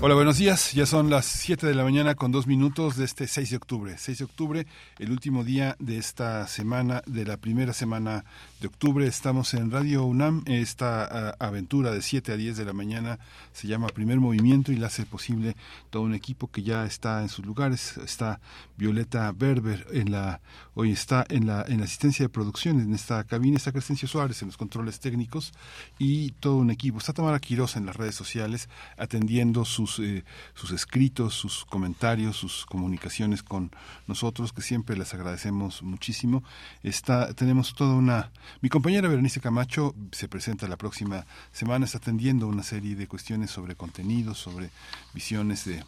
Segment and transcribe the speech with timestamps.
[0.00, 0.74] Hola, buenos días.
[0.74, 3.94] Ya son las 7 de la mañana con dos minutos de este 6 de octubre.
[3.98, 4.66] 6 de octubre,
[5.00, 8.24] el último día de esta semana, de la primera semana
[8.60, 9.06] de octubre.
[9.06, 10.42] Estamos en Radio UNAM.
[10.46, 13.18] Esta aventura de 7 a 10 de la mañana
[13.52, 15.56] se llama Primer Movimiento y la hace posible
[15.90, 17.96] todo un equipo que ya está en sus lugares.
[17.98, 18.40] Está
[18.76, 20.40] Violeta Berber en la,
[20.74, 23.56] hoy está en la, en la asistencia de producción en esta cabina.
[23.56, 25.52] Está Crescencio Suárez en los controles técnicos
[25.98, 26.98] y todo un equipo.
[26.98, 32.66] Está Tamara Quiroz en las redes sociales atendiendo sus eh, sus, escritos, sus comentarios, sus
[32.66, 33.70] comunicaciones con
[34.06, 36.42] nosotros, que siempre les agradecemos muchísimo.
[36.82, 38.30] Está, tenemos toda una...
[38.60, 43.50] Mi compañera Berenice Camacho se presenta la próxima semana, está atendiendo una serie de cuestiones
[43.50, 44.70] sobre contenidos, sobre
[45.14, 45.84] visiones de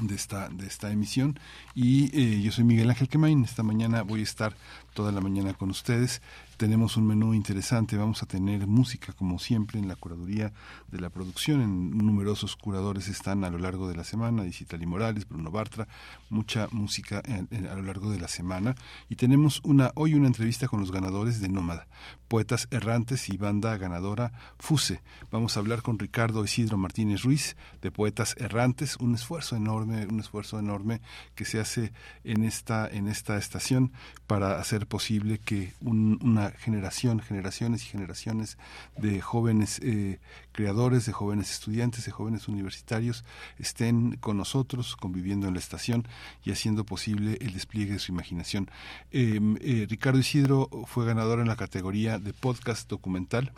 [0.00, 1.38] de esta, de esta emisión.
[1.74, 3.44] Y eh, yo soy Miguel Ángel Quemain.
[3.44, 4.56] Esta mañana voy a estar
[4.94, 6.22] toda la mañana con ustedes.
[6.56, 7.98] Tenemos un menú interesante.
[7.98, 10.54] Vamos a tener música, como siempre, en la curaduría
[10.88, 11.60] de la producción.
[11.60, 14.44] En numerosos curadores están a lo largo de la semana.
[14.46, 15.86] y Morales, Bruno Bartra.
[16.30, 18.74] Mucha música a lo largo de la semana.
[19.10, 21.88] Y tenemos una hoy una entrevista con los ganadores de Nómada.
[22.28, 25.00] Poetas errantes y banda ganadora FUSE.
[25.30, 28.96] Vamos a hablar con Ricardo Isidro Martínez Ruiz de Poetas Errantes.
[28.96, 31.00] Un esfuerzo enorme, un esfuerzo enorme
[31.34, 31.92] que se hace
[32.24, 33.92] en esta, en esta estación
[34.26, 38.58] para hacer posible que una generación, generaciones y generaciones
[38.96, 40.18] de jóvenes eh,
[40.56, 43.24] creadores, de jóvenes estudiantes, de jóvenes universitarios
[43.58, 46.08] estén con nosotros, conviviendo en la estación
[46.44, 48.68] y haciendo posible el despliegue de su imaginación.
[49.12, 53.52] Em, eh, Ricardo Isidro fue ganador en la categoría de podcast documental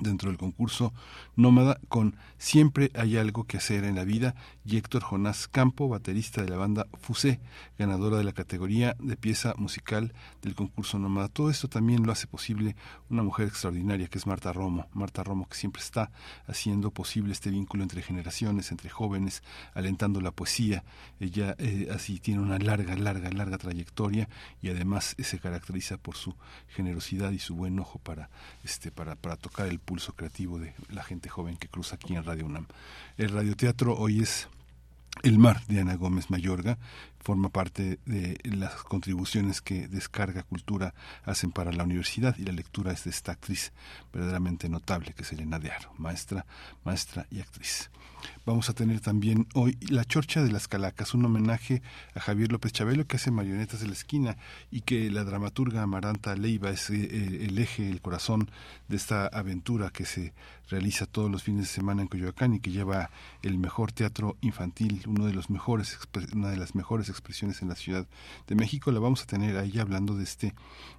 [0.00, 0.92] dentro del concurso
[1.36, 6.42] Nómada con Siempre hay algo que hacer en la vida y Héctor Jonás Campo, baterista
[6.42, 7.40] de la banda Fusé,
[7.78, 11.28] ganadora de la categoría de pieza musical del concurso Nómada.
[11.28, 12.74] Todo esto también lo hace posible
[13.10, 14.88] una mujer extraordinaria que es Marta Romo.
[14.92, 16.10] Marta Romo que siempre está
[16.46, 19.44] haciendo posible este vínculo entre generaciones, entre jóvenes,
[19.74, 20.82] alentando la poesía.
[21.20, 24.28] Ella eh, así tiene una larga, larga, larga trayectoria
[24.60, 26.34] y además se caracteriza por su
[26.68, 28.30] generosidad y su buen ojo para,
[28.64, 32.24] este, para, para tocar el pulso creativo de la gente joven que cruza aquí en
[32.24, 32.66] Radio UNAM.
[33.16, 34.48] El radioteatro hoy es
[35.22, 36.78] El Mar de Ana Gómez Mayorga
[37.22, 40.94] forma parte de las contribuciones que Descarga Cultura
[41.24, 43.72] hacen para la universidad y la lectura es de esta actriz
[44.12, 46.44] verdaderamente notable que es Elena de Aro, maestra,
[46.84, 47.90] maestra y actriz.
[48.44, 51.82] Vamos a tener también hoy La Chorcha de las Calacas, un homenaje
[52.14, 54.36] a Javier López Chabelo que hace marionetas de la esquina
[54.70, 58.50] y que la dramaturga Amaranta Leiva es eh, el eje, el corazón
[58.88, 60.32] de esta aventura que se
[60.68, 63.10] realiza todos los fines de semana en Coyoacán y que lleva
[63.42, 65.98] el mejor teatro infantil, uno de los mejores,
[66.34, 68.06] una de las mejores expresiones en la Ciudad
[68.46, 68.90] de México.
[68.90, 70.54] La vamos a tener ahí hablando de este,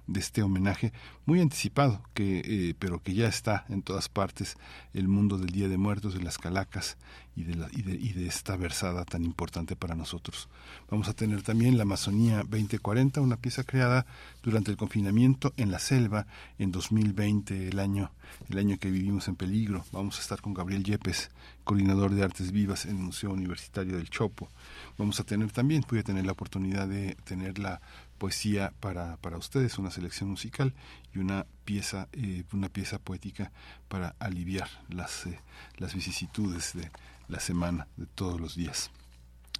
[0.06, 0.92] de este homenaje
[1.26, 4.56] muy anticipado, que, eh, pero que ya está en todas partes,
[4.94, 6.96] el mundo del Día de Muertos, de las Calacas
[7.36, 10.48] y de, la, y de, y de esta versada tan importante para nosotros.
[10.90, 14.06] Vamos a tener también la Amazonía 2040, una pieza creada
[14.42, 16.26] durante el confinamiento en la selva
[16.58, 18.12] en 2020, el año,
[18.48, 19.84] el año que vivimos en peligro.
[19.92, 21.30] Vamos a estar con Gabriel Yepes,
[21.64, 24.48] coordinador de Artes Vivas en el Museo Universitario del Chopo.
[24.96, 27.80] Vamos a tener también, voy a tener la oportunidad de tener la
[28.18, 30.72] poesía para, para ustedes, una selección musical
[31.14, 33.50] y una pieza, eh, una pieza poética
[33.88, 35.38] para aliviar las, eh,
[35.78, 36.90] las vicisitudes de
[37.28, 38.90] la semana, de todos los días.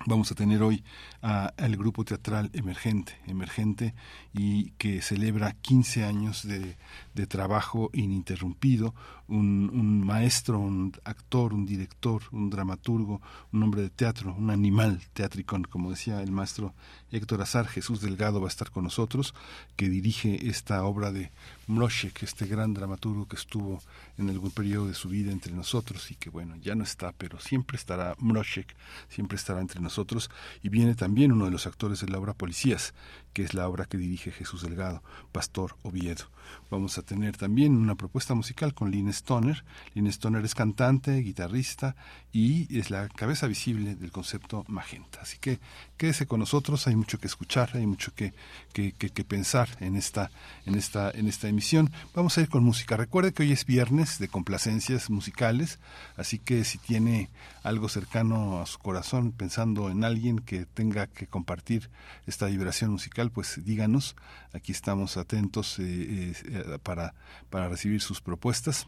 [0.07, 0.85] Vamos a tener hoy
[1.23, 3.95] al grupo teatral Emergente, Emergente
[4.35, 6.77] y que celebra 15 años de,
[7.15, 8.95] de trabajo ininterrumpido,
[9.29, 15.01] un, un, maestro, un actor, un director, un dramaturgo, un hombre de teatro, un animal
[15.13, 16.75] teatricón, como decía el maestro
[17.11, 19.35] Héctor Azar, Jesús Delgado va a estar con nosotros,
[19.77, 21.31] que dirige esta obra de
[21.69, 23.81] Mroshek, este gran dramaturgo que estuvo
[24.19, 27.39] en algún periodo de su vida entre nosotros y que bueno, ya no está, pero
[27.41, 28.75] siempre estará Mroshek,
[29.09, 30.31] siempre estará entre nosotros.
[30.63, 32.95] Y viene también uno de los actores de la obra Policías,
[33.35, 35.03] que es la obra que dirige Jesús Delgado,
[35.33, 36.25] Pastor Oviedo.
[36.71, 39.65] Vamos a tener también una propuesta musical con Lynn Stoner.
[39.95, 41.97] Lynn Stoner es cantante, guitarrista
[42.33, 45.21] y es la cabeza visible del concepto Magenta.
[45.23, 45.59] Así que
[45.97, 48.35] quédese con nosotros, hay mucho que escuchar, hay mucho que,
[48.73, 50.31] que, que, pensar en esta,
[50.65, 51.91] en, esta, en esta emisión.
[52.15, 52.97] Vamos a ir con música.
[52.97, 55.81] Recuerde que hoy es viernes de complacencias musicales,
[56.17, 57.31] así que si tiene
[57.65, 61.91] algo cercano a su corazón, pensando en alguien que tenga que compartir
[62.27, 64.15] esta vibración musical, pues díganos.
[64.53, 67.15] Aquí estamos atentos eh, eh, para,
[67.51, 68.87] para recibir sus propuestas.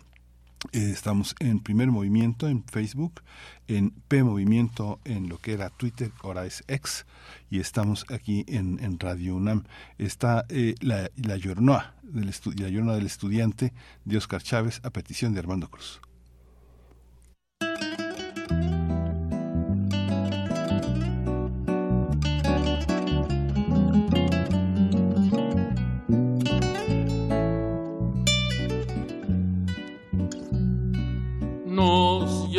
[0.72, 3.22] Eh, estamos en Primer Movimiento en Facebook,
[3.68, 7.06] en P Movimiento en lo que era Twitter, ahora es X,
[7.50, 9.64] y estamos aquí en, en Radio UNAM.
[9.98, 13.72] Está eh, la, la, Yornoa del la Yornoa del Estudiante
[14.04, 16.00] de Oscar Chávez a petición de Armando Cruz.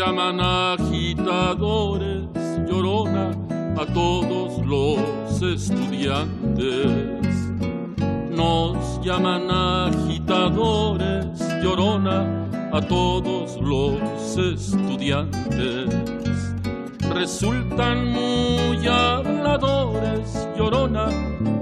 [0.08, 2.30] Llaman agitadores,
[2.66, 3.32] llorona
[3.78, 6.72] a todos los estudiantes.
[8.32, 15.90] Nos llaman agitadores, llorona a todos los estudiantes.
[17.14, 21.10] Resultan muy habladores, llorona,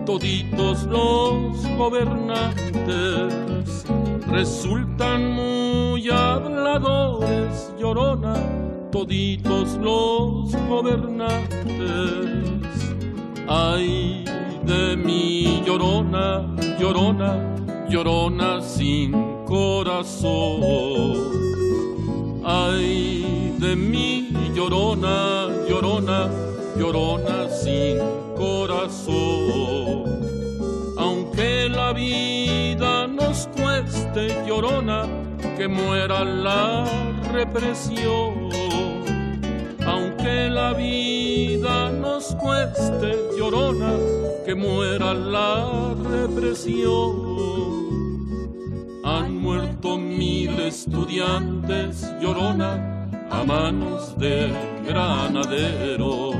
[0.05, 3.45] toditos los gobernantes
[4.35, 6.34] resultan muy habladores,
[7.77, 8.35] llorona,
[8.91, 11.65] toditos los gobernantes.
[13.47, 14.25] Ay
[14.63, 16.45] de mi llorona,
[16.79, 17.37] llorona,
[17.89, 19.13] llorona sin
[19.45, 21.13] corazón.
[22.43, 26.29] Ay de mi llorona, llorona,
[26.77, 27.99] llorona sin
[28.35, 30.03] corazón.
[30.97, 35.07] Aunque la vida nos cueste llorona,
[35.57, 36.85] que muera la
[37.31, 38.49] represión.
[39.85, 43.93] Aunque la vida nos cueste llorona,
[44.45, 47.35] que muera la represión.
[49.03, 54.51] Han muerto mil estudiantes llorona a manos de
[54.85, 56.35] granaderos.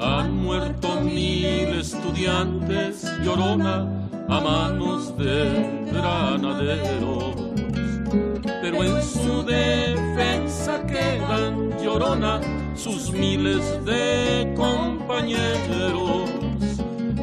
[0.00, 7.49] Han muerto mil estudiantes llorona a manos de granaderos.
[8.62, 12.40] Pero en su defensa quedan llorona
[12.74, 16.28] sus miles de compañeros.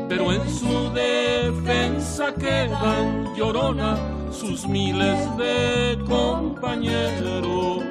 [0.10, 3.98] Pero en su defensa quedan llorona
[4.32, 7.84] sus miles de compañeros.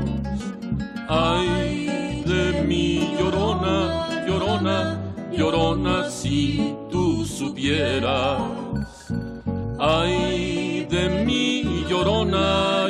[1.09, 5.01] Ay de mi llorona, llorona,
[5.31, 8.41] llorona si tú supieras
[9.79, 12.86] Ay de mí, llorona,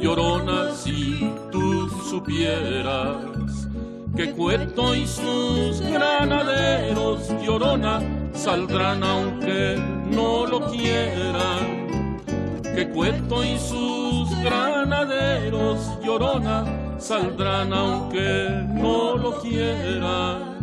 [0.00, 3.68] llorona, si tú supieras
[4.16, 8.00] que Cueto y sus granaderos, llorona,
[8.32, 9.76] saldrán aunque
[10.10, 12.22] no lo quieran.
[12.62, 16.64] Que Cueto y sus granaderos, llorona,
[16.98, 20.56] saldrán aunque no lo quieran.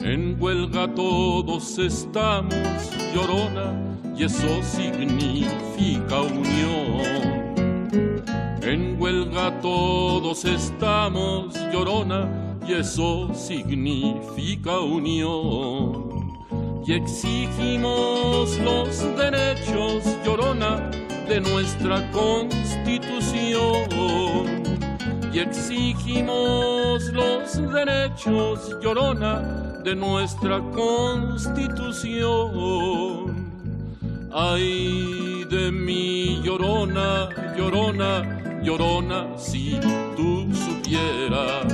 [0.00, 2.54] En huelga todos estamos,
[3.14, 3.74] llorona,
[4.16, 7.49] y eso significa unión.
[7.92, 16.38] En huelga todos estamos, llorona, y eso significa unión.
[16.86, 20.88] Y exigimos los derechos, llorona,
[21.28, 23.88] de nuestra constitución.
[25.32, 33.39] Y exigimos los derechos, llorona, de nuestra constitución.
[34.32, 39.76] Ay de mi llorona, llorona, llorona, si
[40.16, 41.66] tú supieras.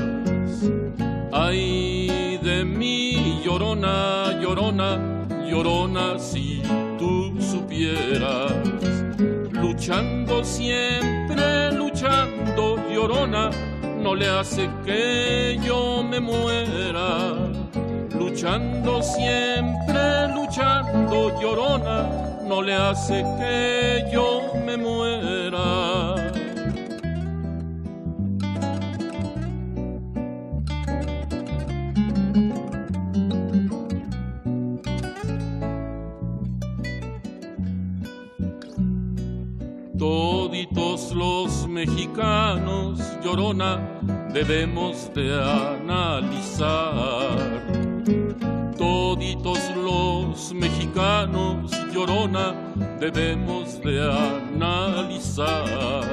[1.33, 4.99] Ay de mi llorona, llorona,
[5.47, 6.63] llorona, si
[6.99, 8.53] tú supieras.
[9.53, 13.51] Luchando siempre, luchando, llorona,
[14.01, 17.35] no le hace que yo me muera.
[18.19, 26.15] Luchando siempre, luchando, llorona, no le hace que yo me muera.
[39.99, 43.81] Toditos los mexicanos, llorona,
[44.33, 45.97] debemos de analizar
[48.77, 52.55] toditos los mexicanos, llorona,
[53.01, 54.01] debemos de
[54.53, 56.05] analizar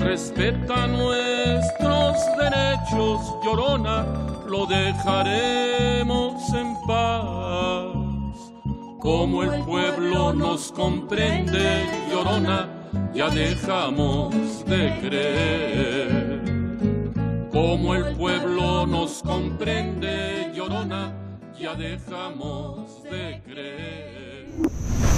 [0.04, 4.04] Respeta nuestros derechos, llorona,
[4.46, 7.86] lo dejaremos en paz.
[9.00, 12.68] Como el pueblo nos comprende, llorona,
[13.14, 14.34] ya dejamos
[14.66, 16.42] de creer.
[17.50, 21.14] Como el pueblo nos comprende, llorona,
[21.58, 24.48] ya dejamos de creer.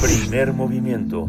[0.00, 1.28] Primer movimiento.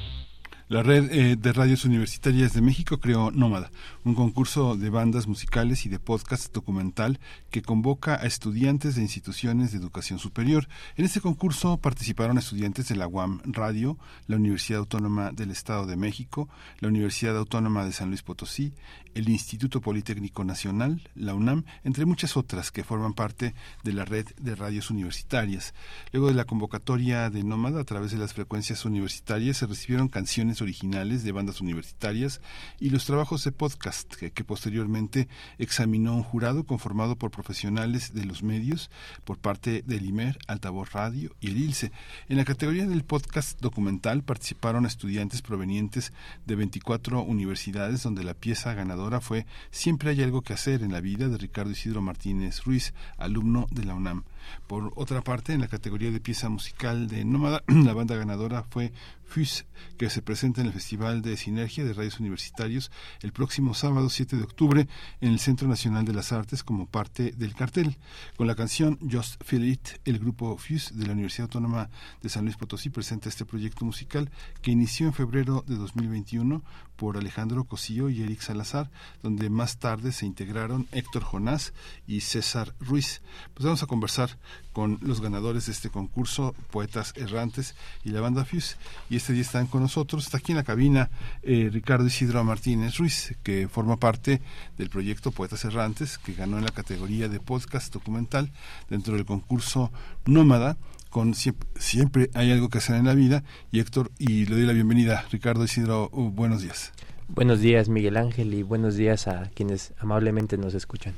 [0.71, 3.71] La red eh, de radios universitarias de México creó Nómada,
[4.05, 9.73] un concurso de bandas musicales y de podcast documental que convoca a estudiantes de instituciones
[9.73, 10.69] de educación superior.
[10.95, 13.97] En este concurso participaron estudiantes de la UAM Radio,
[14.27, 16.47] la Universidad Autónoma del Estado de México,
[16.79, 18.71] la Universidad Autónoma de San Luis Potosí,
[19.15, 23.53] el Instituto Politécnico Nacional, la UNAM, entre muchas otras que forman parte
[23.83, 25.73] de la red de radios universitarias.
[26.11, 30.61] Luego de la convocatoria de Nómada a través de las frecuencias universitarias se recibieron canciones
[30.61, 32.41] originales de bandas universitarias
[32.79, 35.27] y los trabajos de podcast que, que posteriormente
[35.57, 38.89] examinó un jurado conformado por profesionales de los medios
[39.23, 41.91] por parte del IMER, Altavoz Radio y el ILSE.
[42.29, 46.13] En la categoría del podcast documental participaron estudiantes provenientes
[46.45, 51.01] de 24 universidades donde la pieza ganadora fue Siempre hay algo que hacer en la
[51.01, 54.23] vida de Ricardo Isidro Martínez Ruiz, alumno de la UNAM.
[54.67, 58.91] Por otra parte, en la categoría de pieza musical de Nómada, la banda ganadora fue
[59.31, 59.65] FUS,
[59.97, 64.35] que se presenta en el Festival de Sinergia de Radios Universitarios el próximo sábado 7
[64.35, 64.87] de octubre
[65.21, 67.97] en el Centro Nacional de las Artes como parte del cartel.
[68.35, 71.89] Con la canción Just Feel It, el grupo FUS de la Universidad Autónoma
[72.21, 74.29] de San Luis Potosí presenta este proyecto musical
[74.61, 76.61] que inició en febrero de 2021
[76.97, 78.91] por Alejandro Cosío y Eric Salazar,
[79.23, 81.73] donde más tarde se integraron Héctor Jonás
[82.05, 83.21] y César Ruiz.
[83.53, 84.30] Pues vamos a conversar
[84.73, 88.77] con los ganadores de este concurso, Poetas Errantes y la banda Fuse.
[89.09, 91.09] Y este día están con nosotros, está aquí en la cabina
[91.43, 94.41] eh, Ricardo Isidro Martínez Ruiz, que forma parte
[94.77, 98.51] del proyecto Poetas Errantes, que ganó en la categoría de podcast documental
[98.89, 99.91] dentro del concurso
[100.25, 100.77] Nómada
[101.11, 103.43] con siempre, siempre, hay algo que hacer en la vida.
[103.71, 105.25] Y Héctor, y le doy la bienvenida.
[105.29, 106.93] Ricardo Isidro, uh, buenos días.
[107.27, 111.13] Buenos días, Miguel Ángel, y buenos días a quienes amablemente nos escuchan.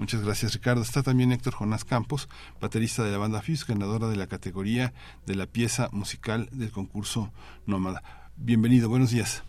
[0.00, 0.80] Muchas gracias, Ricardo.
[0.80, 4.94] Está también Héctor Jonás Campos, baterista de la banda FIS, ganadora de la categoría
[5.26, 7.30] de la pieza musical del concurso
[7.66, 8.02] Nómada.
[8.34, 9.44] Bienvenido, buenos días.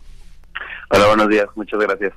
[0.90, 2.14] Hola, buenos días, muchas gracias.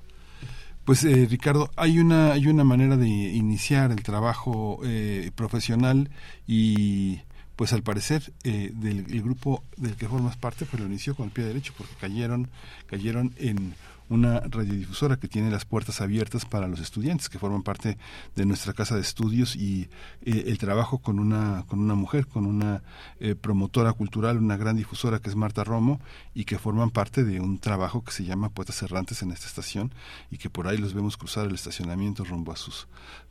[0.84, 6.10] Pues eh, Ricardo, hay una hay una manera de iniciar el trabajo eh, profesional
[6.44, 7.20] y
[7.54, 11.26] pues al parecer eh, del el grupo del que formas parte pues lo inició con
[11.26, 12.48] el pie derecho porque cayeron
[12.88, 13.76] cayeron en
[14.14, 17.98] una radiodifusora que tiene las puertas abiertas para los estudiantes que forman parte
[18.36, 19.88] de nuestra casa de estudios y
[20.22, 22.82] eh, el trabajo con una con una mujer con una
[23.20, 26.00] eh, promotora cultural una gran difusora que es Marta Romo
[26.34, 29.92] y que forman parte de un trabajo que se llama Poetas Errantes en esta estación
[30.30, 32.86] y que por ahí los vemos cruzar el estacionamiento rumbo a sus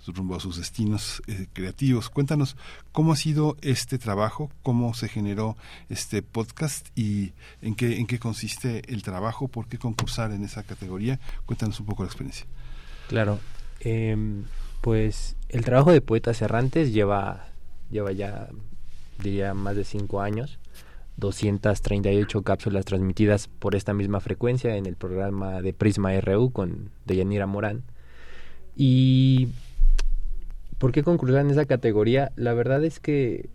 [0.08, 2.58] rumbo a sus destinos eh, creativos cuéntanos
[2.92, 5.56] cómo ha sido este trabajo cómo se generó
[5.90, 10.64] este podcast y en qué en qué consiste el trabajo por qué concursar en esa
[10.64, 11.20] categoría.
[11.46, 12.46] Cuéntanos un poco la experiencia.
[13.08, 13.40] Claro,
[13.80, 14.44] em,
[14.82, 17.48] pues el trabajo de Poetas Errantes lleva,
[17.92, 18.50] lleva ya,
[19.20, 20.60] diría, más de cinco años.
[21.18, 27.46] 238 cápsulas transmitidas por esta misma frecuencia en el programa de Prisma RU con Deyanira
[27.46, 27.84] Morán.
[28.76, 29.50] Y
[30.84, 32.34] ¿por qué concursar en esa categoría?
[32.36, 33.50] La verdad es que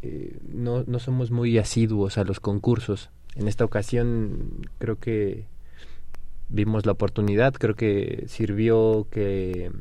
[0.00, 3.10] eh, no, no somos muy asiduos a los concursos.
[3.34, 5.48] En esta ocasión creo que
[6.48, 9.72] vimos la oportunidad, creo que sirvió que,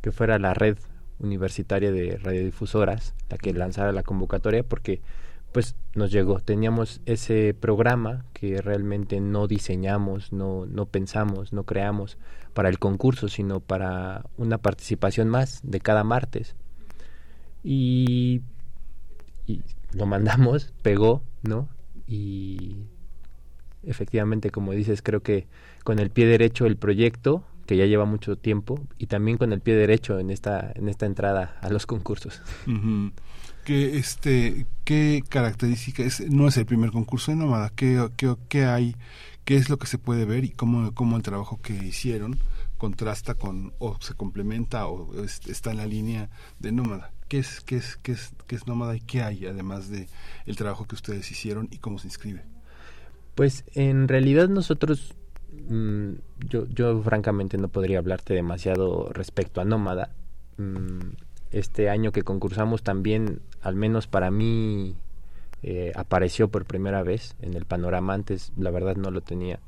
[0.00, 0.78] que fuera la red
[1.20, 5.00] universitaria de radiodifusoras la que lanzara la convocatoria porque
[5.52, 6.40] pues nos llegó.
[6.40, 12.18] Teníamos ese programa que realmente no diseñamos, no, no pensamos, no creamos
[12.54, 16.54] para el concurso, sino para una participación más de cada martes.
[17.64, 18.42] Y,
[19.46, 19.60] y
[19.92, 21.68] lo mandamos, pegó, ¿no?
[22.06, 22.76] Y
[23.84, 25.46] efectivamente, como dices, creo que
[25.84, 29.60] con el pie derecho el proyecto, que ya lleva mucho tiempo, y también con el
[29.60, 32.42] pie derecho en esta, en esta entrada a los concursos.
[33.64, 36.20] que este, ¿Qué características?
[36.28, 37.70] No es el primer concurso de Nómada.
[37.74, 38.96] ¿Qué, qué, qué hay?
[39.44, 42.38] ¿Qué es lo que se puede ver y cómo, cómo el trabajo que hicieron
[42.78, 46.30] contrasta con o se complementa o está en la línea
[46.60, 47.10] de Nómada?
[47.28, 50.08] ¿Qué es, qué es, qué es, qué es Nómada y qué hay además de
[50.46, 52.44] el trabajo que ustedes hicieron y cómo se inscribe?
[53.34, 55.14] Pues en realidad nosotros,
[55.68, 56.12] mm,
[56.48, 60.10] yo, yo francamente no podría hablarte demasiado respecto a Nómada.
[60.58, 61.14] Mm,
[61.50, 64.94] este año que concursamos también, al menos para mí,
[65.62, 68.14] eh, apareció por primera vez en el panorama.
[68.14, 69.60] Antes, la verdad, no lo tenía.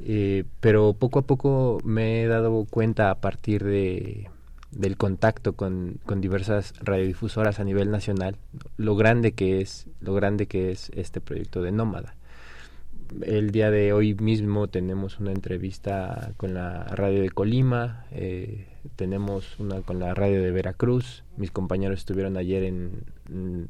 [0.00, 4.28] Eh, pero poco a poco me he dado cuenta a partir de
[4.70, 8.36] del contacto con, con, diversas radiodifusoras a nivel nacional
[8.76, 12.14] lo grande que es lo grande que es este proyecto de Nómada
[13.22, 19.58] el día de hoy mismo tenemos una entrevista con la radio de Colima, eh, tenemos
[19.58, 23.04] una con la radio de Veracruz, mis compañeros estuvieron ayer en,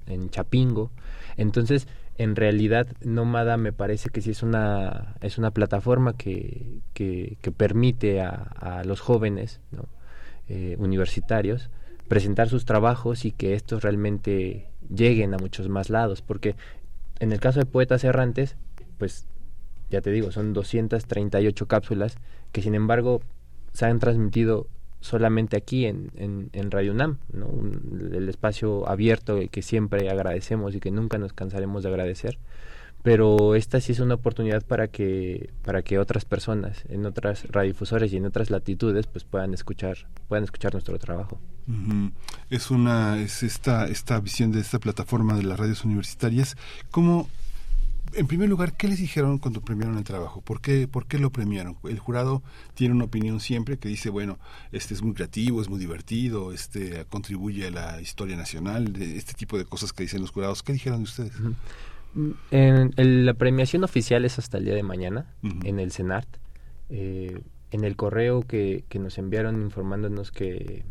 [0.07, 0.91] en, Chapingo,
[1.37, 1.87] entonces
[2.19, 8.21] en realidad Nómada me parece que sí es una, es una plataforma que, que, permite
[8.21, 9.61] a, a, los jóvenes
[10.49, 11.71] eh, universitarios
[12.09, 16.57] presentar sus trabajos y que estos realmente lleguen a muchos más lados, porque
[17.21, 18.57] en el caso de Poetas Errantes,
[18.99, 19.27] pues
[19.91, 22.17] ya te digo, son 238 cápsulas
[22.53, 23.21] que sin embargo
[23.73, 24.67] se han transmitido
[25.01, 27.49] solamente aquí en, en, Radio UNAM, ¿no?
[28.13, 32.39] el espacio abierto que siempre agradecemos y que nunca nos cansaremos de agradecer.
[33.03, 38.13] Pero esta sí es una oportunidad para que, para que otras personas en otras radiodifusores
[38.13, 39.97] y en otras latitudes pues puedan escuchar,
[40.29, 41.41] puedan escuchar nuestro trabajo.
[42.51, 46.57] Es una, es esta, esta visión de esta plataforma de las radios universitarias.
[46.91, 47.29] ¿Cómo,
[48.15, 50.41] en primer lugar, ¿qué les dijeron cuando premiaron el trabajo?
[50.41, 51.77] ¿Por qué, ¿Por qué lo premiaron?
[51.85, 52.43] El jurado
[52.75, 54.39] tiene una opinión siempre que dice, bueno,
[54.73, 59.59] este es muy creativo, es muy divertido, este contribuye a la historia nacional, este tipo
[59.59, 60.63] de cosas que dicen los jurados.
[60.63, 61.33] ¿Qué dijeron de ustedes?
[62.51, 66.29] En, la premiación oficial es hasta el día de mañana, en el CENART.
[66.89, 70.85] Eh, en el correo que, que nos enviaron informándonos que,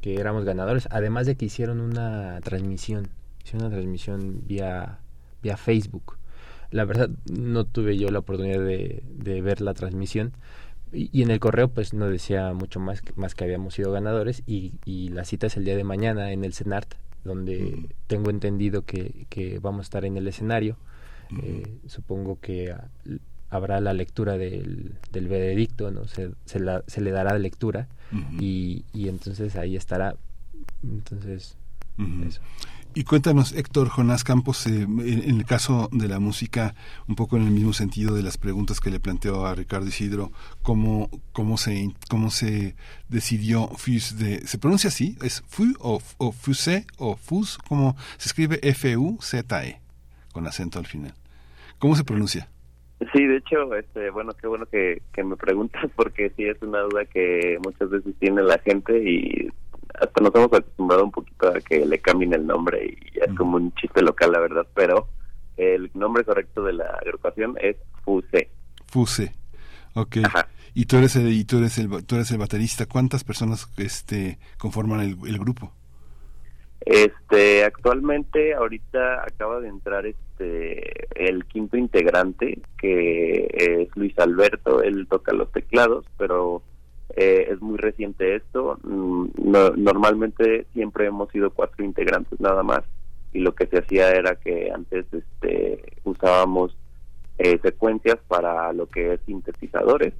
[0.00, 3.08] que éramos ganadores, además de que hicieron una transmisión,
[3.44, 5.00] hicieron una transmisión vía,
[5.42, 6.16] vía Facebook
[6.70, 9.02] la verdad no tuve yo la oportunidad de,
[9.42, 10.32] ver la transmisión
[10.92, 14.72] y, en el correo pues no decía mucho más, más que habíamos sido ganadores y,
[15.10, 19.58] la cita es el día de mañana en el CENART donde tengo entendido que, que,
[19.58, 20.76] vamos a estar en el escenario.
[21.42, 22.72] Eh, supongo que
[23.50, 26.06] habrá la lectura del, del veredicto, ¿no?
[26.06, 27.88] Se, se, la, se le dará lectura
[28.38, 30.14] y, y entonces ahí estará.
[30.84, 31.56] Entonces,
[32.26, 32.40] eso.
[32.98, 36.74] Y cuéntanos, Héctor Jonás Campos, eh, en, el caso de la música,
[37.06, 40.30] un poco en el mismo sentido de las preguntas que le planteó a Ricardo Isidro,
[40.62, 42.74] cómo, cómo, se, cómo se
[43.10, 44.38] decidió FUS de...
[44.46, 45.14] ¿Se pronuncia así?
[45.22, 47.58] ¿Es FU o, o FUSE o FUS?
[47.68, 49.78] ¿Cómo se escribe F-U-Z-E
[50.32, 51.12] con acento al final?
[51.78, 52.48] ¿Cómo se pronuncia?
[53.12, 56.80] Sí, de hecho, este, bueno, qué bueno que, que me preguntas porque sí es una
[56.80, 59.50] duda que muchas veces tiene la gente y
[60.00, 63.56] hasta nos hemos acostumbrado un poquito a que le cambien el nombre y es como
[63.56, 65.08] un chiste local, la verdad, pero
[65.56, 68.50] el nombre correcto de la agrupación es FUSE.
[68.86, 69.34] FUSE,
[69.94, 70.16] ok.
[70.74, 72.84] Y tú eres el, y tú eres el, tú eres el baterista.
[72.86, 75.72] ¿Cuántas personas este conforman el, el grupo?
[76.80, 84.82] Este, actualmente, ahorita acaba de entrar este el quinto integrante, que es Luis Alberto.
[84.82, 86.62] Él toca los teclados, pero
[87.16, 88.78] eh, es muy reciente esto.
[88.82, 89.28] Mm,
[89.76, 92.82] normalmente siempre hemos sido cuatro integrantes nada más
[93.32, 96.76] y lo que se hacía era que antes este, usábamos
[97.38, 100.14] eh, secuencias para lo que es sintetizadores,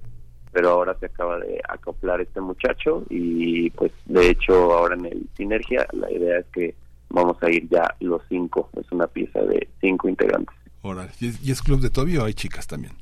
[0.52, 5.28] pero ahora se acaba de acoplar este muchacho y pues de hecho ahora en el
[5.36, 6.74] Sinergia la idea es que
[7.08, 10.54] vamos a ir ya los cinco, es una pieza de cinco integrantes.
[11.20, 12.92] ¿Y es club de Toby o hay chicas también?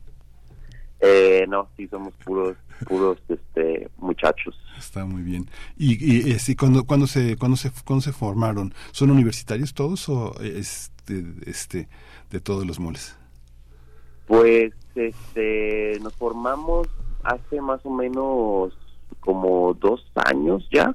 [1.07, 4.59] Eh, no, sí somos puros puros este muchachos.
[4.79, 5.49] Está muy bien.
[5.77, 10.35] ¿Y, y, este, cuando cuando se cuando se cuando se formaron, son universitarios todos o
[10.41, 11.89] este este
[12.31, 13.17] de todos los moles?
[14.27, 16.89] Pues este nos formamos
[17.23, 18.73] hace más o menos
[19.21, 20.95] como dos años ya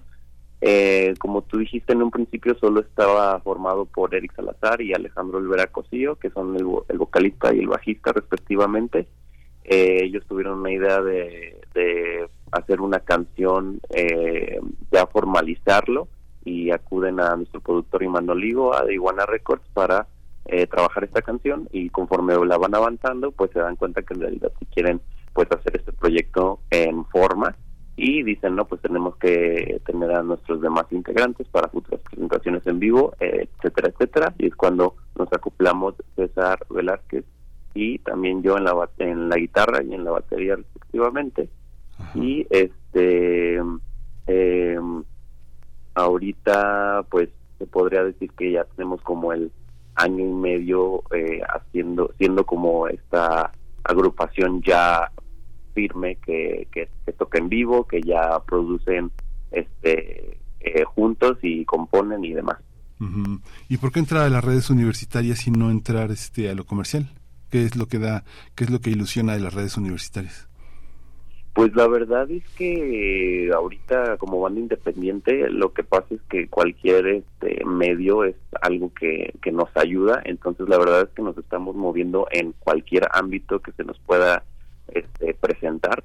[0.62, 5.38] Eh, como tú dijiste en un principio, solo estaba formado por Eric Salazar y Alejandro
[5.38, 9.08] Olvera Cosío, que son el, vocalista y el bajista respectivamente.
[9.72, 11.56] Eh, ellos tuvieron una idea de,
[12.52, 14.60] hacer una canción, eh,
[14.92, 16.08] ya formalizarlo,
[16.44, 20.08] y acuden a nuestro productor Iman Olivo, a Iguana Records, para
[20.46, 24.22] eh, trabajar esta canción y conforme la van avanzando, pues se dan cuenta que en
[24.22, 25.00] realidad si quieren
[25.34, 27.56] pues hacer este proyecto en forma
[27.96, 32.80] y dicen, no, pues tenemos que tener a nuestros demás integrantes para futuras presentaciones en
[32.80, 34.34] vivo, etcétera, etcétera.
[34.40, 37.26] Y es cuando nos acoplamos César Velázquez
[37.74, 41.50] y también yo en la, en la guitarra y en la batería respectivamente.
[42.16, 43.62] Y este,
[44.28, 44.80] eh,
[45.94, 49.52] ahorita pues se podría decir que ya tenemos como el
[49.96, 53.52] año y medio eh, haciendo, siendo como esta
[53.84, 55.12] agrupación ya
[55.74, 59.12] firme que, que, toca en vivo, que ya producen
[59.52, 62.58] este eh, juntos y componen y demás.
[63.70, 67.10] ¿Y por qué entrar a las redes universitarias y no entrar este a lo comercial?
[67.50, 68.24] ¿Qué es lo que da,
[68.56, 70.48] qué es lo que ilusiona de las redes universitarias?
[71.54, 77.08] Pues la verdad es que ahorita como banda independiente lo que pasa es que cualquier
[77.08, 81.76] este medio es algo que, que nos ayuda, entonces la verdad es que nos estamos
[81.76, 84.44] moviendo en cualquier ámbito que se nos pueda
[84.94, 86.04] este, presentar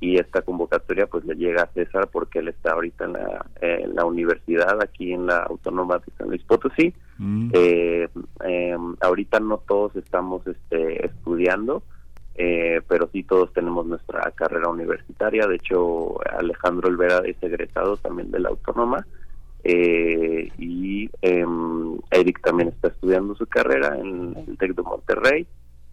[0.00, 3.94] y esta convocatoria pues le llega a César porque él está ahorita en la, en
[3.94, 6.94] la universidad aquí en la Autónoma de San Luis Potosí.
[7.18, 7.50] Mm.
[7.52, 8.08] Eh,
[8.44, 11.82] em, ahorita no todos estamos este, estudiando,
[12.34, 15.46] eh, pero sí todos tenemos nuestra carrera universitaria.
[15.46, 19.06] De hecho, Alejandro Olvera es egresado también de la Autónoma
[19.64, 25.46] eh, y em, Eric también está estudiando su carrera en el TEC de Monterrey.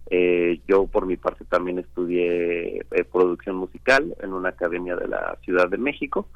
[0.09, 5.37] Eh, yo por mi parte también estudié eh, producción musical en una academia de la
[5.45, 6.27] Ciudad de México,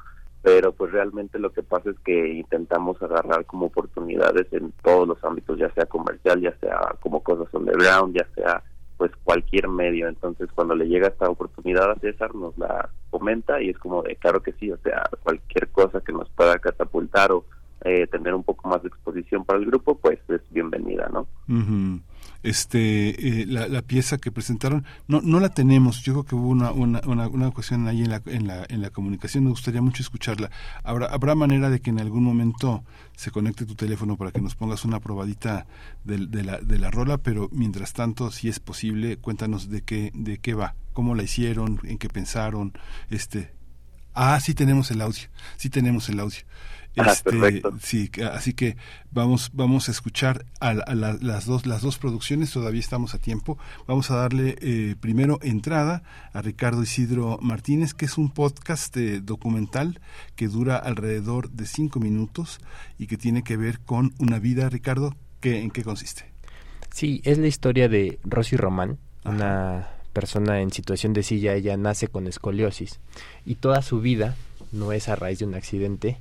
[0.46, 5.24] pero pues realmente lo que pasa es que intentamos agarrar como oportunidades en todos los
[5.24, 8.62] ámbitos, ya sea comercial, ya sea como cosas underground, ya sea
[8.96, 10.06] pues cualquier medio.
[10.06, 14.14] Entonces cuando le llega esta oportunidad a César nos la comenta y es como de
[14.14, 17.44] claro que sí, o sea, cualquier cosa que nos pueda catapultar o
[17.80, 21.26] eh, tener un poco más de exposición para el grupo, pues es bienvenida, ¿no?
[22.46, 26.02] Este eh, la, pieza que presentaron no no la tenemos.
[26.02, 28.90] Yo creo que hubo una una, una, cuestión ahí en la, en la en la
[28.90, 29.44] comunicación.
[29.44, 30.50] Me gustaría mucho escucharla.
[30.84, 32.84] Habrá habrá manera de que en algún momento
[33.16, 35.66] se conecte tu teléfono para que nos pongas una probadita
[36.04, 40.12] de, de la de la rola pero mientras tanto si es posible cuéntanos de qué
[40.14, 42.72] de qué va cómo la hicieron en qué pensaron
[43.10, 43.54] este.
[44.14, 46.40] Ah sí tenemos el audio sí tenemos el audio
[46.96, 48.76] Ah, este, sí, así que
[49.10, 52.50] vamos, vamos a escuchar a, las dos, las dos producciones.
[52.52, 53.58] Todavía estamos a tiempo.
[53.86, 59.20] Vamos a darle eh, primero entrada a Ricardo Isidro Martínez, que es un podcast eh,
[59.20, 60.00] documental
[60.36, 62.60] que dura alrededor de cinco minutos
[62.98, 64.70] y que tiene que ver con una vida.
[64.70, 66.24] Ricardo, ¿qué, ¿en qué consiste?
[66.94, 71.52] Sí, es la historia de Rosy Román, una persona en situación de silla.
[71.52, 73.00] Ella nace con escoliosis
[73.44, 74.34] y toda su vida
[74.72, 76.16] no es a raíz de un accidente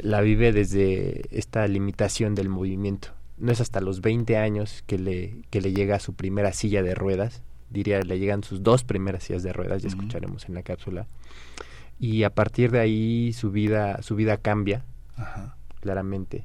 [0.00, 3.08] la vive desde esta limitación del movimiento.
[3.38, 6.94] No es hasta los 20 años que le, que le llega su primera silla de
[6.94, 11.06] ruedas, diría, le llegan sus dos primeras sillas de ruedas, ya escucharemos en la cápsula.
[11.98, 14.84] Y a partir de ahí su vida, su vida cambia,
[15.80, 16.44] claramente.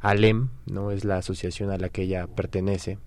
[0.00, 0.90] ALEM, ¿no?
[0.90, 2.98] Es la asociación a la que ella pertenece.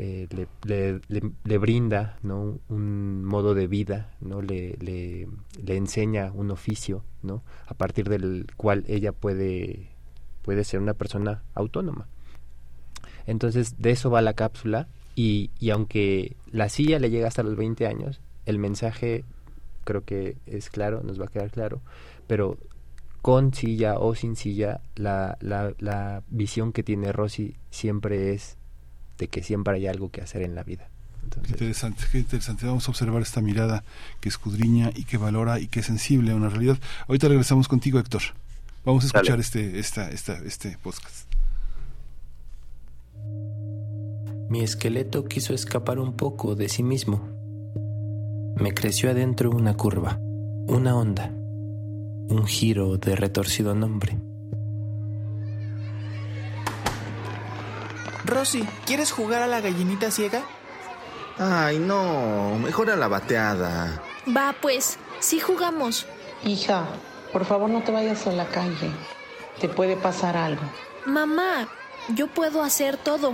[0.00, 1.00] Eh, le,
[1.42, 2.60] le, brinda ¿no?
[2.68, 4.12] un modo de vida.
[4.20, 5.26] Le, le,
[5.76, 7.42] enseña un oficio, ¿no?
[7.66, 9.88] a partir del cual ella puede,
[10.42, 12.06] puede ser una persona autónoma.
[13.26, 17.56] Entonces, de eso va la cápsula y, y aunque la silla le llega hasta los
[17.56, 19.24] 20 años, el mensaje
[19.82, 21.80] creo que es claro, nos va a quedar claro,
[22.28, 22.56] pero
[23.20, 28.58] con silla o sin silla, la, la, la visión que tiene Rosy siempre es
[29.18, 30.88] de que siempre hay algo que hacer en la vida.
[31.42, 32.66] qué interesante, qué interesante.
[32.66, 33.84] Vamos a observar esta mirada
[34.20, 36.78] que escudriña y que valora y que es sensible a una realidad.
[37.08, 38.22] Ahorita regresamos contigo, Héctor.
[38.84, 41.28] Vamos a escuchar este, esta, esta, este podcast.
[44.48, 47.28] Mi esqueleto quiso escapar un poco de sí mismo.
[48.56, 50.18] Me creció adentro una curva,
[50.66, 54.16] una onda, un giro de retorcido nombre.
[58.28, 60.42] Rosy, ¿quieres jugar a la gallinita ciega?
[61.38, 64.02] Ay, no, mejor a la bateada.
[64.26, 66.06] Va, pues, sí jugamos.
[66.44, 66.84] Hija,
[67.32, 68.90] por favor no te vayas a la calle.
[69.60, 70.62] Te puede pasar algo.
[71.06, 71.68] Mamá,
[72.08, 73.32] yo puedo hacer todo.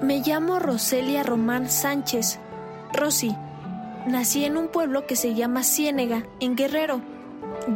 [0.00, 2.38] Me llamo Roselia Román Sánchez.
[2.92, 3.34] Rosy,
[4.06, 7.00] nací en un pueblo que se llama Ciénega, en Guerrero.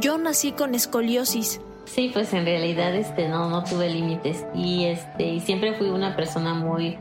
[0.00, 1.60] Yo nací con escoliosis.
[1.88, 6.14] Sí, pues en realidad este no no tuve límites y este y siempre fui una
[6.16, 6.98] persona muy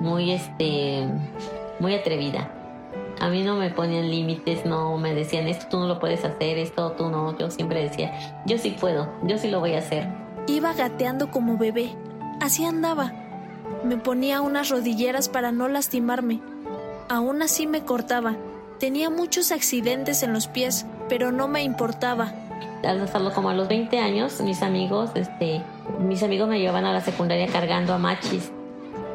[0.00, 1.04] muy este
[1.80, 2.52] muy atrevida.
[3.20, 6.56] A mí no me ponían límites, no me decían esto tú no lo puedes hacer,
[6.56, 7.36] esto tú no.
[7.36, 10.06] Yo siempre decía, yo sí puedo, yo sí lo voy a hacer.
[10.46, 11.90] Iba gateando como bebé.
[12.40, 13.12] Así andaba.
[13.84, 16.40] Me ponía unas rodilleras para no lastimarme.
[17.08, 18.36] Aún así me cortaba.
[18.78, 22.32] Tenía muchos accidentes en los pies, pero no me importaba.
[22.84, 25.62] Hasta como a los 20 años, mis amigos, este,
[25.98, 28.52] mis amigos me llevaban a la secundaria cargando a machis.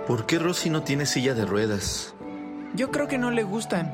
[0.07, 2.13] ¿Por qué Rosy no tiene silla de ruedas?
[2.75, 3.93] Yo creo que no le gustan.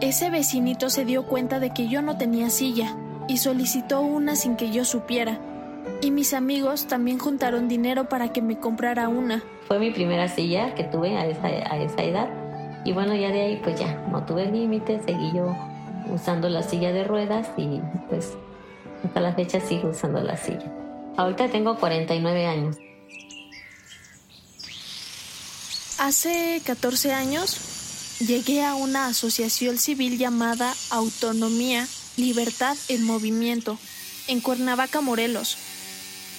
[0.00, 2.94] Ese vecinito se dio cuenta de que yo no tenía silla
[3.28, 5.40] y solicitó una sin que yo supiera.
[6.00, 9.42] Y mis amigos también juntaron dinero para que me comprara una.
[9.66, 12.28] Fue mi primera silla que tuve a esa, a esa edad.
[12.84, 15.56] Y bueno, ya de ahí pues ya no tuve límites, seguí yo
[16.12, 18.36] usando la silla de ruedas y pues
[19.04, 20.72] hasta la fecha sigo usando la silla.
[21.16, 22.76] Ahorita tengo 49 años.
[25.98, 31.86] Hace 14 años llegué a una asociación civil llamada Autonomía,
[32.16, 33.78] Libertad en Movimiento,
[34.26, 35.56] en Cuernavaca, Morelos.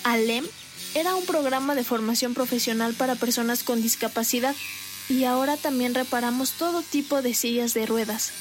[0.04, 0.46] ALEM
[0.94, 4.56] era un programa de formación profesional para personas con discapacidad
[5.10, 8.32] y ahora también reparamos todo tipo de sillas de ruedas.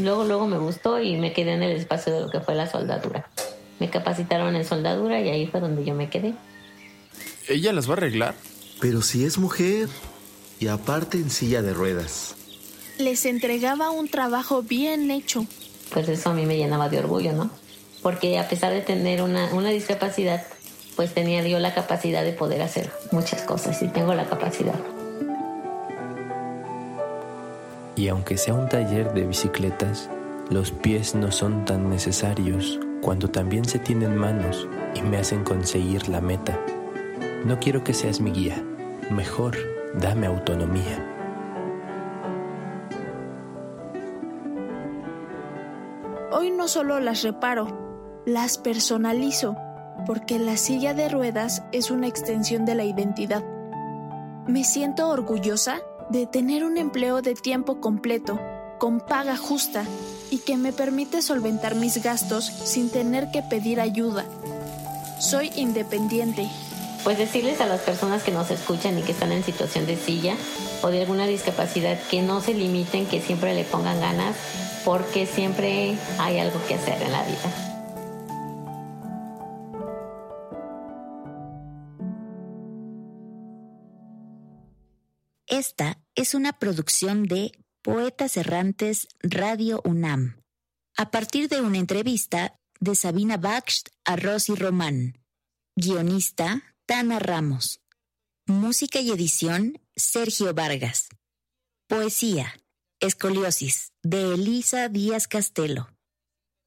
[0.00, 2.70] Luego, luego me gustó y me quedé en el espacio de lo que fue la
[2.70, 3.28] soldadura.
[3.78, 6.34] Me capacitaron en soldadura y ahí fue donde yo me quedé.
[7.48, 8.34] ¿Ella las va a arreglar?
[8.80, 9.88] Pero si es mujer.
[10.60, 12.34] Y aparte en silla de ruedas.
[12.98, 15.46] Les entregaba un trabajo bien hecho.
[15.92, 17.50] Pues eso a mí me llenaba de orgullo, ¿no?
[18.02, 20.44] Porque a pesar de tener una, una discapacidad,
[20.96, 24.78] pues tenía yo la capacidad de poder hacer muchas cosas y tengo la capacidad.
[27.96, 30.10] Y aunque sea un taller de bicicletas,
[30.50, 36.08] los pies no son tan necesarios cuando también se tienen manos y me hacen conseguir
[36.08, 36.58] la meta.
[37.44, 38.62] No quiero que seas mi guía,
[39.10, 39.56] mejor
[39.94, 41.10] dame autonomía.
[46.32, 49.56] Hoy no solo las reparo, las personalizo,
[50.06, 53.44] porque la silla de ruedas es una extensión de la identidad.
[54.46, 58.38] Me siento orgullosa de tener un empleo de tiempo completo,
[58.78, 59.84] con paga justa
[60.30, 64.24] y que me permite solventar mis gastos sin tener que pedir ayuda.
[65.18, 66.48] Soy independiente.
[67.02, 70.36] Pues decirles a las personas que nos escuchan y que están en situación de silla
[70.82, 74.36] o de alguna discapacidad que no se limiten, que siempre le pongan ganas,
[74.84, 77.73] porque siempre hay algo que hacer en la vida.
[85.46, 87.52] Esta es una producción de
[87.82, 90.40] Poetas Errantes Radio UNAM,
[90.96, 95.18] a partir de una entrevista de Sabina Bakst a Rosy Román.
[95.76, 97.80] Guionista Tana Ramos.
[98.46, 101.08] Música y edición Sergio Vargas.
[101.88, 102.54] Poesía
[103.00, 105.88] Escoliosis de Elisa Díaz Castelo.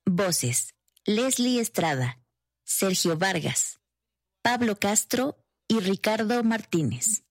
[0.05, 2.19] Voces Leslie Estrada,
[2.63, 3.79] Sergio Vargas,
[4.43, 5.37] Pablo Castro
[5.67, 7.23] y Ricardo Martínez.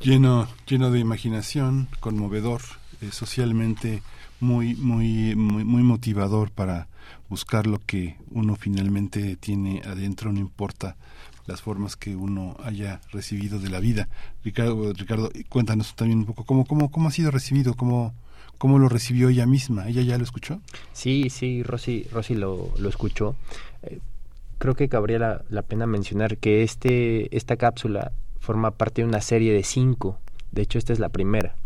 [0.00, 2.62] Lleno, lleno de imaginación, conmovedor,
[3.00, 4.02] eh, socialmente
[4.40, 6.88] muy, muy, muy, muy motivador para
[7.28, 10.96] buscar lo que uno finalmente tiene adentro, no importa
[11.46, 14.08] las formas que uno haya recibido de la vida.
[14.44, 18.14] Ricardo, Ricardo cuéntanos también un poco cómo, cómo, cómo ha sido recibido, cómo,
[18.58, 19.88] cómo lo recibió ella misma.
[19.88, 20.60] ¿Ella ya lo escuchó?
[20.92, 23.36] Sí, sí, Rosy, Rosy lo, lo escuchó.
[23.82, 24.00] Eh,
[24.58, 28.12] creo que cabría la, la, pena mencionar que este, esta cápsula
[28.44, 30.18] forma parte de una serie de cinco.
[30.52, 31.56] De hecho, esta es la primera.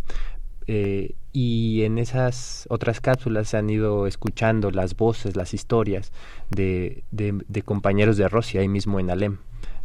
[0.66, 6.12] Eh, y en esas otras cápsulas se han ido escuchando las voces, las historias
[6.50, 9.38] de, de, de compañeros de Rosy ahí mismo en Alem.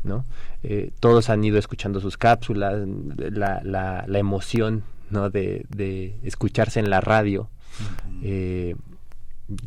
[0.04, 0.26] ¿no?
[0.64, 2.86] Eh, todos han ido escuchando sus cápsulas,
[3.18, 5.30] la, la, la emoción ¿no?
[5.30, 7.44] de, de, escucharse en la radio.
[7.44, 8.20] Uh -huh.
[8.24, 8.76] eh,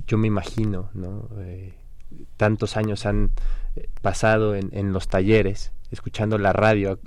[0.07, 1.29] yo me imagino, ¿no?
[2.37, 3.31] Tantos años han
[4.01, 6.99] pasado en, en, los talleres, escuchando la radio,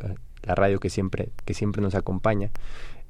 [0.43, 2.51] la radio que siempre, que siempre nos acompaña.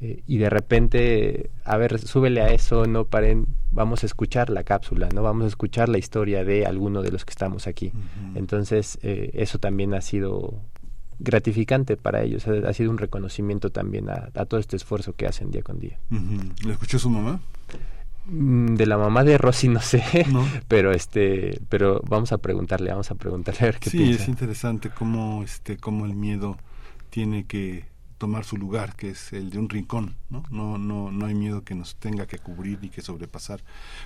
[0.01, 4.63] Eh, y de repente, a ver, súbele a eso, no paren, vamos a escuchar la
[4.63, 7.91] cápsula, no vamos a escuchar la historia de alguno de los que estamos aquí.
[7.93, 8.37] Uh -huh.
[8.37, 10.61] Entonces, eh, eso también ha sido
[11.19, 15.27] gratificante para ellos, ha, ha sido un reconocimiento también a, a, todo este esfuerzo que
[15.27, 15.99] hacen día con día.
[16.11, 16.65] Uh -huh.
[16.65, 17.41] ¿Lo escuchó su mamá?
[18.29, 20.45] Mm, de la mamá de Rosy no sé, ¿No?
[20.67, 24.17] pero este, pero vamos a preguntarle, vamos a preguntarle a ver qué sí, piensa.
[24.17, 26.57] Sí, es interesante cómo este, cómo el miedo
[27.09, 27.85] tiene que
[28.19, 30.43] tomar su lugar, que es el de un rincón, ¿no?
[30.51, 33.63] No, no, no hay miedo que nos tenga que cubrir ni que sobrepasar.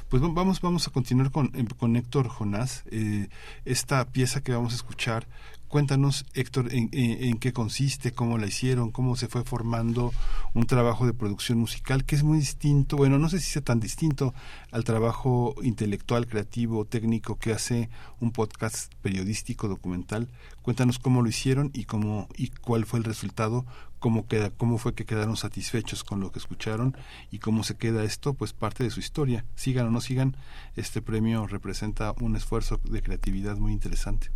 [0.07, 2.83] Pues vamos, vamos a continuar con, con Héctor Jonás.
[2.91, 3.27] Eh,
[3.65, 5.27] esta pieza que vamos a escuchar
[5.73, 10.13] Cuéntanos, Héctor, en, qué consiste, cómo la hicieron, cómo se fue formando
[10.53, 13.79] un trabajo de producción musical que es muy distinto, bueno, no sé si sea tan
[13.79, 14.35] distinto
[14.69, 20.29] al trabajo intelectual, creativo, técnico que hace un podcast periodístico, documental.
[20.61, 23.65] Cuéntanos cómo lo hicieron y cómo y cuál fue el resultado,
[23.97, 26.95] cómo queda, cómo fue que quedaron satisfechos con lo que escucharon
[27.31, 29.43] y cómo se queda esto, pues parte de su historia.
[29.55, 30.37] Sigan o no sigan,
[30.75, 34.29] este premio representa un esfuerzo de creatividad muy interesante.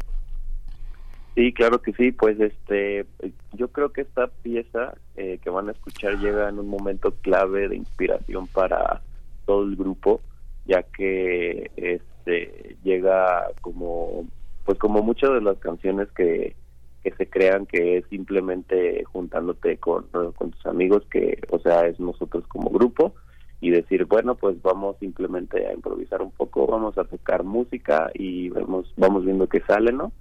[1.38, 2.12] Sí, claro que sí.
[2.12, 3.06] Pues este,
[3.54, 7.69] yo creo que esta pieza eh, que van a escuchar llega en un momento clave
[7.69, 9.04] de inspiración para
[9.45, 10.21] todo el grupo,
[10.65, 14.26] ya que este llega como,
[14.65, 16.56] pues como muchas de las canciones que,
[17.04, 22.00] que se crean que es simplemente juntándote con, con tus amigos, que, o sea, es
[22.00, 23.13] nosotros como grupo
[23.62, 28.50] y decir, bueno, pues vamos simplemente a improvisar un poco, vamos a tocar música y
[28.50, 30.12] vemos, vamos viendo qué sale, ¿no?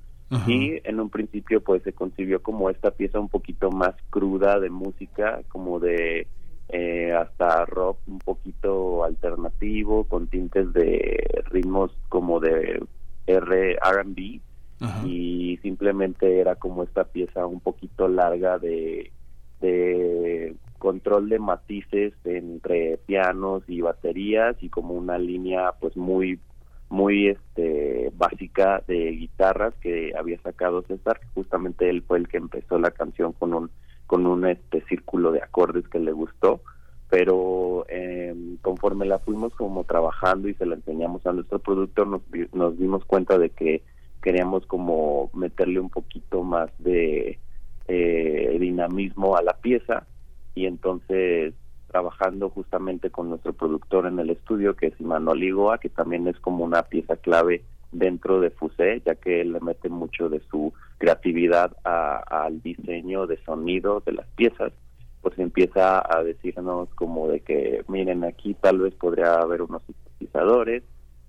[0.47, 4.71] Y en un principio pues se concibió como esta pieza un poquito más cruda de
[4.71, 6.27] música, como de
[6.69, 12.85] eh, hasta rock un poquito alternativo, con tintes de ritmos como de
[13.27, 14.41] R, R&B
[15.05, 19.11] y simplemente era como esta pieza un poquito larga de,
[19.61, 26.41] de control de matices entre pianos y baterías y como una línea pues muy
[26.89, 32.79] muy este básica de guitarras que había sacado César justamente él fue el que empezó
[32.79, 33.71] la canción con un
[34.07, 36.61] con un este círculo de acordes que le gustó.
[37.09, 42.23] Pero eh, conforme la fuimos como trabajando y se la enseñamos a nuestro productor nos,
[42.53, 43.83] nos dimos cuenta de que
[44.23, 47.39] queríamos como meterle un poquito más de
[47.87, 50.07] eh, dinamismo a la pieza.
[50.55, 51.55] Y entonces
[51.89, 56.39] trabajando justamente con nuestro productor en el estudio, que es Imanol Igoa, que también es
[56.41, 60.73] como una pieza clave dentro de Fuse, ya que él le mete mucho de su
[60.99, 64.73] creatividad al diseño de sonido de las piezas,
[65.23, 70.83] pues empieza a decirnos como de que, miren, aquí tal vez podría haber unos sintetizadores,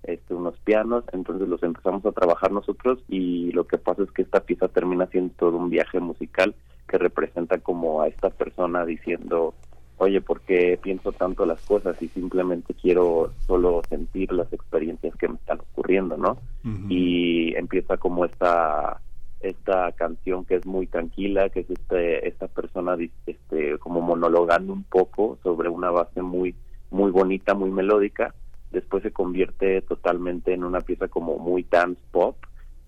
[0.04, 4.22] este, unos pianos, entonces los empezamos a trabajar nosotros y lo que pasa es que
[4.22, 6.54] esta pieza termina siendo todo un viaje musical
[6.88, 9.54] que representa como a esta persona diciendo
[9.98, 15.28] oye, ¿por qué pienso tanto las cosas y simplemente quiero solo sentir las experiencias que
[15.28, 16.38] me están ocurriendo, ¿no?
[16.88, 19.00] Y empieza como esta
[19.40, 24.84] esta canción que es muy tranquila, que es este esta persona este como monologando un
[24.84, 26.54] poco sobre una base muy
[26.90, 28.34] muy bonita, muy melódica,
[28.70, 32.36] después se convierte totalmente en una pieza como muy dance pop,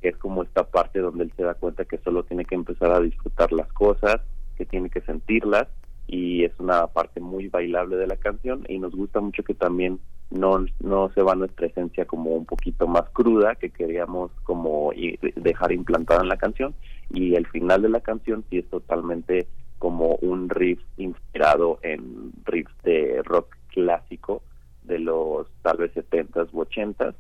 [0.01, 2.91] que es como esta parte donde él se da cuenta que solo tiene que empezar
[2.93, 4.21] a disfrutar las cosas,
[4.57, 5.69] que tiene que sentirlas
[6.13, 10.01] y es una parte muy bailable de la canción y nos gusta mucho que también
[10.31, 14.93] no, no se va nuestra esencia como un poquito más cruda que queríamos como
[15.37, 16.75] dejar implantada en la canción
[17.11, 19.47] y el final de la canción sí es totalmente
[19.79, 24.43] como un riff inspirado en riffs de rock clásico
[24.83, 27.15] de los tal vez 70s u 80s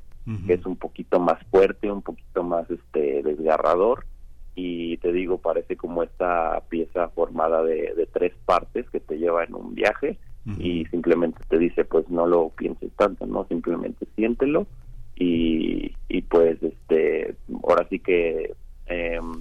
[0.46, 4.04] que es un poquito más fuerte, un poquito más este desgarrador
[4.54, 9.54] y te digo, parece como esta pieza formada de, tres partes que te lleva en
[9.54, 10.18] un viaje
[10.58, 13.46] y simplemente te dice, pues no lo pienses tanto, ¿no?
[13.46, 14.66] Simplemente siéntelo
[15.14, 18.54] y, y pues este, ahora sí que
[18.86, 19.32] em,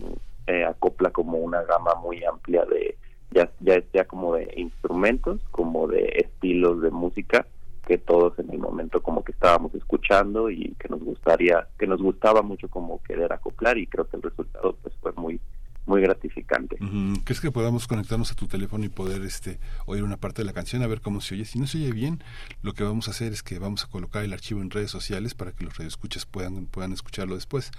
[0.46, 2.96] eh, acopla como una gama muy amplia de,
[3.32, 7.48] ya, ya, ya como de instrumentos, como de estilos de música
[7.90, 12.00] que todos en el momento como que estábamos escuchando y que nos gustaría, que nos
[12.00, 15.42] gustaba mucho como querer acoplar y creo que el resultado pues fue muy
[15.88, 16.78] muy gratificante.
[17.24, 20.54] ¿Crees que podamos conectarnos a tu teléfono y poder este oír una parte de la
[20.54, 21.46] canción a ver cómo se oye?
[21.46, 22.24] Si no se oye bien,
[22.62, 25.34] lo que vamos a hacer es que vamos a colocar el archivo en redes sociales
[25.34, 27.72] para que los radioescuchas puedan puedan escucharlo después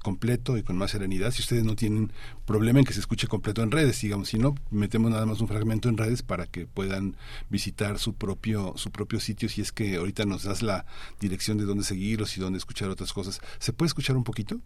[0.00, 1.30] completo y con más serenidad.
[1.30, 2.12] Si ustedes no tienen
[2.46, 5.48] problema en que se escuche completo en redes, digamos, si no, metemos nada más un
[5.48, 7.16] fragmento en redes para que puedan
[7.48, 10.86] visitar su propio, su propio sitio, si es que ahorita nos das la
[11.20, 13.40] dirección de dónde seguirlos y dónde escuchar otras cosas.
[13.58, 14.58] ¿Se puede escuchar un poquito?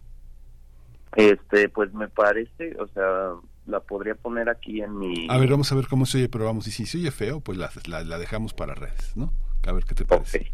[1.15, 3.33] Este, pues me parece, o sea,
[3.67, 5.27] la podría poner aquí en mi...
[5.29, 7.39] A ver, vamos a ver cómo se oye, pero vamos, y si se oye feo,
[7.39, 9.31] pues la, la, dejamos para redes, ¿no?
[9.65, 10.51] A ver qué te parece.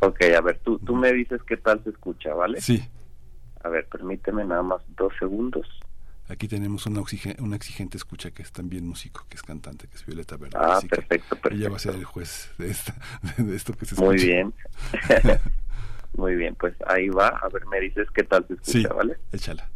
[0.00, 2.60] Ok, a ver, tú, tú me dices qué tal se escucha, ¿vale?
[2.60, 2.82] Sí.
[3.66, 5.66] A ver, permíteme nada más dos segundos.
[6.28, 7.02] Aquí tenemos una,
[7.40, 10.56] una exigente escucha que es también músico, que es cantante, que es Violeta Verde.
[10.56, 11.58] Ah, perfecto, perfecto.
[11.58, 12.94] Ella va a ser el juez de, esta,
[13.38, 14.06] de esto que se escucha.
[14.06, 14.54] Muy bien.
[16.16, 17.26] Muy bien, pues ahí va.
[17.26, 19.16] A ver, me dices qué tal se escucha, sí, ¿vale?
[19.32, 19.68] Échala.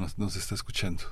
[0.00, 1.04] Nos, nos está escuchando.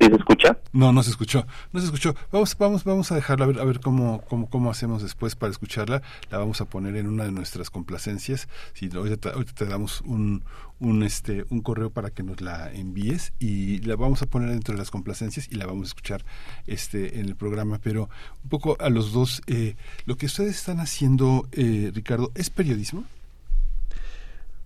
[0.00, 0.58] ¿Sí se escucha?
[0.72, 2.16] No, no se escuchó, no se escuchó.
[2.32, 5.52] Vamos, vamos, vamos a dejarla a ver, a ver cómo, cómo, cómo hacemos después para
[5.52, 6.02] escucharla.
[6.28, 8.48] La vamos a poner en una de nuestras complacencias.
[8.74, 10.42] Si ahorita, ahorita te damos un,
[10.80, 14.74] un este, un correo para que nos la envíes y la vamos a poner dentro
[14.74, 16.24] de las complacencias y la vamos a escuchar
[16.66, 17.78] este en el programa.
[17.80, 18.10] Pero
[18.42, 23.04] un poco a los dos, eh, lo que ustedes están haciendo, eh, Ricardo, ¿es periodismo?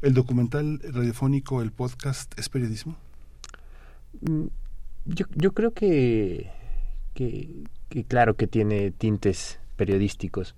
[0.02, 2.96] ¿El documental radiofónico, el podcast, es periodismo?
[4.20, 4.46] Mm,
[5.06, 6.50] yo, yo creo que,
[7.14, 7.64] que,
[8.06, 10.54] claro que tiene tintes periodísticos,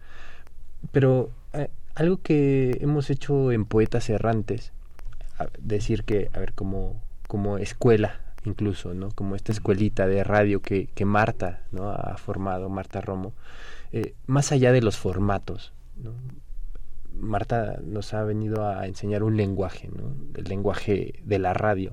[0.93, 4.73] pero eh, algo que hemos hecho en Poetas Errantes,
[5.61, 9.11] decir que, a ver, como, como escuela incluso, ¿no?
[9.11, 11.91] Como esta escuelita de radio que, que Marta, ¿no?
[11.91, 13.35] Ha formado, Marta Romo,
[13.93, 15.73] eh, más allá de los formatos,
[17.19, 20.15] Marta nos ha venido a enseñar un lenguaje, ¿no?
[20.35, 21.93] El lenguaje de la radio.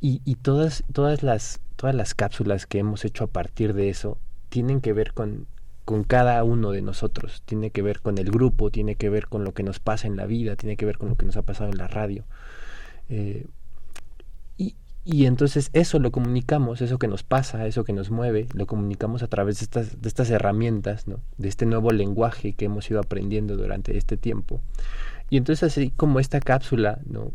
[0.00, 4.16] Y, y todas, todas las todas las cápsulas que hemos hecho a partir de eso
[4.50, 5.48] tienen que ver con,
[5.84, 9.42] con cada uno de nosotros, tiene que ver con el grupo, tiene que ver con
[9.42, 11.42] lo que nos pasa en la vida, tiene que ver con lo que nos ha
[11.42, 12.24] pasado en la radio.
[13.08, 13.46] Eh,
[15.04, 19.22] y, entonces eso lo comunicamos, eso que nos pasa, eso que nos mueve, lo comunicamos
[19.22, 21.20] a través de estas, de estas herramientas, ¿no?
[21.38, 24.60] de este nuevo lenguaje que hemos ido aprendiendo durante este tiempo.
[25.30, 27.32] Y entonces así como esta cápsula, ¿no?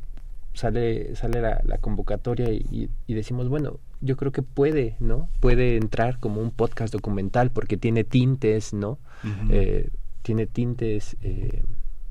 [0.57, 5.29] sale, sale la, convocatoria y, decimos, bueno, yo creo que puede, ¿no?
[5.39, 8.97] Puede entrar como un podcast documental porque tiene tintes, ¿no?
[9.49, 9.89] Eh,
[10.23, 11.63] tiene tintes eh,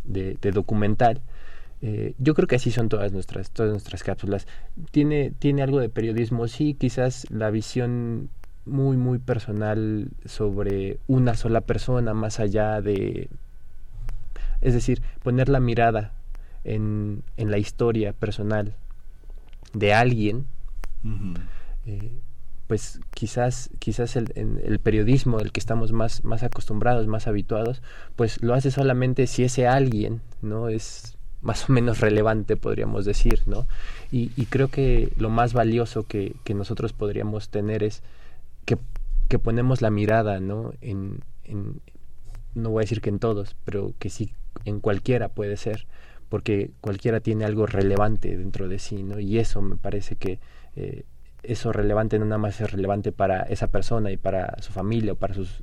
[0.04, 1.20] de, documental.
[1.82, 4.46] Eh, yo creo que así son todas nuestras, todas nuestras cápsulas.
[4.90, 8.30] Tiene, tiene algo de periodismo, sí, quizás la visión
[8.64, 13.28] muy, muy personal sobre una sola persona, más allá de...
[14.60, 16.12] Es decir, poner la mirada
[16.64, 18.74] en, en la historia personal
[19.72, 20.46] de alguien,
[21.84, 22.10] eh,
[22.66, 27.82] pues quizás, quizás el, el periodismo del que estamos más, más acostumbrados, más habituados,
[28.16, 31.15] pues lo hace solamente si ese alguien no es
[31.46, 33.66] más o menos relevante, podríamos decir, ¿no?
[34.10, 38.02] Y, y creo que lo más valioso que, que nosotros podríamos tener es
[38.64, 38.76] que,
[39.28, 40.72] que ponemos la mirada, ¿no?
[40.80, 41.80] En, en,
[42.56, 44.32] no voy a decir que en todos, pero que sí
[44.64, 45.86] en cualquiera puede ser,
[46.28, 49.20] porque cualquiera tiene algo relevante dentro de sí, ¿no?
[49.20, 50.40] Y eso me parece que
[50.74, 51.04] eh,
[51.44, 55.16] eso relevante no nada más es relevante para esa persona y para su familia o
[55.16, 55.62] para sus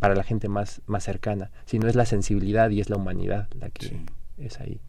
[0.00, 3.70] para la gente más más cercana, sino es la sensibilidad y es la humanidad la
[3.70, 4.00] que
[4.38, 4.80] es ahí.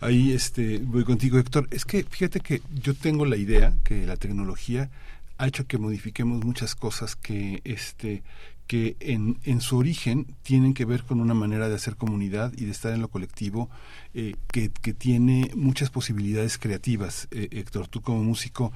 [0.00, 1.68] Ahí este voy contigo, Héctor.
[1.70, 4.90] Es que fíjate que yo tengo la idea que la tecnología
[5.36, 8.22] ha hecho que modifiquemos muchas cosas que este
[8.66, 12.66] que en, en, su origen tienen que ver con una manera de hacer comunidad y
[12.66, 13.68] de estar en lo colectivo
[14.14, 17.26] eh, que, que, tiene muchas posibilidades creativas.
[17.32, 18.72] Eh, Héctor, tú como músico,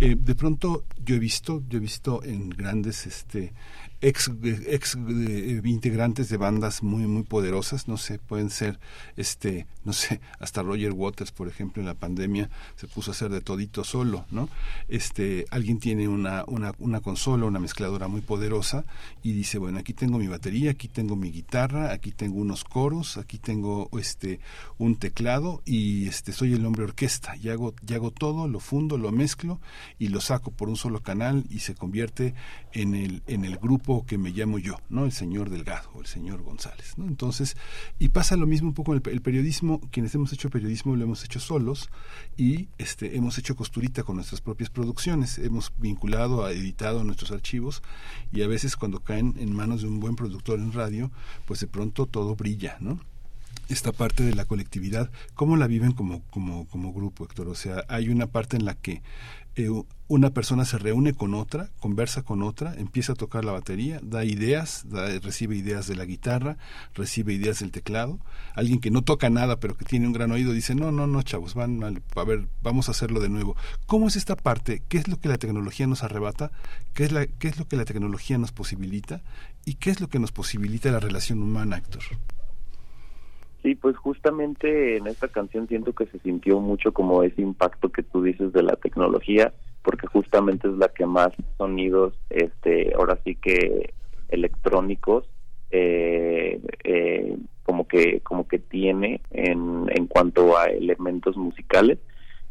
[0.00, 3.52] eh, de pronto yo he visto, yo he visto en grandes este,
[4.00, 4.30] ex,
[4.66, 8.78] ex eh, integrantes de bandas muy muy poderosas no sé pueden ser
[9.16, 13.30] este no sé hasta Roger Waters por ejemplo en la pandemia se puso a hacer
[13.30, 14.48] de todito solo no
[14.88, 18.84] este alguien tiene una una, una consola una mezcladora muy poderosa
[19.22, 23.16] y dice bueno aquí tengo mi batería aquí tengo mi guitarra aquí tengo unos coros
[23.16, 24.40] aquí tengo este
[24.78, 27.36] un teclado y este soy el hombre orquesta.
[27.36, 29.60] Y hago y hago todo lo fundo lo mezclo
[29.98, 32.34] y lo saco por un solo canal y se convierte
[32.72, 35.04] en el en el grupo que me llamo yo, ¿no?
[35.04, 37.06] El señor Delgado o el señor González, ¿no?
[37.06, 37.56] Entonces,
[37.98, 41.24] y pasa lo mismo un poco en el, periodismo, quienes hemos hecho periodismo lo hemos
[41.24, 41.88] hecho solos
[42.36, 47.82] y este hemos hecho costurita con nuestras propias producciones, hemos vinculado, editado nuestros archivos
[48.32, 51.12] y a veces cuando caen en manos de un buen productor en radio,
[51.46, 53.00] pues de pronto todo brilla, ¿no?
[53.68, 57.48] esta parte de la colectividad, ¿cómo la viven como, como, como grupo, Héctor?
[57.48, 59.02] O sea, hay una parte en la que
[59.56, 59.70] eh,
[60.08, 64.24] una persona se reúne con otra, conversa con otra, empieza a tocar la batería, da
[64.24, 64.84] ideas,
[65.22, 66.58] recibe ideas de la guitarra,
[66.94, 68.20] recibe ideas del teclado.
[68.54, 71.22] Alguien que no toca nada pero que tiene un gran oído dice, no, no, no,
[71.22, 73.56] chavos, van a ver, vamos a hacerlo de nuevo.
[73.86, 74.82] ¿Cómo es esta parte?
[74.88, 76.52] ¿Qué es lo que la tecnología nos arrebata?
[76.94, 79.22] ¿Qué es, la, qué es lo que la tecnología nos posibilita?
[79.64, 82.02] ¿Y qué es lo que nos posibilita la relación humana, Héctor?
[83.66, 88.04] Sí, pues justamente en esta canción siento que se sintió mucho como ese impacto que
[88.04, 89.52] tú dices de la tecnología,
[89.82, 93.92] porque justamente es la que más sonidos, este, ahora sí que
[94.28, 95.28] electrónicos,
[95.72, 101.98] eh, eh, como que como que tiene en, en cuanto a elementos musicales.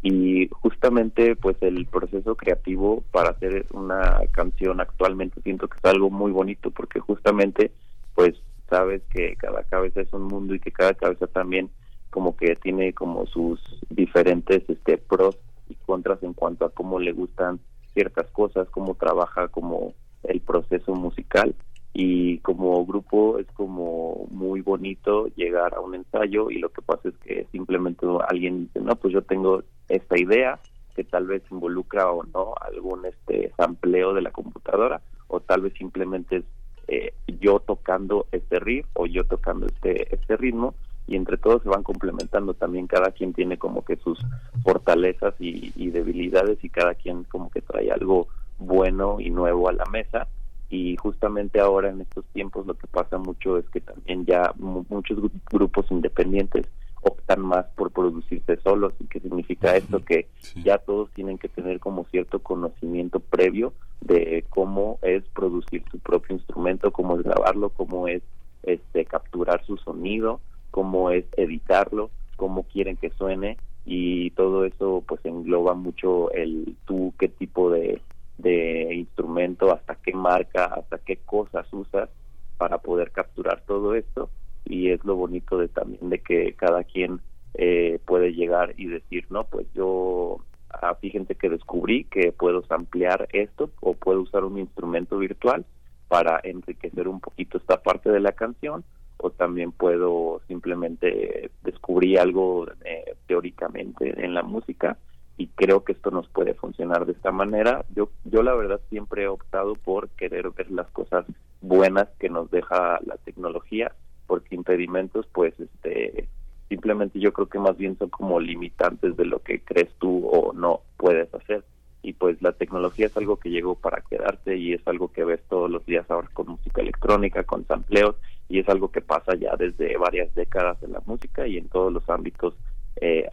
[0.02, 6.10] Y justamente pues el proceso creativo para hacer una canción actualmente siento que es algo
[6.10, 7.72] muy bonito porque justamente
[8.16, 8.34] pues
[8.70, 11.70] sabes que cada cabeza es un mundo y que cada cabeza también
[12.10, 13.60] como que tiene como sus
[13.90, 15.38] diferentes este pros
[15.68, 17.60] y contras en cuanto a cómo le gustan
[17.94, 19.94] ciertas cosas, cómo trabaja como
[20.24, 21.56] el proceso musical.
[21.94, 27.08] Y como grupo es como muy bonito llegar a un ensayo y lo que pasa
[27.08, 30.60] es que simplemente alguien dice, no, pues yo tengo esta idea
[30.94, 35.74] que tal vez involucra o no algún este sampleo de la computadora o tal vez
[35.78, 36.44] simplemente es
[36.88, 40.76] eh, yo tocando este riff o yo tocando este este ritmo
[41.08, 42.54] y entre todos se van complementando.
[42.54, 44.20] También cada quien tiene como que sus
[44.64, 48.28] fortalezas y, y debilidades y cada quien como que trae algo
[48.58, 50.28] bueno y nuevo a la mesa.
[50.70, 55.20] Y justamente ahora en estos tiempos lo que pasa mucho es que también ya muchos
[55.52, 56.68] grupos independientes
[57.06, 60.28] optan más por producirse solos y qué significa esto que
[60.64, 66.36] ya todos tienen que tener como cierto conocimiento previo de cómo es producir su propio
[66.36, 68.24] instrumento, cómo es grabarlo, cómo es
[68.64, 70.42] este capturar su sonido,
[70.72, 77.14] cómo es editarlo, cómo quieren que suene y todo eso pues engloba mucho el tú
[77.20, 78.02] qué tipo de
[78.38, 82.10] de instrumento, hasta qué marca, hasta qué cosas usas
[82.58, 84.30] para poder capturar todo esto
[84.66, 87.22] y es lo bonito de también de que cada quien
[87.54, 90.40] eh, puede llegar y decir no pues yo
[90.70, 95.66] ah, fíjense que descubrí que puedo ampliar esto o puedo usar un instrumento virtual
[96.08, 98.84] para enriquecer un poquito esta parte de la canción
[99.18, 104.98] o también puedo simplemente descubrir algo eh, teóricamente en la música
[105.38, 107.86] y creo que esto nos puede funcionar de esta manera.
[107.94, 111.26] Yo, yo la verdad siempre he optado por querer ver las cosas
[111.62, 113.92] buenas que nos deja la tecnología,
[114.28, 116.28] porque impedimentos, pues, este,
[116.70, 120.54] simplemente yo creo que más bien son como limitantes de lo que crees tú o
[120.54, 121.64] no puedes hacer.
[122.02, 125.42] Y pues la tecnología es algo que llegó para quedarse y es algo que ves
[125.50, 128.16] todos los días ahora con música electrónica, con sampleos,
[128.48, 131.92] y es algo que pasa ya desde varias décadas en la música y en todos
[131.92, 132.56] los ámbitos
[132.98, 133.28] eh,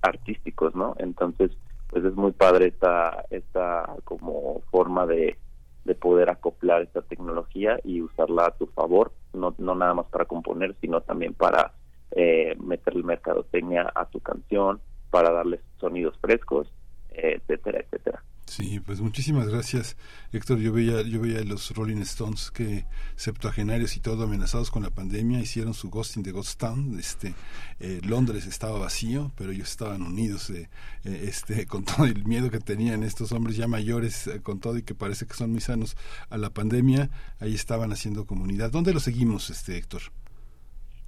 [0.00, 0.96] artísticos, ¿no?
[0.98, 1.50] Entonces,
[1.88, 5.36] pues es muy padre esta, esta como forma de,
[5.84, 10.24] de poder acoplar esta tecnología y usarla a tu favor, no, no nada más para
[10.24, 11.72] componer, sino también para
[12.12, 14.80] eh, meterle mercadotecnia a tu canción,
[15.10, 16.72] para darle sonidos frescos,
[17.14, 18.22] etcétera, etcétera.
[18.46, 19.96] Sí, pues muchísimas gracias,
[20.32, 20.58] Héctor.
[20.58, 22.84] Yo veía, yo veía los Rolling Stones que
[23.16, 26.98] septuagenarios y todo amenazados con la pandemia hicieron su Ghosting de Ghost Town.
[26.98, 27.34] Este,
[27.80, 30.68] eh, Londres estaba vacío, pero ellos estaban unidos, eh,
[31.04, 34.82] eh, este, con todo el miedo que tenían estos hombres ya mayores, con todo y
[34.82, 35.96] que parece que son muy sanos
[36.28, 37.10] a la pandemia.
[37.40, 38.70] Ahí estaban haciendo comunidad.
[38.70, 40.02] ¿Dónde lo seguimos, este, Héctor?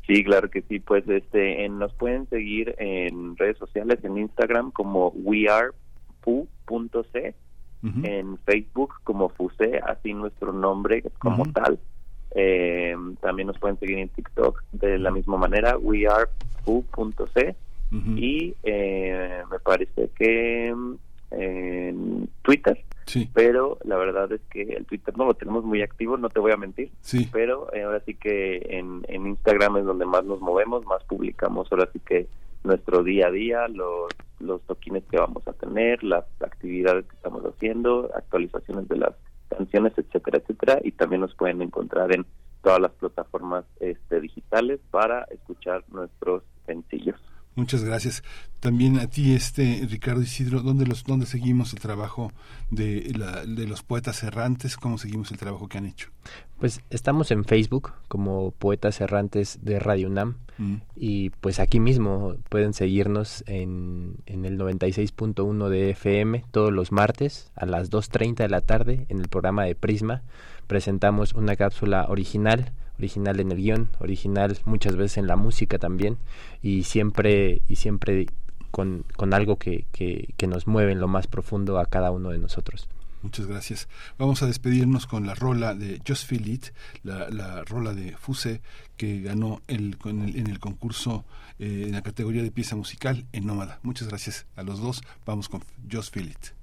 [0.06, 0.80] Sí, claro que sí.
[0.80, 5.72] Pues, este, nos pueden seguir en redes sociales, en Instagram como We Are
[6.26, 7.34] fu.c,
[8.02, 11.78] en Facebook como FUSE, así nuestro nombre como tal.
[12.34, 17.54] Eh, también nos pueden seguir en TikTok de la misma manera, wearefu.c.
[18.16, 20.74] Y eh, me parece que
[21.30, 22.84] en Twitter.
[23.32, 26.50] Pero la verdad es que el Twitter no lo tenemos muy activo, no te voy
[26.50, 26.90] a mentir.
[27.00, 27.28] Sí.
[27.32, 31.70] Pero eh, ahora sí que en, en Instagram es donde más nos movemos, más publicamos.
[31.70, 32.26] Ahora sí que
[32.66, 34.08] nuestro día a día, los,
[34.40, 39.14] los toquines que vamos a tener, las actividades que estamos haciendo, actualizaciones de las
[39.48, 42.26] canciones, etcétera, etcétera, y también nos pueden encontrar en
[42.62, 47.20] todas las plataformas este, digitales para escuchar nuestros sencillos.
[47.56, 48.22] Muchas gracias.
[48.60, 52.30] También a ti, este Ricardo Isidro, ¿dónde, los, dónde seguimos el trabajo
[52.70, 54.76] de, la, de los poetas errantes?
[54.76, 56.10] ¿Cómo seguimos el trabajo que han hecho?
[56.58, 60.76] Pues estamos en Facebook como Poetas Errantes de Radio UNAM mm.
[60.96, 67.52] y pues aquí mismo pueden seguirnos en, en el 96.1 de FM todos los martes
[67.56, 70.22] a las 2.30 de la tarde en el programa de Prisma.
[70.66, 76.18] Presentamos una cápsula original original en el guion, original muchas veces en la música también,
[76.62, 78.26] y siempre, y siempre
[78.70, 82.30] con, con algo que, que, que nos mueve en lo más profundo a cada uno
[82.30, 82.88] de nosotros.
[83.22, 83.88] Muchas gracias.
[84.18, 86.66] Vamos a despedirnos con la rola de Just Feel It,
[87.02, 88.60] la, la rola de Fuse,
[88.96, 91.24] que ganó el, en el concurso
[91.58, 93.80] eh, en la categoría de pieza musical en Nómada.
[93.82, 95.02] Muchas gracias a los dos.
[95.24, 96.55] Vamos con Just Feel It.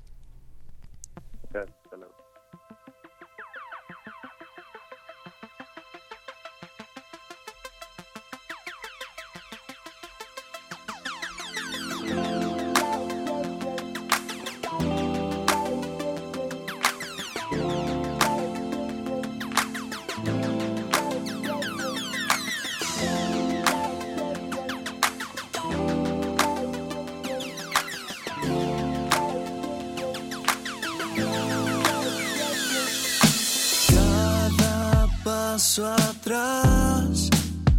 [35.73, 37.29] paso atrás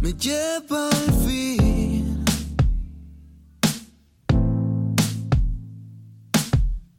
[0.01, 2.25] me lleva al fin.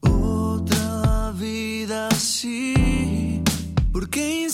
[0.00, 3.42] Otra vida así,
[3.92, 4.48] ¿por qué?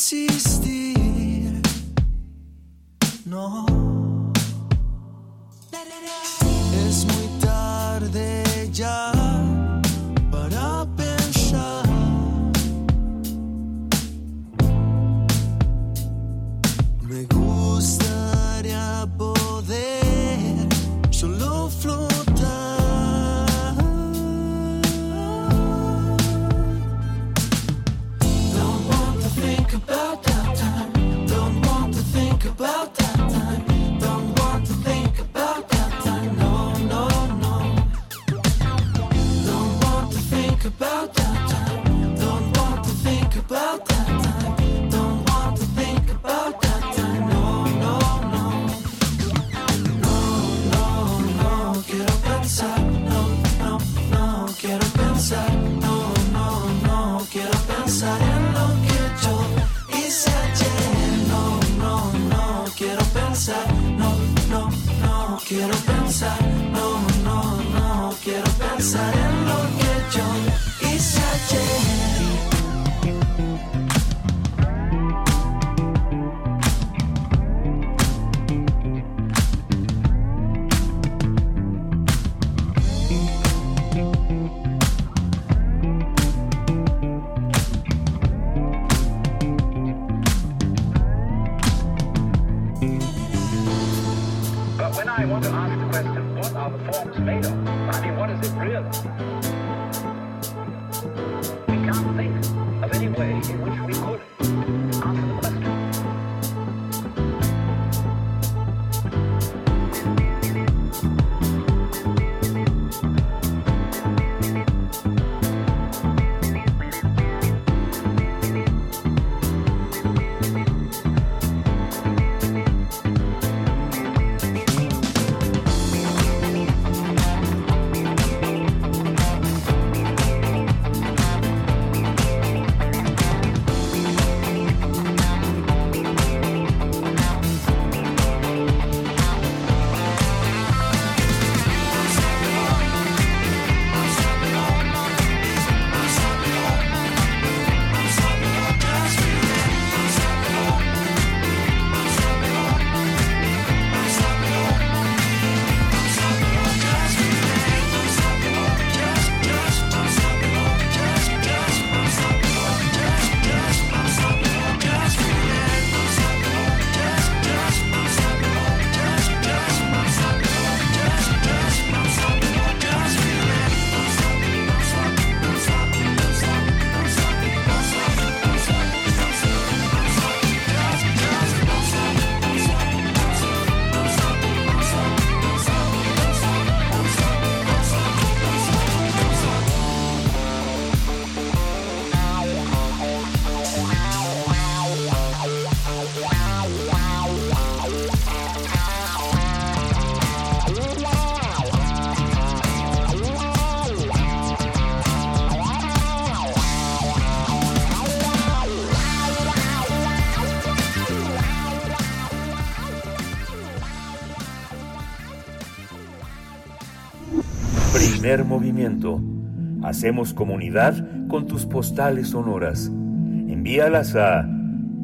[219.82, 222.86] Hacemos comunidad con tus postales sonoras.
[222.86, 224.48] Envíalas a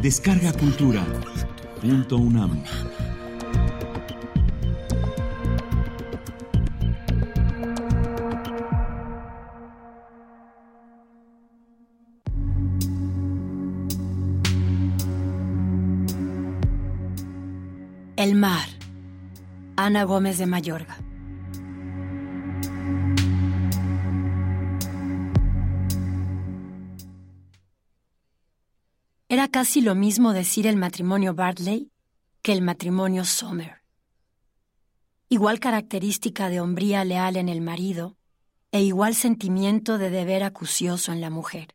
[0.00, 1.04] Descarga Cultura.
[1.80, 2.62] Punto UNAM.
[18.20, 18.68] El mar.
[19.76, 20.98] Ana Gómez de Mayorga.
[29.26, 31.90] Era casi lo mismo decir el matrimonio Bartley
[32.42, 33.80] que el matrimonio Sommer.
[35.30, 38.18] igual característica de hombría leal en el marido
[38.70, 41.74] e igual sentimiento de deber acucioso en la mujer.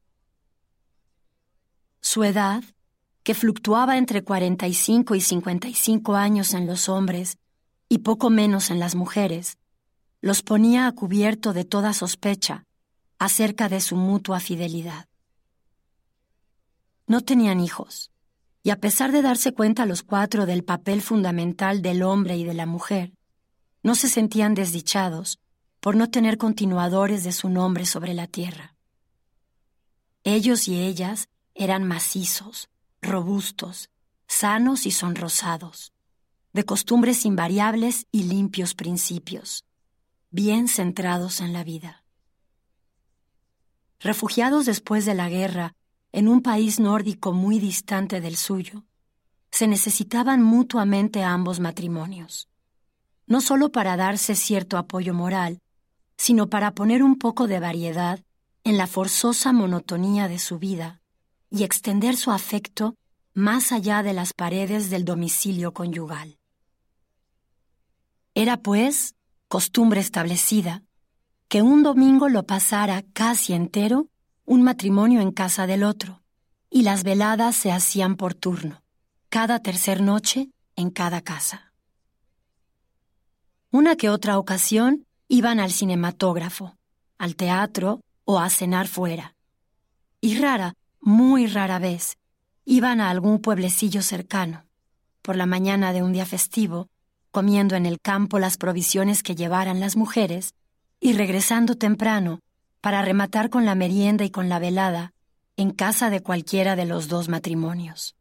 [2.01, 2.63] Su edad,
[3.25, 7.39] que fluctuaba entre 45 y 55 años en los hombres
[7.89, 9.57] y poco menos en las mujeres,
[10.21, 12.65] los ponía a cubierto de toda sospecha
[13.17, 15.07] acerca de su mutua fidelidad.
[17.07, 18.11] No tenían hijos,
[18.61, 22.53] y a pesar de darse cuenta los cuatro del papel fundamental del hombre y de
[22.53, 23.11] la mujer,
[23.81, 25.39] no se sentían desdichados
[25.79, 28.75] por no tener continuadores de su nombre sobre la tierra.
[30.23, 32.69] Ellos y ellas eran macizos,
[33.05, 33.89] robustos,
[34.27, 35.93] sanos y sonrosados,
[36.53, 39.65] de costumbres invariables y limpios principios,
[40.31, 42.03] bien centrados en la vida.
[43.99, 45.75] Refugiados después de la guerra
[46.11, 48.83] en un país nórdico muy distante del suyo,
[49.51, 52.49] se necesitaban mutuamente ambos matrimonios,
[53.27, 55.61] no solo para darse cierto apoyo moral,
[56.17, 58.19] sino para poner un poco de variedad
[58.63, 61.01] en la forzosa monotonía de su vida
[61.55, 62.95] y extender su afecto
[63.33, 66.37] más allá de las paredes del domicilio conyugal.
[68.33, 69.15] Era, pues,
[69.47, 70.83] costumbre establecida
[71.47, 74.09] que un domingo lo pasara casi entero
[74.43, 76.21] un matrimonio en casa del otro,
[76.69, 78.83] y las veladas se hacían por turno,
[79.29, 81.71] cada tercer noche en cada casa.
[83.71, 86.75] Una que otra ocasión iban al cinematógrafo,
[87.17, 89.35] al teatro o a cenar fuera.
[90.19, 90.73] Y rara,
[91.05, 92.17] muy rara vez,
[92.65, 94.65] iban a algún pueblecillo cercano,
[95.21, 96.89] por la mañana de un día festivo,
[97.29, 100.55] comiendo en el campo las provisiones que llevaran las mujeres
[100.99, 102.39] y regresando temprano
[102.81, 105.13] para rematar con la merienda y con la velada
[105.57, 108.15] en casa de cualquiera de los dos matrimonios.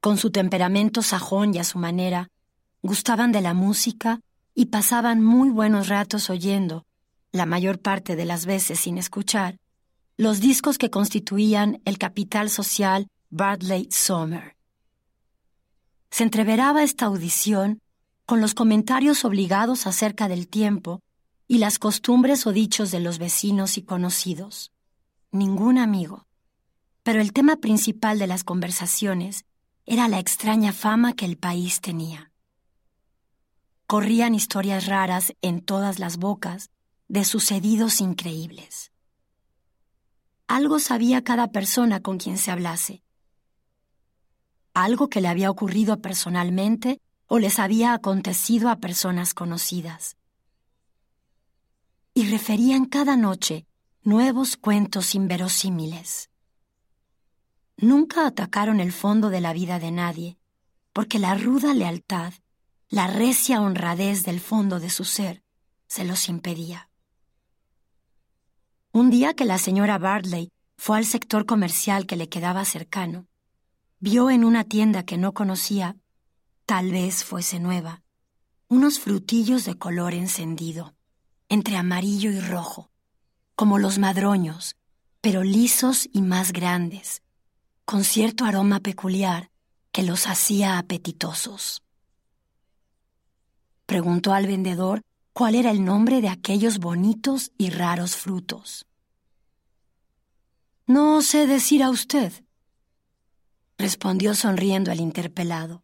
[0.00, 2.30] Con su temperamento sajón y a su manera,
[2.82, 4.20] gustaban de la música
[4.54, 6.86] y pasaban muy buenos ratos oyendo,
[7.32, 9.58] la mayor parte de las veces sin escuchar,
[10.16, 14.56] los discos que constituían el capital social Bradley Sommer.
[16.10, 17.80] Se entreveraba esta audición
[18.24, 21.00] con los comentarios obligados acerca del tiempo
[21.48, 24.70] y las costumbres o dichos de los vecinos y conocidos.
[25.32, 26.26] Ningún amigo.
[27.02, 29.44] Pero el tema principal de las conversaciones
[29.84, 32.30] era la extraña fama que el país tenía.
[33.88, 36.70] Corrían historias raras en todas las bocas
[37.08, 38.93] de sucedidos increíbles.
[40.46, 43.02] Algo sabía cada persona con quien se hablase.
[44.74, 50.16] Algo que le había ocurrido personalmente o les había acontecido a personas conocidas.
[52.12, 53.66] Y referían cada noche
[54.02, 56.30] nuevos cuentos inverosímiles.
[57.76, 60.38] Nunca atacaron el fondo de la vida de nadie,
[60.92, 62.34] porque la ruda lealtad,
[62.88, 65.42] la recia honradez del fondo de su ser,
[65.86, 66.88] se los impedía.
[68.94, 73.26] Un día que la señora Bartley fue al sector comercial que le quedaba cercano,
[73.98, 75.96] vio en una tienda que no conocía,
[76.64, 78.02] tal vez fuese nueva,
[78.68, 80.94] unos frutillos de color encendido,
[81.48, 82.88] entre amarillo y rojo,
[83.56, 84.76] como los madroños,
[85.20, 87.20] pero lisos y más grandes,
[87.84, 89.50] con cierto aroma peculiar
[89.90, 91.82] que los hacía apetitosos.
[93.86, 95.02] Preguntó al vendedor
[95.34, 98.86] cuál era el nombre de aquellos bonitos y raros frutos.
[100.86, 102.32] No sé decir a usted,
[103.76, 105.82] respondió sonriendo el interpelado.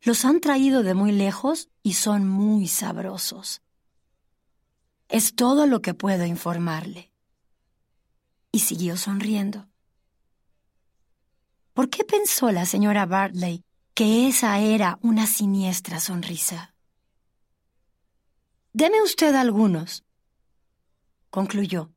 [0.00, 3.62] Los han traído de muy lejos y son muy sabrosos.
[5.08, 7.12] Es todo lo que puedo informarle.
[8.50, 9.68] Y siguió sonriendo.
[11.72, 13.62] ¿Por qué pensó la señora Bartley
[13.94, 16.71] que esa era una siniestra sonrisa?
[18.74, 20.02] Deme usted algunos,
[21.28, 21.90] concluyó.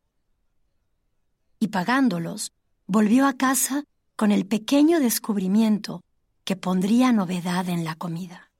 [1.58, 2.52] Y pagándolos,
[2.86, 3.86] volvió a casa
[4.18, 6.04] con el pequeño descubrimiento
[6.44, 8.52] que pondría novedad en la comida.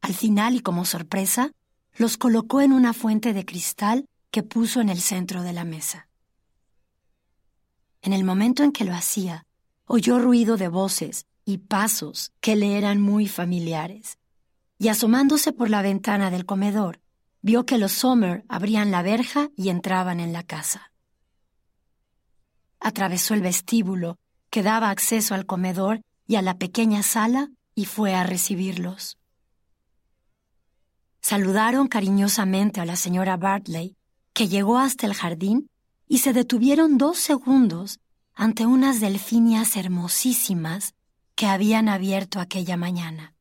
[0.00, 1.52] Al final y como sorpresa,
[1.96, 6.08] los colocó en una fuente de cristal que puso en el centro de la mesa.
[8.02, 9.46] En el momento en que lo hacía,
[9.86, 14.18] oyó ruido de voces y pasos que le eran muy familiares,
[14.84, 17.00] y asomándose por la ventana del comedor,
[17.40, 20.92] vio que los Sommer abrían la verja y entraban en la casa.
[22.80, 24.18] Atravesó el vestíbulo
[24.50, 29.16] que daba acceso al comedor y a la pequeña sala y fue a recibirlos.
[31.22, 33.96] Saludaron cariñosamente a la señora Bartley,
[34.34, 35.70] que llegó hasta el jardín,
[36.08, 38.00] y se detuvieron dos segundos
[38.34, 40.92] ante unas delfinias hermosísimas
[41.36, 43.33] que habían abierto aquella mañana,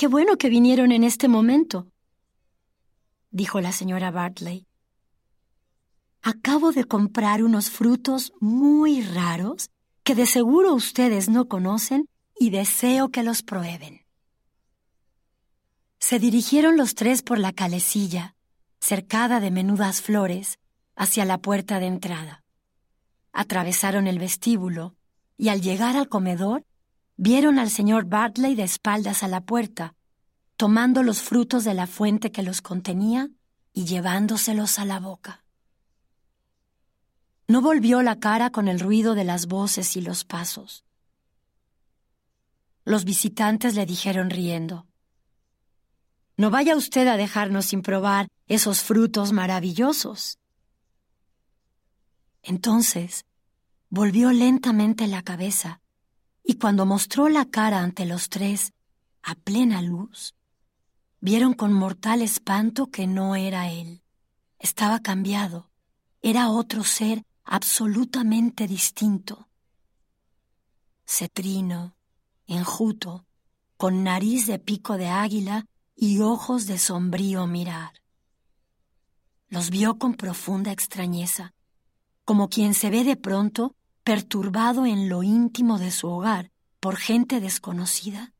[0.00, 1.92] Qué bueno que vinieron en este momento,
[3.30, 4.66] dijo la señora Bartley.
[6.22, 9.68] Acabo de comprar unos frutos muy raros
[10.02, 14.06] que de seguro ustedes no conocen y deseo que los prueben.
[15.98, 18.34] Se dirigieron los tres por la calecilla,
[18.80, 20.58] cercada de menudas flores,
[20.96, 22.42] hacia la puerta de entrada.
[23.34, 24.94] Atravesaron el vestíbulo
[25.36, 26.64] y al llegar al comedor
[27.22, 29.94] vieron al señor Bartley de espaldas a la puerta,
[30.56, 33.28] tomando los frutos de la fuente que los contenía
[33.74, 35.44] y llevándoselos a la boca.
[37.46, 40.86] No volvió la cara con el ruido de las voces y los pasos.
[42.86, 44.86] Los visitantes le dijeron riendo,
[46.38, 50.38] No vaya usted a dejarnos sin probar esos frutos maravillosos.
[52.42, 53.26] Entonces
[53.90, 55.82] volvió lentamente la cabeza
[56.50, 58.72] y cuando mostró la cara ante los tres,
[59.22, 60.34] a plena luz,
[61.20, 64.02] vieron con mortal espanto que no era él.
[64.58, 65.70] Estaba cambiado.
[66.22, 69.46] Era otro ser absolutamente distinto.
[71.06, 71.94] Cetrino,
[72.48, 73.26] enjuto,
[73.76, 77.92] con nariz de pico de águila y ojos de sombrío mirar.
[79.46, 81.54] Los vio con profunda extrañeza,
[82.24, 87.40] como quien se ve de pronto perturbado en lo íntimo de su hogar por gente
[87.40, 88.32] desconocida,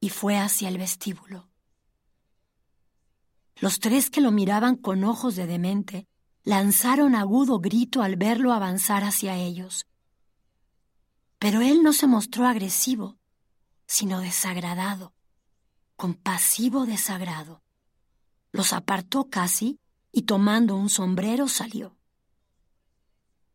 [0.00, 1.48] y fue hacia el vestíbulo.
[3.56, 6.06] Los tres que lo miraban con ojos de demente
[6.44, 9.86] lanzaron agudo grito al verlo avanzar hacia ellos.
[11.38, 13.18] Pero él no se mostró agresivo,
[13.86, 15.14] sino desagradado,
[15.96, 17.62] compasivo desagrado.
[18.52, 19.78] Los apartó casi
[20.12, 21.96] y tomando un sombrero salió.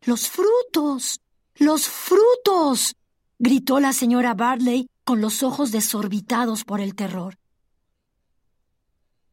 [0.02, 1.20] ¡Los frutos!
[1.56, 2.96] ¡Los frutos!
[3.38, 7.38] gritó la señora Barley con los ojos desorbitados por el terror.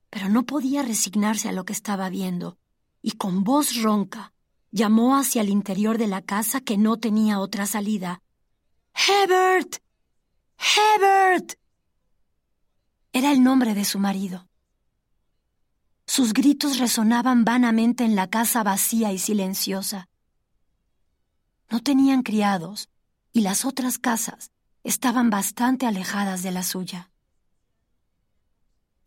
[0.09, 2.57] Pero no podía resignarse a lo que estaba viendo,
[3.01, 4.34] y con voz ronca
[4.72, 8.22] llamó hacia el interior de la casa que no tenía otra salida.
[8.93, 9.78] Hebert.
[10.57, 11.53] Hebert.
[13.13, 14.47] Era el nombre de su marido.
[16.05, 20.09] Sus gritos resonaban vanamente en la casa vacía y silenciosa.
[21.72, 22.89] No tenían criados
[23.32, 24.51] y las otras casas
[24.84, 27.09] estaban bastante alejadas de la suya.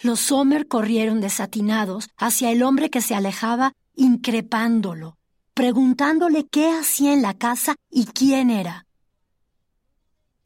[0.00, 5.18] Los Sommer corrieron desatinados hacia el hombre que se alejaba, increpándolo,
[5.52, 8.86] preguntándole qué hacía en la casa y quién era.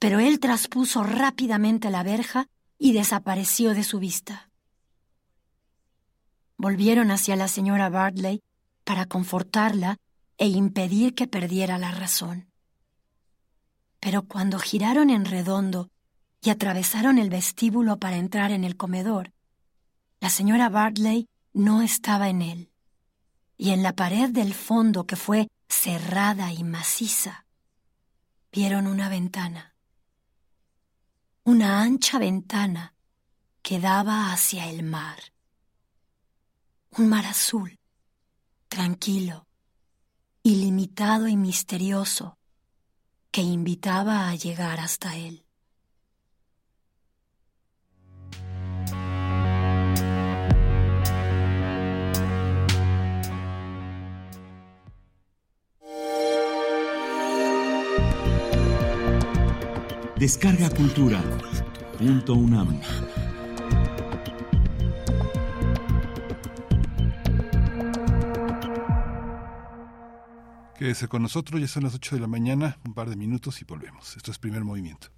[0.01, 2.49] Pero él traspuso rápidamente la verja
[2.79, 4.51] y desapareció de su vista.
[6.57, 8.43] Volvieron hacia la señora Bartley
[8.85, 9.99] para confortarla
[10.39, 12.49] e impedir que perdiera la razón.
[14.01, 15.91] Pero cuando giraron en redondo
[16.41, 19.32] y atravesaron el vestíbulo para entrar en el comedor,
[20.20, 22.70] la señora Bartley no estaba en él,
[23.57, 27.45] y en la pared del fondo que fue cerrada y maciza,
[28.53, 29.74] vieron una ventana,
[31.43, 32.95] una ancha ventana
[33.62, 35.18] que daba hacia el mar,
[36.97, 37.78] un mar azul,
[38.68, 39.48] tranquilo,
[40.49, 42.39] ilimitado y misterioso,
[43.31, 45.45] que invitaba a llegar hasta él.
[60.17, 61.23] Descarga Cultura.
[61.99, 62.81] Punto UNAM.
[70.79, 73.64] Quédese con nosotros, ya son las 8 de la mañana, un par de minutos y
[73.64, 74.16] volvemos.
[74.16, 75.09] Esto es primer movimiento.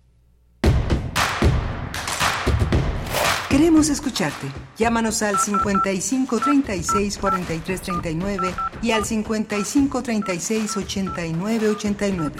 [3.51, 4.47] Queremos escucharte.
[4.79, 12.37] Llámanos al 55 36 43 39 y al 55 36 89 89.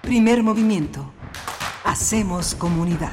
[0.00, 1.12] Primer movimiento.
[1.84, 3.12] Hacemos comunidad.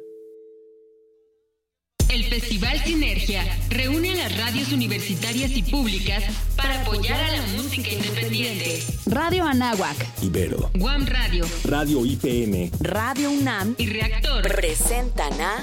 [2.31, 6.23] Festival Sinergia reúne a las radios universitarias y públicas
[6.55, 8.81] para apoyar a la música independiente.
[9.05, 13.75] Radio Anáhuac, Ibero, Guam Radio, Radio IPN, Radio UNAM.
[13.77, 14.43] Y Reactor.
[14.43, 15.57] Presentan a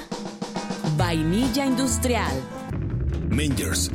[0.99, 2.35] Vainilla Industrial,
[3.31, 3.91] Mangers,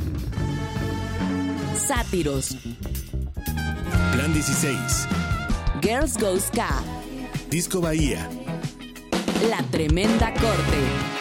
[1.76, 2.56] Sátiros,
[4.14, 5.06] Plan 16,
[5.80, 6.82] Girls Go Ska,
[7.50, 8.28] Disco Bahía,
[9.48, 11.13] La Tremenda Corte.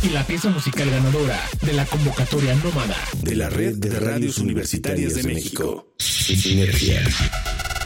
[0.00, 5.14] Y la pieza musical ganadora de la convocatoria nómada de la Red de Radios Universitarias
[5.14, 5.88] de México.
[5.98, 7.02] Sinergia.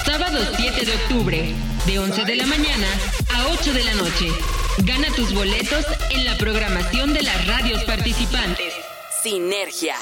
[0.04, 1.54] Sábado 7 de octubre,
[1.86, 2.86] de 11 de la mañana
[3.34, 4.28] a 8 de la noche.
[4.84, 8.74] Gana tus boletos en la programación de las radios participantes.
[9.22, 9.94] Sinergia.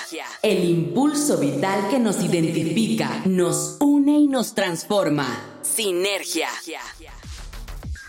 [0.43, 5.61] El impulso vital que nos identifica, nos une y nos transforma.
[5.63, 6.49] Sinergia.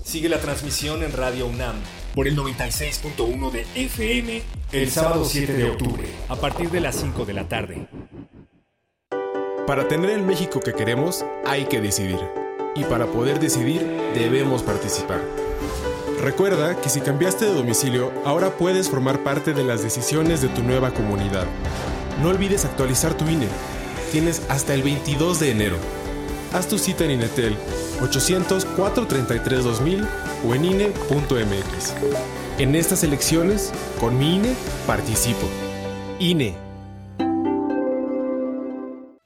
[0.03, 1.75] Sigue la transmisión en Radio UNAM
[2.15, 4.41] por el 96.1 de FM
[4.71, 7.87] el sábado 7 de octubre a partir de las 5 de la tarde.
[9.67, 12.19] Para tener el México que queremos hay que decidir.
[12.75, 13.81] Y para poder decidir
[14.13, 15.21] debemos participar.
[16.21, 20.63] Recuerda que si cambiaste de domicilio, ahora puedes formar parte de las decisiones de tu
[20.63, 21.47] nueva comunidad.
[22.21, 23.47] No olvides actualizar tu INE.
[24.11, 25.77] Tienes hasta el 22 de enero.
[26.53, 27.55] Haz tu cita en Inetel
[28.01, 30.05] 800-433-2000
[30.45, 31.93] o en INE.mx.
[32.57, 34.53] En estas elecciones, con mi INE,
[34.85, 35.47] participo.
[36.19, 36.70] INE.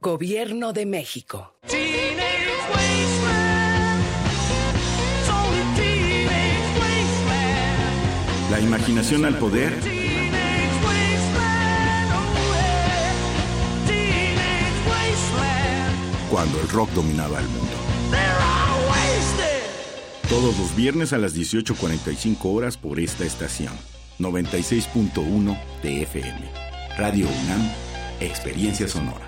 [0.00, 1.56] Gobierno de México.
[8.48, 9.72] La imaginación al poder.
[16.30, 17.72] Cuando el rock dominaba el mundo.
[20.28, 23.72] Todos los viernes a las 18.45 horas por esta estación.
[24.20, 26.40] 96.1 de FM.
[26.96, 27.72] Radio UNAM,
[28.20, 29.27] Experiencia Sonora.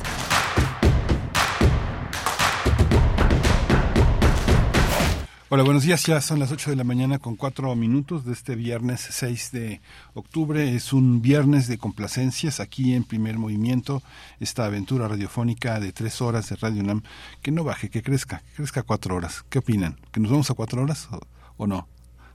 [5.53, 6.05] Hola, buenos días.
[6.05, 9.81] Ya son las 8 de la mañana con 4 minutos de este viernes 6 de
[10.13, 10.73] octubre.
[10.73, 14.01] Es un viernes de complacencias aquí en Primer Movimiento.
[14.39, 17.03] Esta aventura radiofónica de tres horas de Radio UNAM.
[17.41, 19.43] Que no baje, que crezca, que crezca a cuatro horas.
[19.49, 19.99] ¿Qué opinan?
[20.13, 21.19] ¿Que nos vamos a cuatro horas o,
[21.57, 21.85] o no?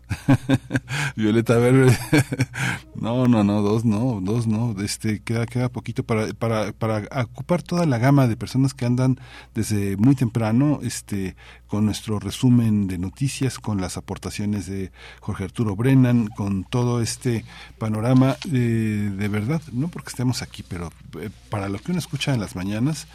[1.16, 1.59] Violeta
[2.94, 4.74] no, no, no, dos no, dos no.
[4.80, 9.18] Este queda queda poquito para para para ocupar toda la gama de personas que andan
[9.54, 11.36] desde muy temprano este
[11.66, 17.44] con nuestro resumen de noticias, con las aportaciones de Jorge Arturo Brennan, con todo este
[17.78, 22.32] panorama de, de verdad, no porque estemos aquí, pero eh, para lo que uno escucha
[22.32, 23.09] en las mañanas,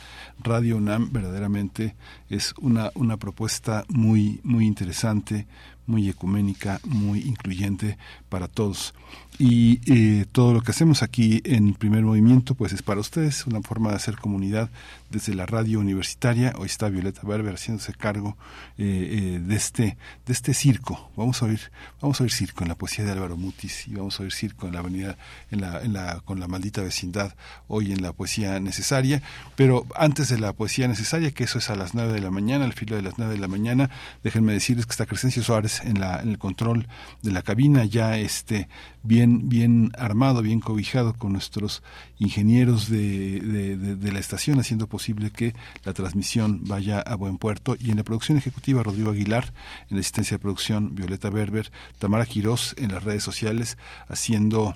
[0.43, 1.95] Radio UNAM verdaderamente
[2.29, 5.47] es una, una propuesta muy, muy interesante,
[5.91, 7.97] muy ecuménica, muy incluyente
[8.29, 8.93] para todos.
[9.37, 13.61] Y eh, todo lo que hacemos aquí en Primer Movimiento, pues es para ustedes, una
[13.61, 14.69] forma de hacer comunidad
[15.12, 16.53] desde la radio universitaria.
[16.57, 18.38] Hoy está Violeta Berber haciéndose cargo
[18.78, 18.86] eh,
[19.36, 21.12] eh, de este de este circo.
[21.18, 21.59] Vamos a oír
[22.01, 24.68] vamos a oír circo en la poesía de Álvaro Mutis y vamos a oír circo
[24.68, 25.18] en la avenida
[25.51, 27.36] en la, con la maldita vecindad
[27.68, 29.22] hoy en la poesía necesaria.
[29.55, 32.64] Pero antes de la poesía necesaria, que eso es a las nueve de la mañana,
[32.64, 33.89] al filo de las nueve de la mañana,
[34.24, 36.88] déjenme decirles que está Crescencio Suárez en la el control
[37.22, 38.70] de la cabina ya este
[39.03, 41.84] bien bien armado, bien cobijado con nuestros
[42.18, 45.01] ingenieros de, de la estación haciendo posible
[45.34, 47.76] que la transmisión vaya a buen puerto.
[47.80, 49.54] Y en la producción ejecutiva Rodrigo Aguilar,
[49.89, 53.78] en la asistencia de producción Violeta Berber, Tamara Quirós en las redes sociales
[54.08, 54.76] haciendo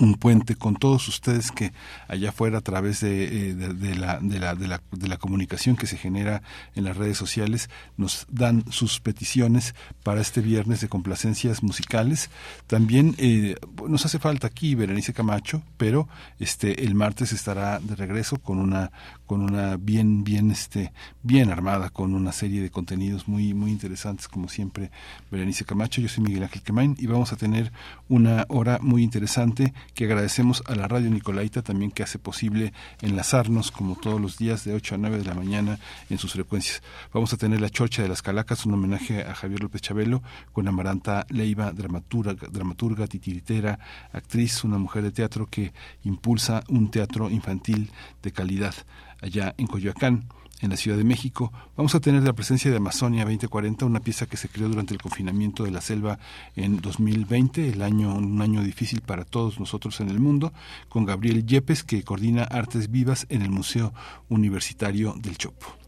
[0.00, 1.72] un puente con todos ustedes que
[2.08, 5.16] allá afuera a través de, eh, de, de, la, de, la, de, la, de la
[5.16, 6.42] comunicación que se genera
[6.74, 12.30] en las redes sociales nos dan sus peticiones para este viernes de complacencias musicales.
[12.66, 13.56] También eh,
[13.88, 18.90] nos hace falta aquí Berenice Camacho, pero este el martes estará de regreso con una
[19.26, 20.92] con una bien bien este
[21.22, 24.90] bien armada con una serie de contenidos muy muy interesantes como siempre
[25.30, 26.00] Berenice Camacho.
[26.00, 27.72] Yo soy Miguel Ángel Quemain y vamos a tener
[28.08, 32.72] una hora muy interesante que agradecemos a la radio Nicolaita también que hace posible
[33.02, 35.78] enlazarnos como todos los días de 8 a 9 de la mañana
[36.10, 36.82] en sus frecuencias.
[37.12, 40.22] Vamos a tener La Chorcha de las Calacas, un homenaje a Javier López Chabelo
[40.52, 43.78] con Amaranta Leiva, dramaturga, dramaturga, titiritera,
[44.12, 45.72] actriz, una mujer de teatro que
[46.04, 47.90] impulsa un teatro infantil
[48.22, 48.74] de calidad
[49.20, 50.28] allá en Coyoacán
[50.60, 51.52] en la Ciudad de México.
[51.76, 55.02] Vamos a tener la presencia de Amazonia 2040, una pieza que se creó durante el
[55.02, 56.18] confinamiento de la selva
[56.56, 60.52] en 2020, el año, un año difícil para todos nosotros en el mundo,
[60.88, 63.92] con Gabriel Yepes, que coordina Artes Vivas en el Museo
[64.28, 65.83] Universitario del Chopo.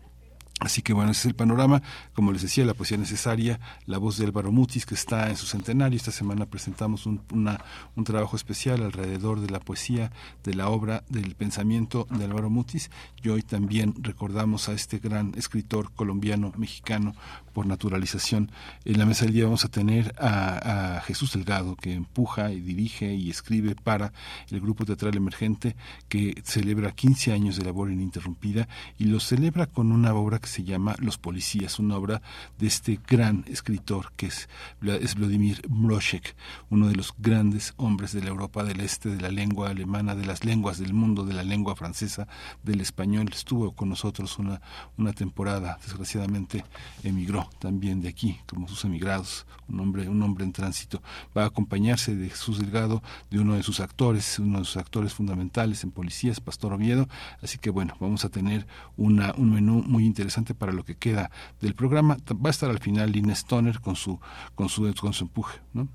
[0.61, 1.83] Así que bueno, ese es el panorama.
[2.15, 5.45] Como les decía, la poesía necesaria, la voz de Álvaro Mutis, que está en su
[5.45, 5.99] centenario.
[5.99, 7.63] Esta semana presentamos un, una,
[7.95, 10.13] un trabajo especial alrededor de la poesía,
[10.45, 12.91] de la obra, del pensamiento de Álvaro Mutis.
[13.23, 17.15] Y hoy también recordamos a este gran escritor colombiano, mexicano,
[17.53, 18.51] por naturalización.
[18.87, 22.61] En la mesa del día vamos a tener a, a Jesús Delgado, que empuja y
[22.61, 24.13] dirige y escribe para
[24.51, 25.77] el grupo teatral emergente,
[26.09, 30.65] que celebra 15 años de labor ininterrumpida y lo celebra con una obra que se
[30.65, 32.23] llama Los Policías, una obra
[32.59, 34.49] de este gran escritor que es,
[34.81, 36.35] Vladimir Mroshek,
[36.71, 40.27] uno de los grandes hombres de la Europa del Este, de la lengua alemana, de
[40.27, 42.29] las lenguas del mundo, de la lengua francesa,
[42.63, 43.31] del español.
[43.33, 44.61] Estuvo con nosotros una,
[44.97, 46.65] una temporada, desgraciadamente
[47.03, 51.03] emigró también de aquí, como sus emigrados, un hombre, un hombre en tránsito.
[51.37, 55.15] Va a acompañarse de Jesús Delgado, de uno de sus actores, uno de sus actores
[55.15, 57.09] fundamentales en Policías, Pastor Oviedo.
[57.43, 58.67] Así que bueno, vamos a tener
[58.97, 61.31] una, un menú muy interesante para lo que queda
[61.61, 62.17] del programa.
[62.33, 64.21] Va a estar al final Lynn Stoner con su,
[64.55, 65.89] con su, con su empuje, ¿no?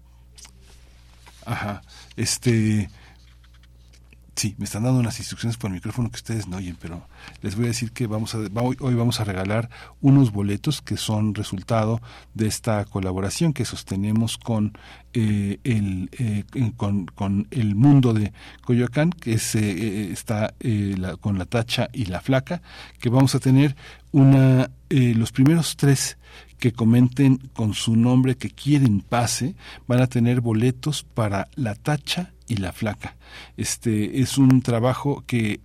[1.45, 1.81] Ajá.
[2.15, 2.89] Este.
[4.41, 7.05] Sí, me están dando unas instrucciones por el micrófono que ustedes no oyen, pero
[7.43, 9.69] les voy a decir que vamos a, hoy, vamos a regalar
[10.01, 12.01] unos boletos que son resultado
[12.33, 14.75] de esta colaboración que sostenemos con
[15.13, 21.45] eh, el eh, con, el mundo de Coyoacán, que es, eh, está la, con la
[21.45, 22.63] tacha y la flaca,
[22.99, 23.75] que vamos a tener
[24.11, 26.17] una los primeros tres
[26.61, 29.55] que comenten con su nombre que quieren pase
[29.87, 33.15] van a tener boletos para la tacha y la flaca.
[33.57, 35.59] Este es un trabajo que,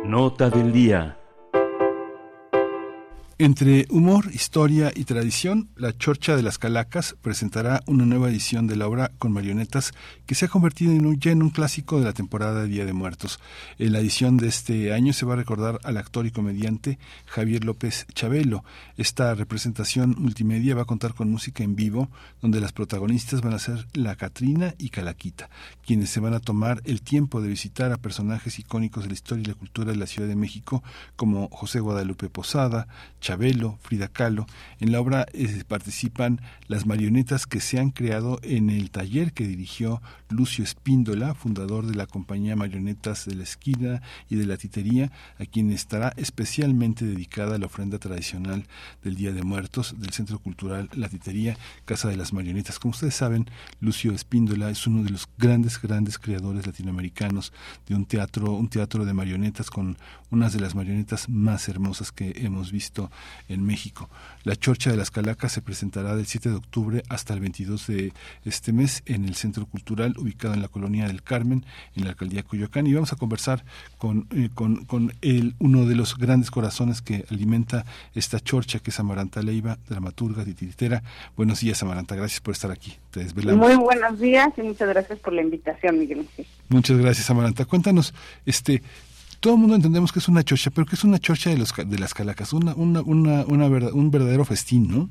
[0.07, 1.17] Nota del día.
[3.45, 8.75] Entre humor, historia y tradición, La Chorcha de las Calacas presentará una nueva edición de
[8.75, 9.93] la obra con marionetas
[10.25, 12.87] que se ha convertido en un, ya en un clásico de la temporada de Día
[12.87, 13.41] de Muertos.
[13.79, 17.65] En la edición de este año se va a recordar al actor y comediante Javier
[17.65, 18.65] López Chabelo.
[18.97, 22.09] Esta representación multimedia va a contar con música en vivo,
[22.41, 25.51] donde las protagonistas van a ser la Catrina y Calaquita,
[25.85, 29.43] quienes se van a tomar el tiempo de visitar a personajes icónicos de la historia
[29.43, 30.83] y la cultura de la Ciudad de México,
[31.15, 32.89] como José Guadalupe Posada,
[33.21, 33.34] Chabelo,
[33.81, 34.47] Frida Kahlo.
[34.81, 39.47] En la obra eh, participan las marionetas que se han creado en el taller que
[39.47, 45.13] dirigió Lucio Espíndola, fundador de la compañía Marionetas de la Esquina y de la Titería,
[45.39, 48.65] a quien estará especialmente dedicada la ofrenda tradicional
[49.03, 52.79] del Día de Muertos del Centro Cultural La Titería, Casa de las Marionetas.
[52.79, 53.47] Como ustedes saben,
[53.81, 57.53] Lucio Espíndola es uno de los grandes, grandes creadores latinoamericanos
[57.87, 59.97] de un teatro, un teatro de marionetas con
[60.31, 63.11] unas de las marionetas más hermosas que hemos visto
[63.49, 64.09] en México.
[64.45, 68.13] La Chorcha de las Calacas se presentará del 7 de octubre hasta el 22 de
[68.45, 71.65] este mes en el Centro Cultural ubicado en la colonia del Carmen,
[71.97, 72.87] en la alcaldía de Coyoacán.
[72.87, 73.65] Y vamos a conversar
[73.99, 77.85] con, eh, con, con el, uno de los grandes corazones que alimenta
[78.15, 81.03] esta chorcha, que es Amaranta Leiva, dramaturga, titiritera.
[81.37, 82.15] Buenos días, Amaranta.
[82.15, 82.95] Gracias por estar aquí.
[83.11, 83.67] Te desvelamos.
[83.67, 86.27] Muy buenos días y muchas gracias por la invitación, Miguel.
[86.69, 87.65] Muchas gracias, Amaranta.
[87.65, 88.15] Cuéntanos,
[88.47, 88.83] este,
[89.45, 91.77] todo el mundo entendemos que es una chorcha, pero que es una chorcha de, los,
[91.77, 95.09] de las calacas, una, una, una, una un verdadero festín, ¿no?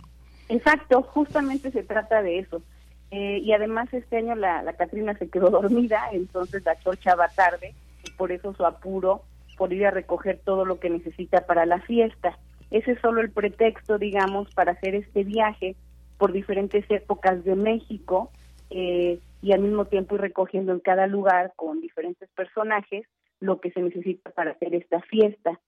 [0.49, 2.63] Exacto, justamente se trata de eso.
[3.11, 7.27] Eh, y además este año la, la Catrina se quedó dormida, entonces la chorcha va
[7.27, 9.21] tarde y por eso su apuro
[9.55, 12.39] por ir a recoger todo lo que necesita para la fiesta.
[12.71, 15.75] Ese es solo el pretexto, digamos, para hacer este viaje
[16.17, 18.31] por diferentes épocas de México
[18.71, 23.05] eh, y al mismo tiempo ir recogiendo en cada lugar con diferentes personajes
[23.43, 25.59] lo que se necesita para hacer esta fiesta.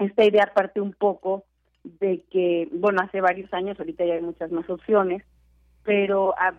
[0.00, 1.44] Esta idea parte un poco
[1.84, 5.22] de que, bueno, hace varios años, ahorita ya hay muchas más opciones,
[5.84, 6.54] pero a-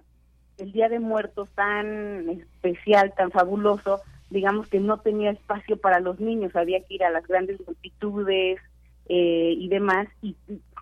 [0.60, 6.20] el Día de Muertos tan especial, tan fabuloso, digamos que no tenía espacio para los
[6.20, 8.60] niños, había que ir a las grandes multitudes
[9.10, 10.36] eh, y demás, y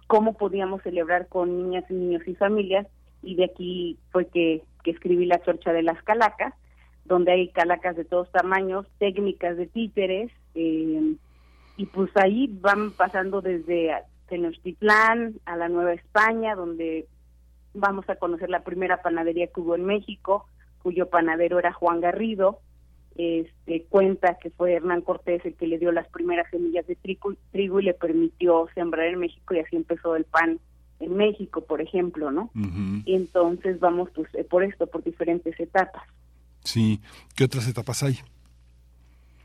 [0.07, 2.85] cómo podíamos celebrar con niñas y niños y familias,
[3.23, 6.53] y de aquí fue que, que escribí La Chorcha de las Calacas,
[7.05, 11.15] donde hay calacas de todos tamaños, técnicas de títeres, eh,
[11.77, 13.91] y pues ahí van pasando desde
[14.27, 17.07] Tenochtitlán a la Nueva España, donde
[17.73, 20.45] vamos a conocer la primera panadería que hubo en México,
[20.81, 22.59] cuyo panadero era Juan Garrido.
[23.15, 27.33] Este cuenta que fue Hernán Cortés el que le dio las primeras semillas de trigo,
[27.51, 30.59] trigo y le permitió sembrar en México y así empezó el pan
[31.01, 32.51] en México, por ejemplo, ¿no?
[33.05, 36.03] Y entonces vamos pues eh, por esto, por diferentes etapas.
[36.63, 37.01] Sí.
[37.35, 38.19] ¿Qué otras etapas hay?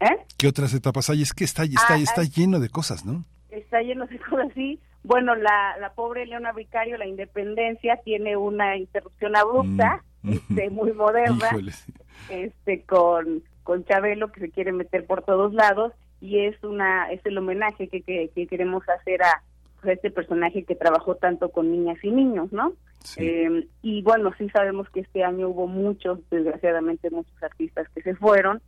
[0.01, 0.17] ¿Eh?
[0.37, 1.23] ¿Qué otras etapas hay?
[1.23, 2.25] Es que está, está, Ah, está ah.
[2.25, 3.25] lleno de cosas, ¿no?
[3.51, 4.81] está lleno de cosas así.
[5.03, 11.49] Bueno, la, la pobre Leona Vicario, la independencia, tiene una interrupción abrupta, este, muy moderna,
[11.51, 11.93] sí.
[12.29, 17.25] este, con, con Chabelo, que se quiere meter por todos lados, y es una es
[17.25, 19.43] el homenaje que, que, que queremos hacer a,
[19.87, 22.75] a este personaje que trabajó tanto con niñas y niños, ¿no?
[23.19, 28.15] Eh, y bueno, sí sabemos que este año hubo muchos, desgraciadamente, muchos artistas que se
[28.15, 28.61] fueron.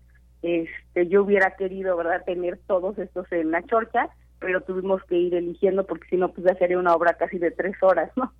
[0.42, 4.08] Este, yo hubiera querido, ¿verdad?, tener todos estos en la chorcha,
[4.40, 7.50] pero tuvimos que ir eligiendo porque si no, pues ya sería una obra casi de
[7.50, 8.32] tres horas, ¿no?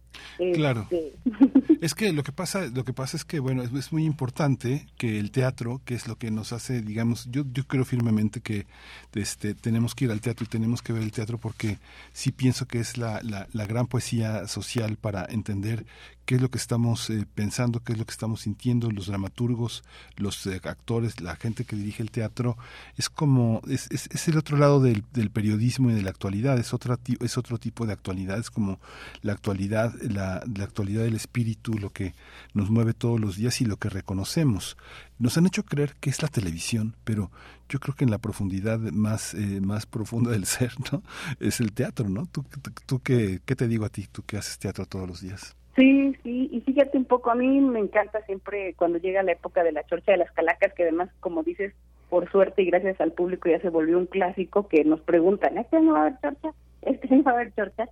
[0.55, 0.87] Claro.
[0.91, 1.15] Este,
[1.81, 4.87] Es que lo que pasa, lo que pasa es que bueno, es, es muy importante
[4.97, 8.66] que el teatro, que es lo que nos hace, digamos, yo, yo creo firmemente que
[9.15, 11.79] este tenemos que ir al teatro y tenemos que ver el teatro porque
[12.12, 15.87] sí pienso que es la, la, la gran poesía social para entender
[16.29, 19.83] qué es lo que estamos eh, pensando, qué es lo que estamos sintiendo, los dramaturgos,
[20.17, 22.59] los eh, actores, la gente que dirige el teatro,
[22.99, 26.59] es como, es, es, es el otro lado del, del periodismo y de la actualidad,
[26.59, 28.79] es, otra, es otro tipo de actualidad, es como
[29.23, 32.15] la actualidad, la, la actualidad del espíritu, lo que
[32.53, 34.77] nos mueve todos los días y lo que reconocemos.
[35.19, 37.31] Nos han hecho creer que es la televisión, pero
[37.71, 41.03] yo creo que en la profundidad más, eh, más profunda del ser, ¿no?
[41.41, 42.27] Es el teatro, ¿no?
[42.27, 45.23] ¿Tú, tú, tú qué, qué te digo a ti, tú que haces teatro todos los
[45.23, 45.57] días?
[45.79, 49.63] Sí, sí, y fíjate un poco, a mí me encanta siempre cuando llega la época
[49.63, 51.73] de la chorcha de las calacas, que además, como dices,
[52.11, 55.77] por suerte y gracias al público ya se volvió un clásico que nos preguntan, ¿este
[55.77, 56.51] año va a haber chorcha?
[56.83, 57.89] ¿Este año va a haber chorcha?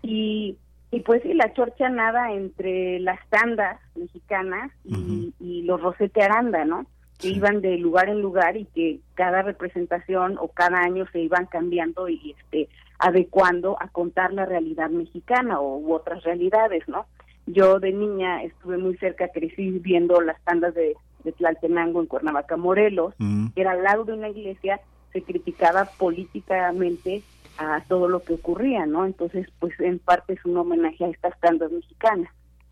[0.00, 0.56] Y,
[0.90, 6.64] y pues sí, la chorcha nada entre las tandas mexicanas y, y los Rosete Aranda,
[6.64, 6.86] ¿no?
[7.18, 11.44] Que iban de lugar en lugar y que cada representación o cada año se iban
[11.44, 17.04] cambiando y este adecuando a contar la realidad mexicana o u otras realidades, ¿no?
[17.46, 22.56] Yo de niña estuve muy cerca, crecí viendo las tandas de, de Tlaltenango en Cuernavaca,
[22.56, 23.14] Morelos,
[23.54, 24.80] que era al lado de una iglesia,
[25.12, 27.22] se criticaba políticamente
[27.58, 29.06] a todo lo que ocurría, ¿no?
[29.06, 32.30] Entonces, pues en parte es un homenaje a estas tandas mexicanas.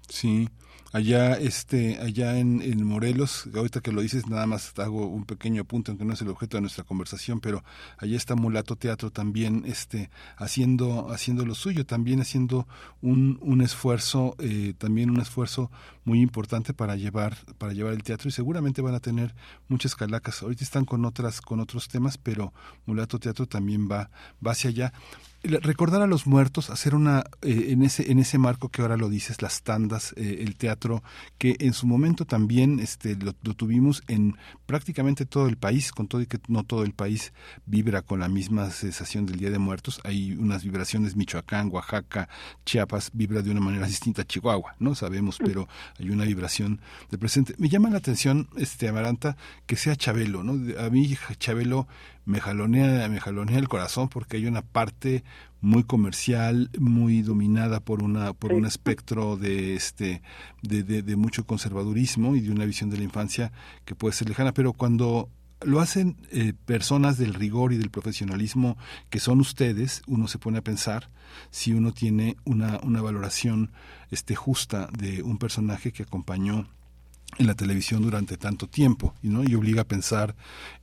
[0.09, 0.49] Sí,
[0.95, 5.63] allá este allá en, en Morelos, ahorita que lo dices nada más hago un pequeño
[5.63, 7.65] apunte aunque no es el objeto de nuestra conversación, pero
[7.99, 12.69] allá está Mulato Teatro también este haciendo haciendo lo suyo, también haciendo
[13.03, 15.69] un, un esfuerzo eh, también un esfuerzo
[16.05, 19.35] muy importante para llevar para llevar el teatro y seguramente van a tener
[19.67, 20.43] muchas calacas.
[20.43, 22.53] Ahorita están con otras con otros temas, pero
[22.87, 24.11] Mulato Teatro también va
[24.47, 24.93] va hacia allá
[25.45, 29.09] recordar a los muertos, hacer una eh, en ese en ese marco que ahora lo
[29.09, 31.03] dices, las tandas, eh, el teatro
[31.37, 36.09] que en su momento también este lo, lo tuvimos en prácticamente todo el país, con
[36.09, 37.35] todo y que no todo el país
[37.67, 42.31] vibra con la misma sensación del Día de Muertos, hay unas vibraciones Michoacán, Oaxaca,
[42.65, 45.69] Chiapas vibra de una manera distinta a Chihuahua, no sabemos, pero
[45.99, 46.81] hay una vibración
[47.11, 47.55] de presente.
[47.59, 49.37] Me llama la atención este Amaranta
[49.67, 50.53] que sea Chabelo, ¿no?
[50.81, 51.87] A mí Chabelo
[52.25, 55.25] me jalonea, me jalonea el corazón porque hay una parte
[55.65, 60.23] muy comercial, muy dominada por una por un espectro de este
[60.63, 63.53] de, de, de mucho conservadurismo y de una visión de la infancia
[63.85, 65.29] que puede ser lejana, pero cuando
[65.65, 68.77] lo hacen eh, personas del rigor y del profesionalismo
[69.11, 71.11] que son ustedes, uno se pone a pensar
[71.51, 73.73] si uno tiene una, una valoración
[74.11, 76.69] este, justa de un personaje que acompañó
[77.39, 80.35] en la televisión durante tanto tiempo no y obliga a pensar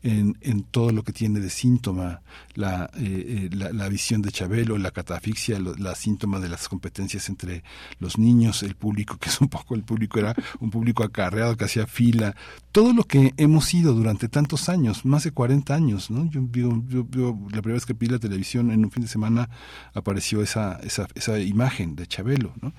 [0.04, 2.22] en, en todo lo que tiene de síntoma
[2.56, 6.68] la, eh, eh, la, la visión de Chabelo la catafixia lo- la síntoma de las
[6.68, 7.64] competencias entre
[8.00, 11.66] los niños el público que es un poco el público era un público acarreado que
[11.66, 12.36] hacía fila.
[12.72, 16.84] Todo lo que hemos sido durante tantos años más de 40 años no yo, yo,
[16.88, 19.50] yo- yo- la primera vez que vi la televisión en un fin de semana
[19.94, 22.74] apareció esa esa, esa imagen de Chabelo no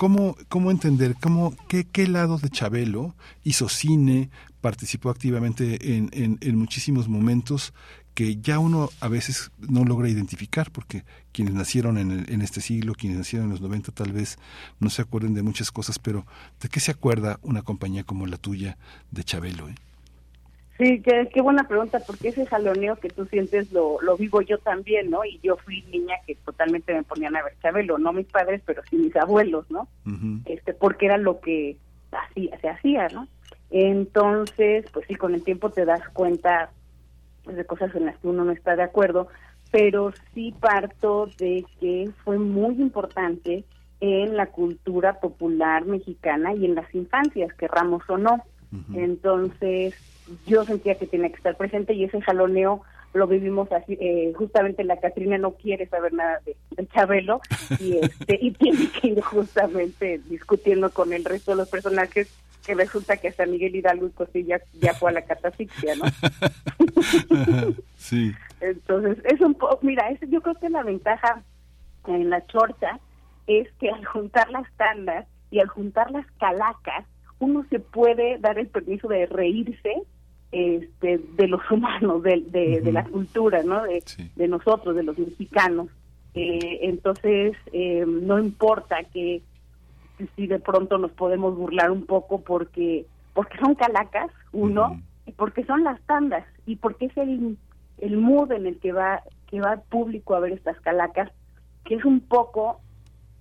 [0.00, 3.14] ¿Cómo, cómo entender, cómo, qué, qué lado de Chabelo
[3.44, 4.30] hizo cine,
[4.62, 7.74] participó activamente en, en, en muchísimos momentos
[8.14, 12.62] que ya uno a veces no logra identificar, porque quienes nacieron en, el- en este
[12.62, 14.38] siglo, quienes nacieron en los 90 tal vez
[14.78, 16.24] no se acuerden de muchas cosas, pero
[16.62, 18.78] ¿de qué se acuerda una compañía como la tuya
[19.10, 19.68] de Chabelo?
[19.68, 19.74] eh?
[20.80, 24.56] Sí, qué, qué buena pregunta, porque ese jaloneo que tú sientes lo, lo vivo yo
[24.56, 25.26] también, ¿no?
[25.26, 28.82] Y yo fui niña que totalmente me ponían a ver Chabelo, no mis padres, pero
[28.88, 29.88] sí mis abuelos, ¿no?
[30.46, 31.76] este porque era lo que
[32.10, 33.28] hacía, se hacía, ¿no?
[33.70, 36.70] Entonces, pues sí, con el tiempo te das cuenta
[37.44, 39.28] pues, de cosas en las que uno no está de acuerdo,
[39.70, 43.64] pero sí parto de que fue muy importante
[44.00, 48.42] en la cultura popular mexicana y en las infancias, querramos o no.
[48.94, 49.94] Entonces,
[50.46, 52.82] yo sentía que tenía que estar presente y ese jaloneo
[53.12, 57.40] lo vivimos así, eh, justamente la Catrina no quiere saber nada de, de Chabelo
[57.80, 62.28] y este y tiene que ir justamente discutiendo con el resto de los personajes
[62.64, 66.04] que resulta que hasta Miguel Hidalgo y Costilla ya fue a la catafixia, ¿no?
[67.96, 68.32] sí.
[68.60, 71.42] Entonces, es un poco, mira, es, yo creo que la ventaja
[72.06, 73.00] en la chorcha
[73.46, 77.06] es que al juntar las tandas y al juntar las calacas,
[77.38, 80.02] uno se puede dar el permiso de reírse
[80.52, 83.82] este, de los humanos, de, de, de la cultura, ¿no?
[83.84, 84.02] De,
[84.36, 85.88] de nosotros, de los mexicanos.
[86.34, 89.42] Eh, entonces, eh, no importa que
[90.36, 95.64] si de pronto nos podemos burlar un poco porque porque son calacas, uno, y porque
[95.64, 97.56] son las tandas, y porque es el,
[97.98, 101.30] el mood en el que va que va el público a ver estas calacas,
[101.84, 102.80] que es un poco,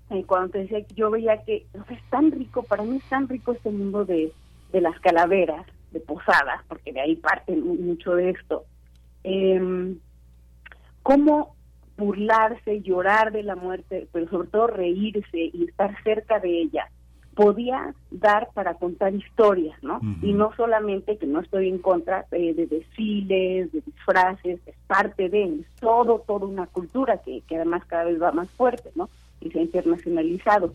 [0.09, 2.97] eh, cuando te decía que yo veía que o sea, es tan rico, para mí
[2.97, 4.31] es tan rico este mundo de,
[4.71, 8.65] de las calaveras, de posadas, porque de ahí parte mu- mucho de esto.
[9.23, 9.95] Eh,
[11.03, 11.55] cómo
[11.97, 16.87] burlarse, llorar de la muerte, pero sobre todo reírse y estar cerca de ella,
[17.35, 19.99] podía dar para contar historias, ¿no?
[20.21, 25.29] Y no solamente que no estoy en contra eh, de desfiles, de disfraces, es parte
[25.29, 29.09] de es todo, toda una cultura que, que además cada vez va más fuerte, ¿no?
[29.41, 30.73] Y se ha internacionalizado.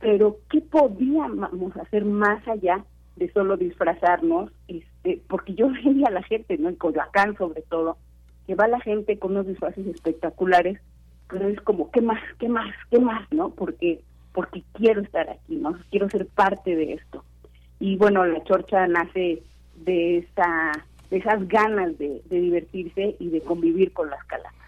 [0.00, 2.84] Pero, ¿qué podíamos hacer más allá
[3.16, 4.50] de solo disfrazarnos?
[4.68, 6.68] Este, porque yo veía a la gente, ¿no?
[6.68, 7.96] En Coyoacán sobre todo,
[8.46, 10.80] que va la gente con unos disfraces espectaculares,
[11.28, 13.50] pero es como, ¿qué más, qué más, qué más, no?
[13.50, 14.00] Porque
[14.32, 15.78] porque quiero estar aquí, ¿no?
[15.90, 17.22] Quiero ser parte de esto.
[17.78, 19.42] Y bueno, la chorcha nace
[19.84, 20.72] de esa
[21.10, 24.61] de esas ganas de, de divertirse y de convivir con las calacas.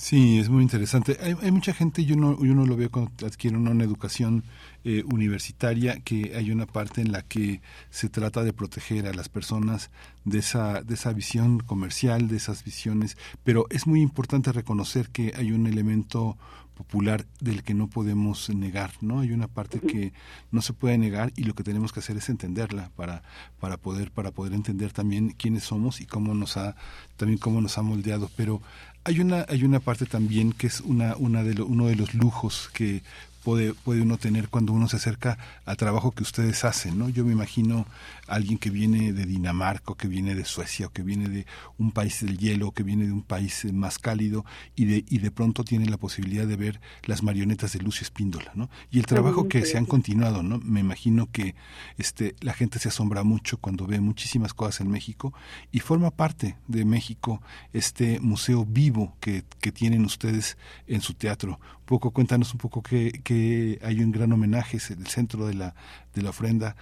[0.00, 1.18] Sí, es muy interesante.
[1.20, 4.44] Hay, hay mucha gente, yo no, yo no lo veo cuando adquiere una educación
[4.82, 7.60] eh, universitaria, que hay una parte en la que
[7.90, 9.90] se trata de proteger a las personas
[10.24, 15.34] de esa, de esa visión comercial, de esas visiones, pero es muy importante reconocer que
[15.36, 16.38] hay un elemento
[16.80, 19.20] popular del que no podemos negar, ¿no?
[19.20, 20.14] Hay una parte que
[20.50, 23.22] no se puede negar y lo que tenemos que hacer es entenderla para
[23.58, 26.76] para poder para poder entender también quiénes somos y cómo nos ha
[27.18, 28.62] también cómo nos ha moldeado, pero
[29.04, 32.14] hay una hay una parte también que es una una de lo- uno de los
[32.14, 33.02] lujos que
[33.42, 37.08] puede, puede uno tener cuando uno se acerca al trabajo que ustedes hacen, ¿no?
[37.08, 37.86] Yo me imagino
[38.26, 41.46] alguien que viene de Dinamarca, o que viene de Suecia, o que viene de
[41.78, 44.44] un país del hielo, o que viene de un país eh, más cálido,
[44.76, 48.52] y de, y de pronto tiene la posibilidad de ver las marionetas de Lucio Espíndola,
[48.54, 48.70] ¿no?
[48.90, 50.58] Y el trabajo que se han continuado, ¿no?
[50.58, 51.54] Me imagino que
[51.98, 55.32] este, la gente se asombra mucho cuando ve muchísimas cosas en México,
[55.72, 57.42] y forma parte de México
[57.72, 60.56] este museo vivo que, que tienen ustedes
[60.86, 61.58] en su teatro.
[61.90, 65.74] Poco, cuéntanos un poco que, que hay un gran homenaje, es el centro de la,
[66.14, 66.76] de la ofrenda,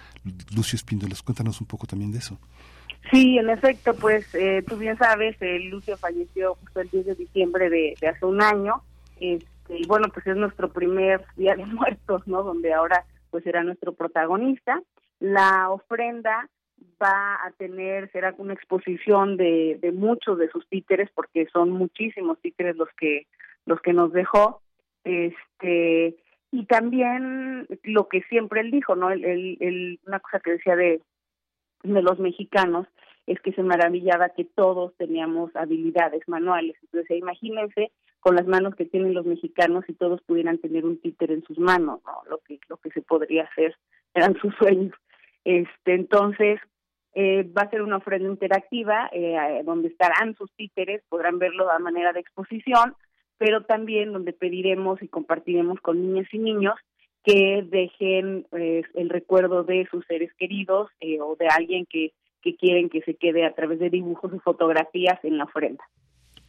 [0.55, 1.23] Lucio Espíndolas.
[1.23, 2.37] Cuéntanos un poco también de eso.
[3.11, 7.15] Sí, en efecto, pues eh, tú bien sabes, eh, Lucio falleció justo el 10 de
[7.15, 8.83] diciembre de, de hace un año,
[9.19, 12.43] este, y bueno, pues es nuestro primer Día de Muertos, ¿no?
[12.43, 14.79] Donde ahora pues será nuestro protagonista.
[15.19, 16.47] La ofrenda
[17.01, 22.39] va a tener, será una exposición de, de muchos de sus títeres, porque son muchísimos
[22.41, 23.25] títeres los que,
[23.65, 24.61] los que nos dejó,
[25.09, 26.15] este,
[26.51, 29.11] y también lo que siempre él dijo, ¿no?
[29.11, 29.23] El,
[29.59, 31.01] el, una cosa que decía de,
[31.83, 32.87] de los mexicanos
[33.27, 36.75] es que se maravillaba que todos teníamos habilidades manuales.
[36.81, 41.31] Entonces, imagínense con las manos que tienen los mexicanos si todos pudieran tener un títer
[41.31, 42.23] en sus manos, ¿no?
[42.29, 43.75] Lo que lo que se podría hacer
[44.13, 44.95] eran sus sueños.
[45.43, 46.59] Este, entonces,
[47.13, 51.79] eh, va a ser una ofrenda interactiva eh, donde estarán sus títeres, podrán verlo a
[51.79, 52.95] manera de exposición,
[53.39, 56.75] pero también donde pediremos y compartiremos con niñas y niños
[57.23, 62.11] que dejen pues, el recuerdo de sus seres queridos eh, o de alguien que,
[62.41, 65.83] que quieren que se quede a través de dibujos y fotografías en la ofrenda.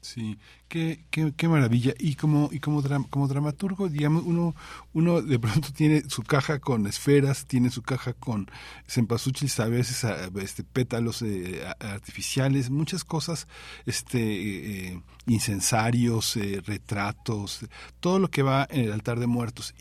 [0.03, 1.93] Sí, qué, qué, qué maravilla.
[1.99, 4.55] Y como y como como dramaturgo, digamos, uno
[4.95, 8.51] uno de pronto tiene su caja con esferas, tiene su caja con
[8.89, 10.07] cempasúchil, a veces
[10.41, 13.47] este pétalos eh, artificiales, muchas cosas,
[13.85, 17.67] este eh, incensarios, eh, retratos,
[18.01, 19.75] todo lo que va en el altar de muertos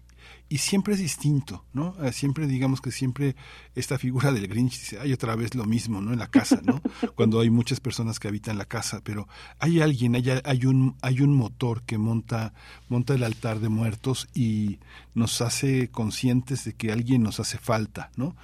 [0.49, 1.95] y siempre es distinto, ¿no?
[2.03, 3.35] Eh, Siempre digamos que siempre
[3.75, 6.11] esta figura del Grinch dice, hay otra vez lo mismo, ¿no?
[6.11, 6.81] En la casa, ¿no?
[7.15, 9.27] Cuando hay muchas personas que habitan la casa, pero
[9.59, 12.53] hay alguien, hay, hay un hay un motor que monta
[12.89, 14.79] monta el altar de muertos y
[15.13, 18.35] nos hace conscientes de que alguien nos hace falta, ¿no?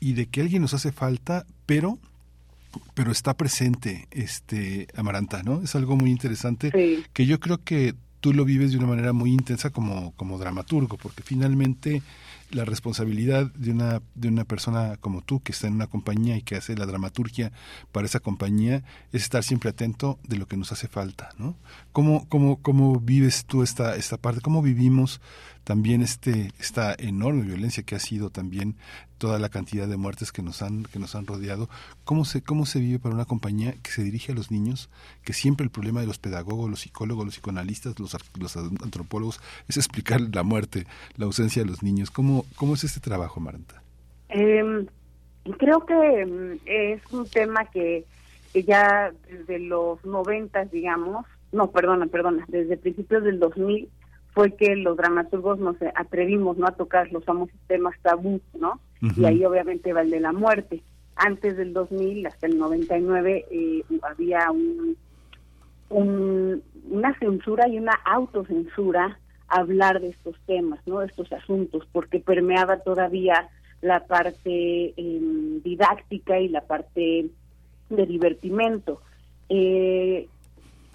[0.00, 1.98] Y de que alguien nos hace falta, pero
[2.92, 5.62] pero está presente este Amaranta, ¿no?
[5.62, 7.94] Es algo muy interesante que yo creo que
[8.24, 12.00] tú lo vives de una manera muy intensa como, como dramaturgo, porque finalmente
[12.54, 16.42] la responsabilidad de una, de una persona como tú que está en una compañía y
[16.42, 17.52] que hace la dramaturgia
[17.92, 21.56] para esa compañía es estar siempre atento de lo que nos hace falta, ¿no?
[21.92, 24.40] ¿Cómo, cómo, cómo vives tú esta, esta parte?
[24.40, 25.20] ¿Cómo vivimos
[25.64, 28.76] también este, esta enorme violencia que ha sido también
[29.18, 31.68] toda la cantidad de muertes que nos han, que nos han rodeado?
[32.04, 34.90] ¿Cómo se, cómo se vive para una compañía que se dirige a los niños?
[35.24, 39.76] Que siempre el problema de los pedagogos, los psicólogos, los psicoanalistas, los, los antropólogos es
[39.76, 40.86] explicar la muerte,
[41.16, 42.10] la ausencia de los niños.
[42.10, 43.82] ¿Cómo, cómo es este trabajo, Maranta?
[44.28, 44.86] Eh,
[45.58, 48.04] creo que mm, es un tema que,
[48.52, 53.88] que ya desde los noventas, digamos, no, perdona, perdona, desde principios del 2000
[54.32, 58.80] fue que los dramaturgos nos atrevimos no a tocar los famosos temas tabú, ¿no?
[59.16, 60.82] Y ahí obviamente va el de la muerte.
[61.14, 64.96] Antes del 2000 hasta el 99 eh, había un,
[65.90, 69.18] un- una censura y una autocensura
[69.54, 71.00] hablar de estos temas, ¿no?
[71.00, 73.48] De estos asuntos, porque permeaba todavía
[73.80, 77.26] la parte em, didáctica y la parte
[77.90, 79.00] de divertimento.
[79.48, 80.28] Eh,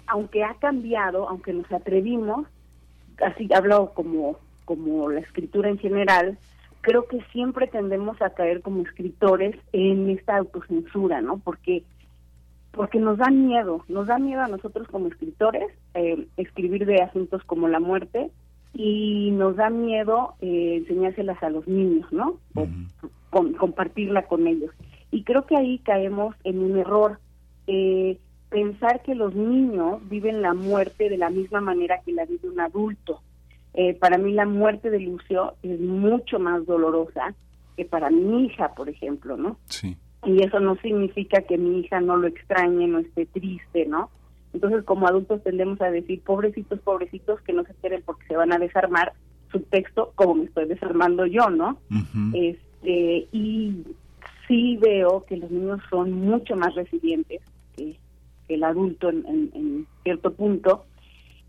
[0.06, 2.46] aunque ha cambiado, aunque nos atrevimos,
[3.24, 6.36] así hablo como, como la escritura en general,
[6.80, 11.38] creo que siempre tendemos a caer como escritores en esta autocensura, ¿no?
[11.38, 11.84] Porque
[12.72, 17.42] porque nos da miedo, nos da miedo a nosotros como escritores eh, escribir de asuntos
[17.44, 18.30] como la muerte
[18.74, 22.38] y nos da miedo eh, enseñárselas a los niños, ¿no?
[22.54, 22.66] O
[23.30, 24.70] con- compartirla con ellos.
[25.10, 27.18] Y creo que ahí caemos en un error.
[27.66, 28.18] Eh,
[28.48, 32.58] pensar que los niños viven la muerte de la misma manera que la vive un
[32.60, 33.20] adulto.
[33.74, 37.34] Eh, para mí la muerte de Lucio es mucho más dolorosa
[37.76, 39.56] que para mi hija, por ejemplo, ¿no?
[39.66, 39.96] Sí.
[40.26, 44.10] y eso no significa que mi hija no lo extrañe, no esté triste, ¿no?
[44.52, 48.52] Entonces, como adultos tendemos a decir, pobrecitos, pobrecitos, que no se esperen porque se van
[48.52, 49.12] a desarmar
[49.52, 51.78] su texto como me estoy desarmando yo, ¿no?
[52.34, 53.84] Este, y
[54.48, 57.40] sí veo que los niños son mucho más resilientes
[57.76, 57.96] que,
[58.48, 60.84] que el adulto en, en- en cierto punto.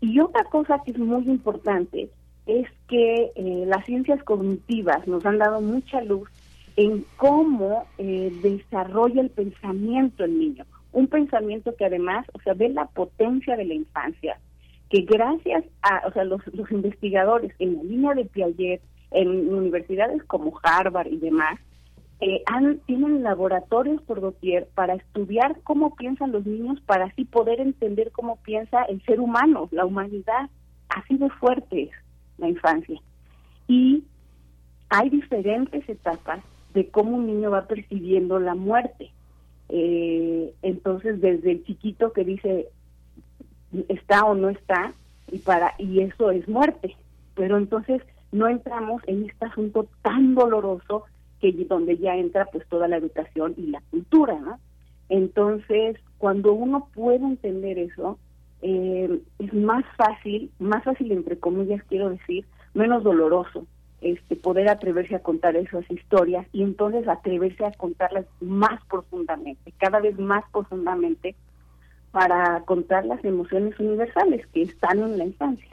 [0.00, 2.10] Y otra cosa que es muy importante
[2.46, 6.28] es que eh, las ciencias cognitivas nos han dado mucha luz
[6.76, 10.64] en cómo eh, desarrolla el pensamiento el niño.
[10.92, 14.38] Un pensamiento que además, o sea, ve la potencia de la infancia,
[14.90, 20.22] que gracias a, o sea, los, los investigadores en la línea de Piaget, en universidades
[20.24, 21.58] como Harvard y demás,
[22.20, 27.58] eh, han, tienen laboratorios por doquier para estudiar cómo piensan los niños, para así poder
[27.58, 30.48] entender cómo piensa el ser humano, la humanidad.
[30.88, 31.90] Así de fuerte es
[32.38, 33.00] la infancia.
[33.66, 34.04] Y
[34.88, 36.44] hay diferentes etapas
[36.74, 39.10] de cómo un niño va percibiendo la muerte.
[39.74, 42.68] Eh, entonces, desde el chiquito que dice
[43.88, 44.92] está o no está,
[45.30, 46.94] y para y eso es muerte.
[47.34, 51.04] Pero entonces no entramos en este asunto tan doloroso
[51.40, 54.60] que donde ya entra pues toda la educación y la cultura, ¿no?
[55.08, 58.18] Entonces, cuando uno puede entender eso,
[58.60, 62.44] eh, es más fácil, más fácil entre comillas quiero decir,
[62.74, 63.66] menos doloroso,
[64.02, 70.00] este poder atreverse a contar esas historias y entonces atreverse a contarlas más profundamente, cada
[70.00, 71.34] vez más profundamente
[72.10, 75.68] para contar las emociones universales que están en la infancia.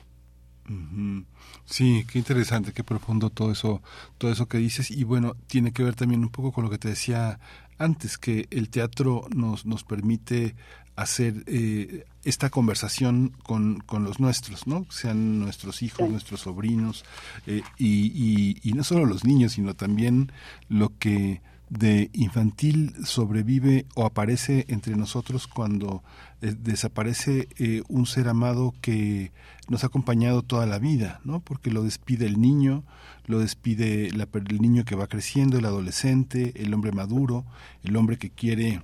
[1.65, 3.81] Sí, qué interesante, qué profundo todo eso,
[4.17, 6.77] todo eso que dices y bueno, tiene que ver también un poco con lo que
[6.77, 7.39] te decía
[7.79, 10.55] antes, que el teatro nos, nos permite
[10.95, 14.85] hacer eh, esta conversación con, con los nuestros, ¿no?
[14.89, 17.05] Sean nuestros hijos, nuestros sobrinos,
[17.47, 20.31] eh, y, y, y no solo los niños, sino también
[20.67, 26.03] lo que de infantil sobrevive o aparece entre nosotros cuando
[26.41, 29.31] eh, desaparece eh, un ser amado que
[29.67, 31.41] nos ha acompañado toda la vida, ¿no?
[31.41, 32.83] Porque lo despide el niño,
[33.27, 37.45] lo despide la- el niño que va creciendo, el adolescente, el hombre maduro,
[37.83, 38.81] el hombre que quiere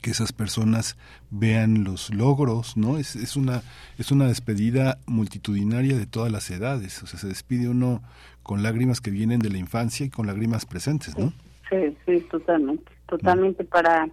[0.00, 0.96] que esas personas
[1.30, 2.98] vean los logros, ¿no?
[2.98, 3.62] Es, es una
[3.98, 8.02] es una despedida multitudinaria de todas las edades, o sea, se despide uno
[8.42, 11.32] con lágrimas que vienen de la infancia y con lágrimas presentes, ¿no?
[11.70, 14.08] Sí, sí, totalmente, totalmente para...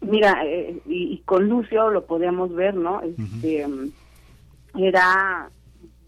[0.00, 3.00] Mira, eh, y, y con Lucio lo podíamos ver, ¿no?
[3.02, 3.64] Este,
[4.76, 5.48] Era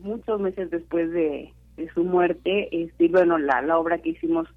[0.01, 4.49] muchos meses después de, de su muerte, este, y bueno, la, la obra que hicimos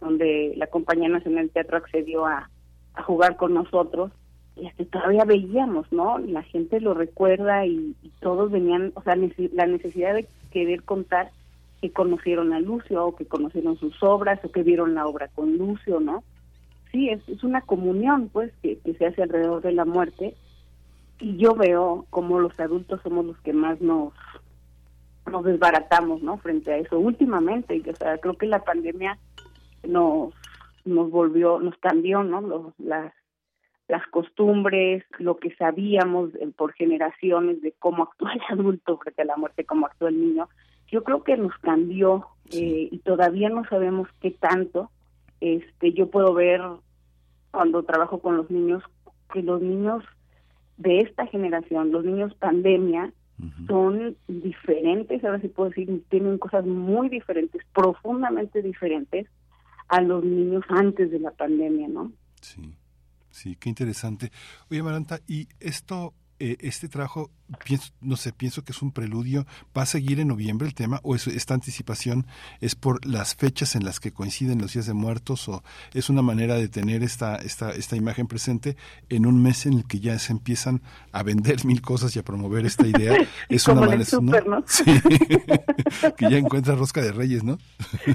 [0.00, 2.50] donde la Compañía Nacional Teatro accedió a,
[2.96, 4.10] a jugar con nosotros,
[4.56, 6.18] y hasta todavía veíamos, ¿no?
[6.18, 11.30] La gente lo recuerda y, todos venían, o sea, la necesidad de querer contar
[11.80, 15.56] que conocieron a Lucio o que conocieron sus obras o que vieron la obra con
[15.58, 16.24] Lucio, ¿no?
[16.90, 20.34] Sí, es, es una comunión, pues, que, que se hace alrededor de la muerte
[21.20, 24.12] y yo veo como los adultos somos los que más nos
[25.30, 26.38] nos desbaratamos, ¿no?
[26.38, 29.18] Frente a eso últimamente, y, o sea, creo que la pandemia
[29.86, 30.32] nos
[30.86, 32.40] nos volvió, nos cambió, ¿no?
[32.40, 33.12] Los- las
[33.88, 39.26] las costumbres, lo que sabíamos eh, por generaciones de cómo actúa el adulto frente a
[39.26, 40.48] la muerte, cómo actúa el niño,
[40.88, 44.90] yo creo que nos cambió eh, y todavía no sabemos qué tanto.
[45.40, 46.60] Este, yo puedo ver
[47.50, 48.82] cuando trabajo con los niños
[49.32, 50.04] que los niños
[50.78, 53.12] de esta generación, los niños pandemia,
[53.66, 59.26] son diferentes, ahora sí puedo decir, tienen cosas muy diferentes, profundamente diferentes
[59.88, 62.12] a los niños antes de la pandemia, ¿no?
[63.30, 64.30] Sí, qué interesante.
[64.70, 67.30] Oye, Maranta, ¿y esto, eh, este trabajo,
[67.64, 69.46] pienso, no sé, pienso que es un preludio,
[69.76, 72.26] ¿va a seguir en noviembre el tema o es, esta anticipación
[72.60, 75.62] es por las fechas en las que coinciden los días de muertos o
[75.94, 78.76] es una manera de tener esta, esta, esta imagen presente
[79.08, 80.82] en un mes en el que ya se empiezan
[81.12, 83.16] a vender mil cosas y a promover esta idea?
[83.48, 84.32] es Como una en el manera, ¿no?
[84.32, 84.64] súper, ¿no?
[84.66, 87.58] Sí, que ya encuentra rosca de reyes, ¿no?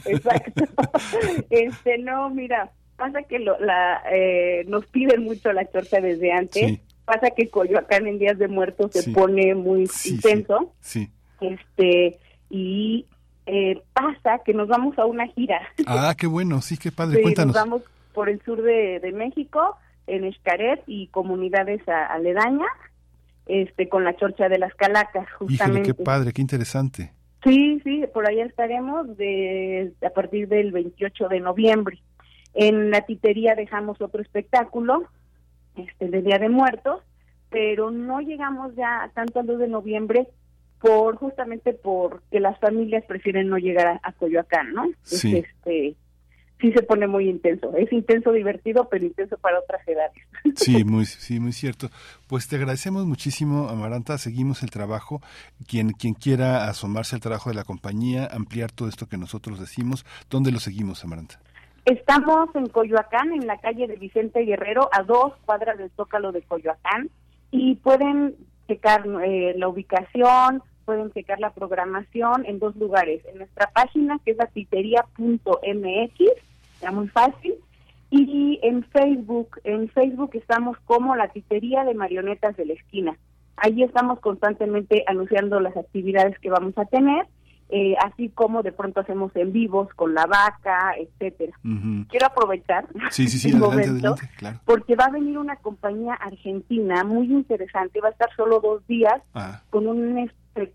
[0.06, 0.65] Exacto.
[1.49, 6.68] este, no, mira, pasa que lo, la, eh, nos piden mucho la chorcha desde antes.
[6.68, 6.81] Sí.
[7.05, 10.73] Pasa que Coyoacán en Días de Muertos se pone muy Sí, intenso.
[10.79, 11.09] Sí.
[11.39, 12.17] Este,
[12.49, 13.05] y
[13.45, 15.59] eh, pasa que nos vamos a una gira.
[15.87, 17.55] Ah, qué bueno, sí, qué padre, cuéntanos.
[17.55, 17.81] Nos vamos
[18.13, 22.69] por el sur de, de México, en Xcaret y comunidades a- aledañas,
[23.47, 25.93] este, con la chorcha de las calacas, Híjole, justamente.
[25.95, 27.11] qué padre, qué interesante.
[27.43, 31.99] Sí, sí, por allá estaremos de, a partir del 28 de noviembre.
[32.53, 35.03] En la titería dejamos otro espectáculo,
[35.76, 37.03] este de Día de Muertos,
[37.49, 40.27] pero no llegamos ya tanto al 2 de noviembre
[40.80, 44.89] por justamente porque las familias prefieren no llegar a, a Coyoacán, ¿no?
[45.03, 45.38] Sí.
[45.38, 45.95] este
[46.61, 47.76] sí se pone muy intenso.
[47.76, 50.14] Es intenso, divertido, pero intenso para otras edades.
[50.56, 51.89] Sí, muy, sí, muy cierto.
[52.27, 54.18] Pues te agradecemos muchísimo, Amaranta.
[54.18, 55.22] Seguimos el trabajo.
[55.68, 60.06] Quien, quien quiera asomarse al trabajo de la compañía, ampliar todo esto que nosotros decimos,
[60.30, 61.39] ¿dónde lo seguimos, Amaranta?
[61.85, 66.43] Estamos en Coyoacán, en la calle de Vicente Guerrero, a dos cuadras del Zócalo de
[66.43, 67.09] Coyoacán,
[67.49, 68.35] y pueden
[68.67, 74.31] checar eh, la ubicación, pueden checar la programación en dos lugares, en nuestra página que
[74.31, 76.19] es latitería.mx,
[76.75, 77.55] está muy fácil,
[78.11, 83.17] y en Facebook, en Facebook estamos como la titería de marionetas de la esquina.
[83.55, 87.25] Ahí estamos constantemente anunciando las actividades que vamos a tener,
[87.72, 91.53] eh, así como de pronto hacemos en vivos con la vaca, etcétera.
[92.10, 94.60] Quiero aprovechar Sí, sí, sí, el adelante, momento, adelante, claro.
[94.65, 99.22] porque va a venir una compañía argentina muy interesante, va a estar solo dos días
[99.34, 100.30] Ah, con un,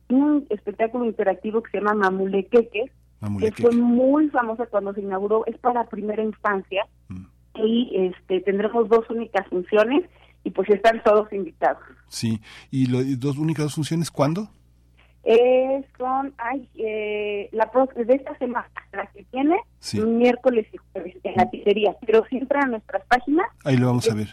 [0.09, 3.63] un espectáculo interactivo que se llama Mamulequeques, que Mamulequeque.
[3.63, 7.27] fue muy famosa cuando se inauguró, es para primera infancia Mm.
[7.65, 10.05] y este tendremos dos únicas funciones
[10.45, 11.83] y pues están todos invitados.
[12.09, 12.41] sí.
[12.71, 14.49] ¿Y lo, y dos únicas dos funciones cuándo?
[15.29, 20.01] Eh, son, ay, eh, la de esta semana, la que tiene, Sí.
[20.01, 24.09] miércoles y jueves en la pizzería, pero si entran a nuestras páginas, Ahí lo vamos
[24.09, 24.29] a ver.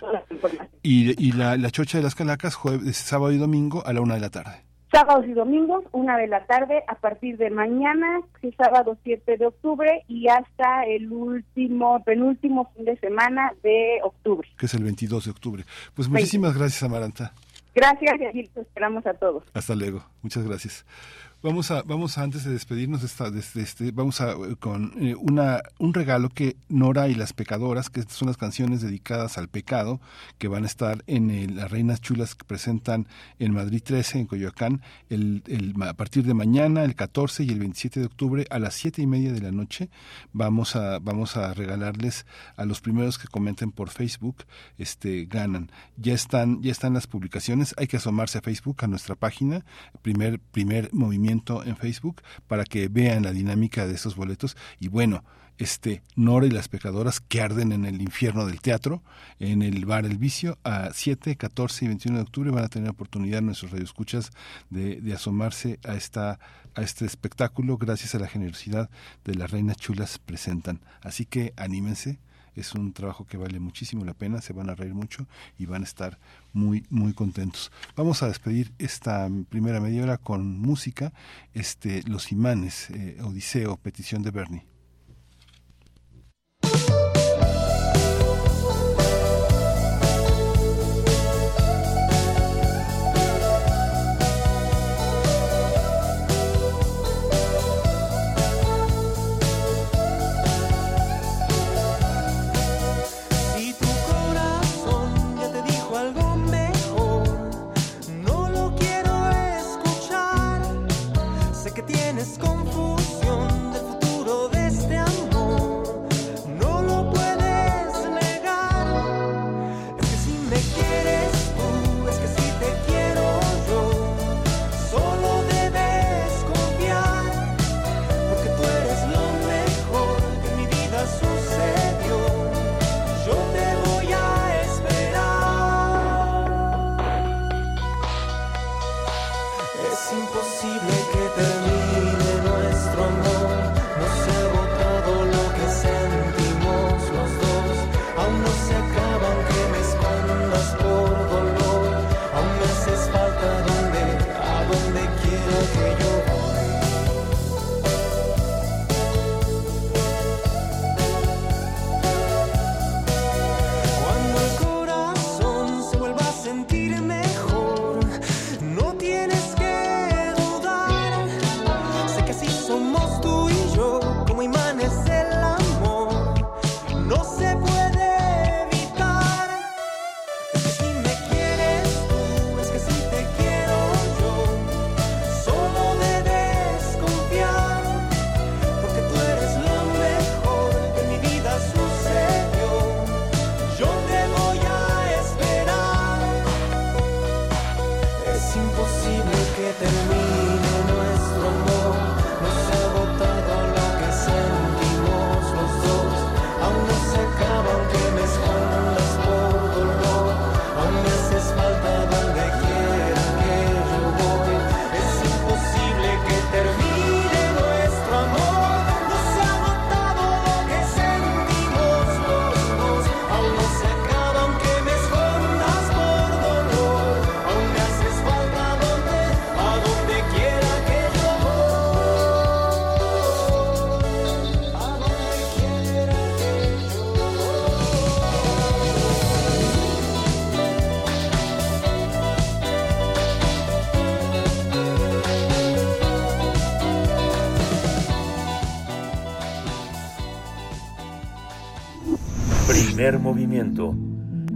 [0.84, 4.14] Y, y la, la chocha de las calacas, jueves, sábado y domingo a la una
[4.14, 4.62] de la tarde.
[4.92, 9.48] Sábados y domingos, una de la tarde, a partir de mañana, es sábado 7 de
[9.48, 14.48] octubre, y hasta el último, penúltimo fin de semana de octubre.
[14.56, 15.64] que es el 22 de octubre.
[15.96, 17.34] Pues muchísimas gracias, Amaranta.
[17.76, 19.44] Gracias y aquí esperamos a todos.
[19.54, 20.06] Hasta luego.
[20.22, 20.86] Muchas gracias.
[21.44, 24.56] Vamos a, vamos a antes de despedirnos de esta, de este- este, vamos a eh,
[24.58, 29.38] con eh, una un regalo que Nora y las pecadoras, que son las canciones dedicadas
[29.38, 30.00] al pecado,
[30.38, 33.10] que van a estar en el- las Reinas Chulas que presentan
[33.40, 37.60] en Madrid 13, en Coyoacán, el, el- a partir de mañana, el 14 y el
[37.60, 39.90] 27 de octubre a las siete y media de la noche.
[40.32, 42.26] Vamos a, vamos a regalarles
[42.56, 44.46] a los primeros que comenten por Facebook,
[44.78, 45.70] este ganan.
[45.98, 47.76] Ya están, ya están las publicaciones.
[47.78, 49.66] Hay que asomarse a Facebook, a nuestra página,
[50.02, 51.33] primer, primer movimiento
[51.66, 54.58] en Facebook, para que vean la dinámica de esos boletos.
[54.80, 55.24] Y bueno,
[55.58, 59.04] este Nora y las pecadoras que arden en el infierno del teatro,
[59.40, 62.90] en el bar El Vicio, a 7, 14 y 21 de octubre van a tener
[62.90, 64.32] oportunidad nuestros radioescuchas
[64.70, 66.40] de, de asomarse a esta
[66.76, 68.90] a este espectáculo gracias a la generosidad
[69.26, 70.80] de las reinas chulas presentan.
[71.02, 72.20] Así que anímense,
[72.56, 75.28] es un trabajo que vale muchísimo la pena, se van a reír mucho
[75.58, 76.20] y van a estar
[76.54, 77.72] muy muy contentos.
[77.96, 81.14] Vamos a despedir esta primera media hora con música,
[81.54, 84.73] este Los imanes, eh, Odiseo, petición de Bernie.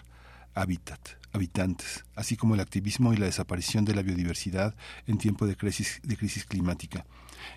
[0.54, 1.00] hábitat,
[1.32, 4.74] habitantes, así como el activismo y la desaparición de la biodiversidad
[5.06, 7.06] en tiempo de de crisis climática.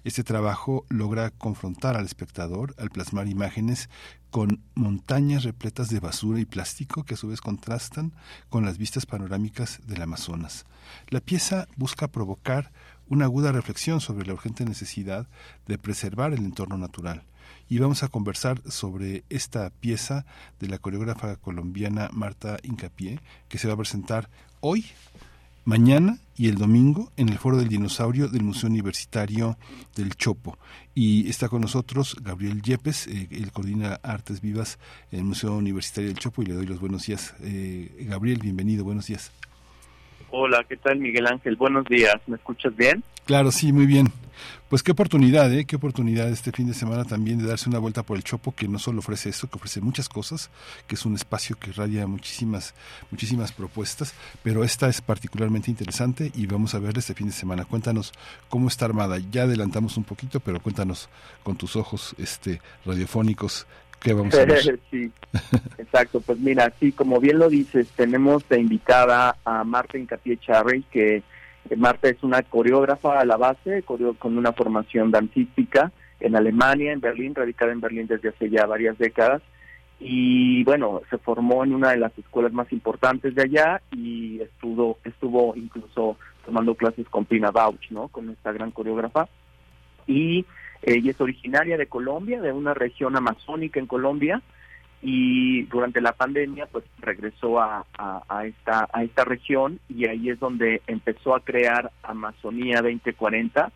[0.05, 3.89] Este trabajo logra confrontar al espectador al plasmar imágenes
[4.29, 8.13] con montañas repletas de basura y plástico que a su vez contrastan
[8.49, 10.67] con las vistas panorámicas del Amazonas.
[11.09, 12.71] La pieza busca provocar
[13.07, 15.27] una aguda reflexión sobre la urgente necesidad
[15.65, 17.23] de preservar el entorno natural.
[17.67, 20.27] Y vamos a conversar sobre esta pieza
[20.59, 24.29] de la coreógrafa colombiana Marta Incapié, que se va a presentar
[24.59, 24.85] hoy,
[25.65, 29.57] mañana y el domingo en el Foro del Dinosaurio del Museo Universitario
[29.95, 30.57] del Chopo.
[30.93, 34.79] Y está con nosotros Gabriel Yepes, eh, él coordina Artes Vivas
[35.11, 37.35] en el Museo Universitario del Chopo y le doy los buenos días.
[37.41, 39.31] Eh, Gabriel, bienvenido, buenos días.
[40.31, 41.55] Hola, ¿qué tal Miguel Ángel?
[41.55, 43.03] Buenos días, ¿me escuchas bien?
[43.25, 44.11] Claro, sí, muy bien.
[44.69, 45.65] Pues qué oportunidad, ¿eh?
[45.65, 48.67] Qué oportunidad este fin de semana también de darse una vuelta por el Chopo, que
[48.67, 50.49] no solo ofrece eso, que ofrece muchas cosas,
[50.87, 52.73] que es un espacio que radia muchísimas,
[53.11, 57.65] muchísimas propuestas, pero esta es particularmente interesante y vamos a verla este fin de semana.
[57.65, 58.11] Cuéntanos
[58.49, 59.19] cómo está armada.
[59.31, 61.09] Ya adelantamos un poquito, pero cuéntanos
[61.43, 63.67] con tus ojos este radiofónicos
[63.99, 64.79] qué vamos a ver.
[64.91, 65.11] sí,
[65.77, 66.21] exacto.
[66.21, 71.23] Pues mira, sí, como bien lo dices, tenemos de invitada a Marta Incapié Charry, que
[71.77, 77.35] Marta es una coreógrafa a la base, con una formación dancística en Alemania, en Berlín,
[77.35, 79.41] radicada en Berlín desde hace ya varias décadas.
[79.99, 84.99] Y bueno, se formó en una de las escuelas más importantes de allá y estuvo,
[85.03, 88.09] estuvo incluso tomando clases con Pina Bausch, ¿no?
[88.09, 89.27] Con esta gran coreógrafa.
[90.05, 90.45] Y
[90.83, 94.41] ella es originaria de Colombia, de una región amazónica en Colombia,
[95.01, 97.85] y durante la pandemia pues regresó a,
[98.45, 103.71] esta a esta región y ahí es donde empezó a crear Amazonía 2040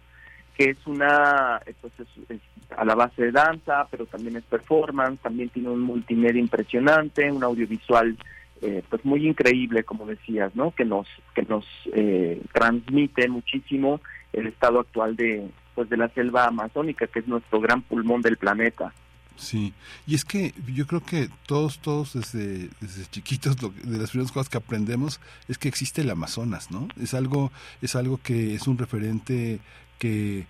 [0.58, 2.42] que es una eh, pues es- es
[2.78, 7.44] a la base de danza pero también es performance también tiene un multimedia impresionante un
[7.44, 8.18] audiovisual
[8.62, 14.02] eh, pues muy increíble como decías no que nos que nos eh, transmite muchísimo
[14.34, 18.38] el estado actual de pues de la selva amazónica que es nuestro gran pulmón del
[18.38, 18.94] planeta
[19.40, 19.74] Sí,
[20.06, 24.34] y es que yo creo que todos, todos desde, desde chiquitos, lo de las primeras
[24.34, 26.90] cosas que aprendemos es que existe el Amazonas, ¿no?
[27.02, 27.50] Es algo,
[27.82, 29.62] es algo que es un referente
[29.98, 30.46] que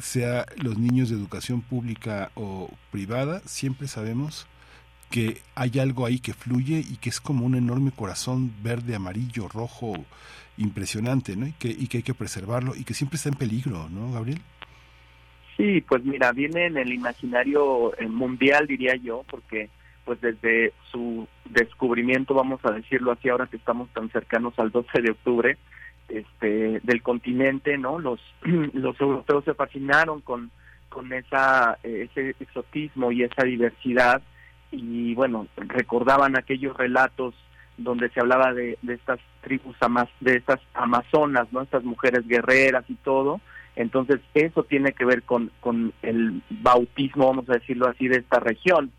[0.00, 4.46] sea los niños de educación pública o privada, siempre sabemos
[5.10, 9.46] que hay algo ahí que fluye y que es como un enorme corazón verde, amarillo,
[9.46, 9.92] rojo,
[10.56, 11.46] impresionante, ¿no?
[11.46, 14.40] Y que, y que hay que preservarlo y que siempre está en peligro, ¿no, Gabriel?
[15.56, 19.68] Sí, pues mira, viene en el imaginario eh, mundial, diría yo, porque
[20.04, 25.00] pues desde su descubrimiento, vamos a decirlo así, ahora que estamos tan cercanos al 12
[25.00, 25.58] de octubre,
[26.08, 27.98] este, del continente, ¿no?
[27.98, 28.20] Los,
[28.72, 30.50] los europeos se fascinaron con,
[30.88, 34.22] con esa, eh, ese exotismo y esa diversidad
[34.70, 37.34] y bueno, recordaban aquellos relatos
[37.76, 39.76] donde se hablaba de, de estas tribus,
[40.20, 41.62] de estas amazonas, ¿no?
[41.62, 43.40] Estas mujeres guerreras y todo,
[43.74, 48.38] entonces, eso tiene que ver con, con el bautismo, vamos a decirlo así, de esta
[48.38, 48.92] región.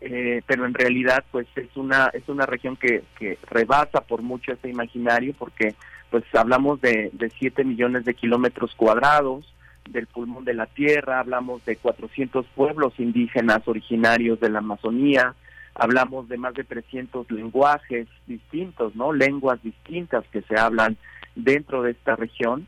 [0.00, 4.52] Eh, pero en realidad, pues es una es una región que, que rebasa por mucho
[4.52, 5.74] ese imaginario, porque
[6.10, 9.50] pues hablamos de, de 7 millones de kilómetros cuadrados,
[9.88, 15.34] del pulmón de la tierra, hablamos de 400 pueblos indígenas originarios de la Amazonía,
[15.74, 19.12] hablamos de más de 300 lenguajes distintos, ¿no?
[19.12, 20.96] Lenguas distintas que se hablan
[21.34, 22.66] dentro de esta región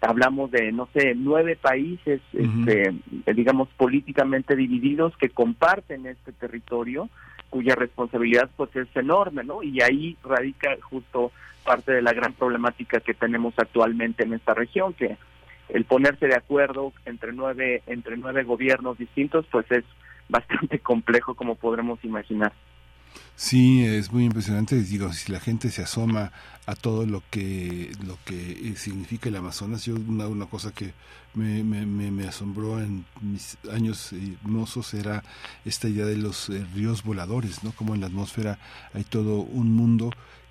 [0.00, 2.94] hablamos de, no sé, nueve países, este,
[3.34, 7.08] digamos, políticamente divididos que comparten este territorio,
[7.50, 9.62] cuya responsabilidad pues es enorme, ¿no?
[9.62, 11.32] Y ahí radica justo
[11.64, 15.16] parte de la gran problemática que tenemos actualmente en esta región, que
[15.68, 19.84] el ponerse de acuerdo entre nueve, entre nueve gobiernos distintos, pues es
[20.28, 22.52] bastante complejo como podremos imaginar.
[23.36, 24.80] Sí, es muy impresionante.
[24.82, 26.32] Digo, si la gente se asoma
[26.66, 30.94] a todo lo que lo que eh, significa el Amazonas, yo una, una cosa que
[31.34, 34.12] me, me, me, asombró en mis años
[34.42, 35.22] mozos era
[35.64, 37.72] esta idea de los eh, ríos voladores, ¿no?
[37.72, 38.58] Como en la atmósfera
[38.94, 40.10] hay todo un mundo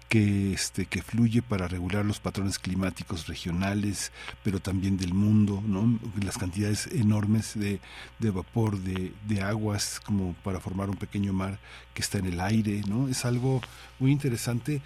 [0.10, 4.11] que este que fluye para regular los patrones climáticos regionales
[4.44, 7.80] pero también del mundo no las cantidades enormes de,
[8.19, 11.60] de vapor de, de aguas como para formar un pequeño mar
[11.94, 13.61] que está en el aire no es algo
[13.99, 14.82] muy interesante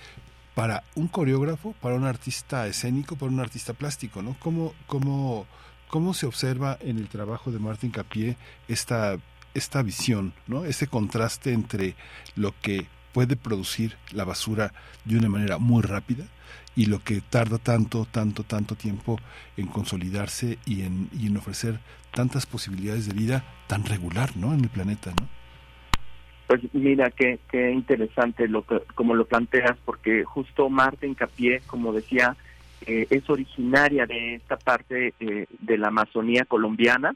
[0.55, 5.45] para un coreógrafo para un artista escénico para un artista plástico no cómo cómo
[5.89, 8.37] cómo se observa en el trabajo de Martín Capié
[8.67, 9.17] esta
[9.53, 11.95] esta visión no ese contraste entre
[12.35, 14.73] lo que puede producir la basura
[15.05, 16.25] de una manera muy rápida
[16.75, 19.17] y lo que tarda tanto, tanto, tanto tiempo
[19.57, 21.79] en consolidarse y en, y en ofrecer
[22.13, 24.53] tantas posibilidades de vida tan regular, ¿no?
[24.53, 25.27] En el planeta, ¿no?
[26.47, 31.93] Pues mira, qué, qué interesante lo que, como lo planteas, porque justo Marta Incapié, como
[31.93, 32.35] decía,
[32.87, 37.13] eh, es originaria de esta parte eh, de la Amazonía colombiana,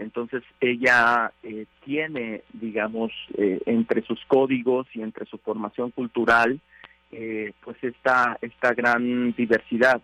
[0.00, 6.60] entonces ella eh, tiene, digamos, eh, entre sus códigos y entre su formación cultural,
[7.12, 10.00] eh, pues esta, esta gran diversidad.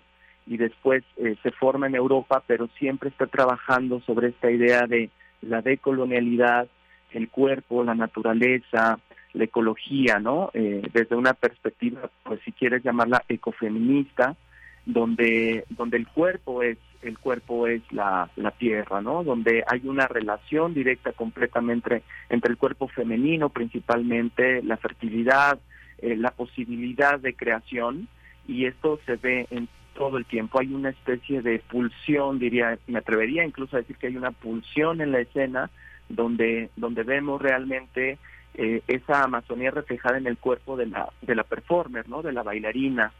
[0.48, 5.10] y después eh, se forma en Europa, pero siempre está trabajando sobre esta idea de
[5.43, 6.68] la decolonialidad,
[7.12, 8.98] el cuerpo, la naturaleza,
[9.32, 10.51] la ecología, ¿no?
[10.55, 14.36] Eh, desde una perspectiva, pues si quieres llamarla ecofeminista,
[14.85, 16.78] donde donde el cuerpo es
[17.09, 19.24] el cuerpo es la, la tierra, ¿no?
[19.24, 25.59] Donde hay una relación directa completamente entre el cuerpo femenino, principalmente la fertilidad,
[25.99, 28.09] eh, la posibilidad de creación,
[28.47, 30.61] y esto se ve en todo el tiempo.
[30.61, 35.01] Hay una especie de pulsión, diría, me atrevería incluso a decir que hay una pulsión
[35.01, 35.70] en la escena
[36.09, 38.19] donde donde vemos realmente
[38.55, 42.23] eh, esa Amazonía reflejada en el cuerpo de la de la performer, ¿no?
[42.23, 43.12] De la bailarina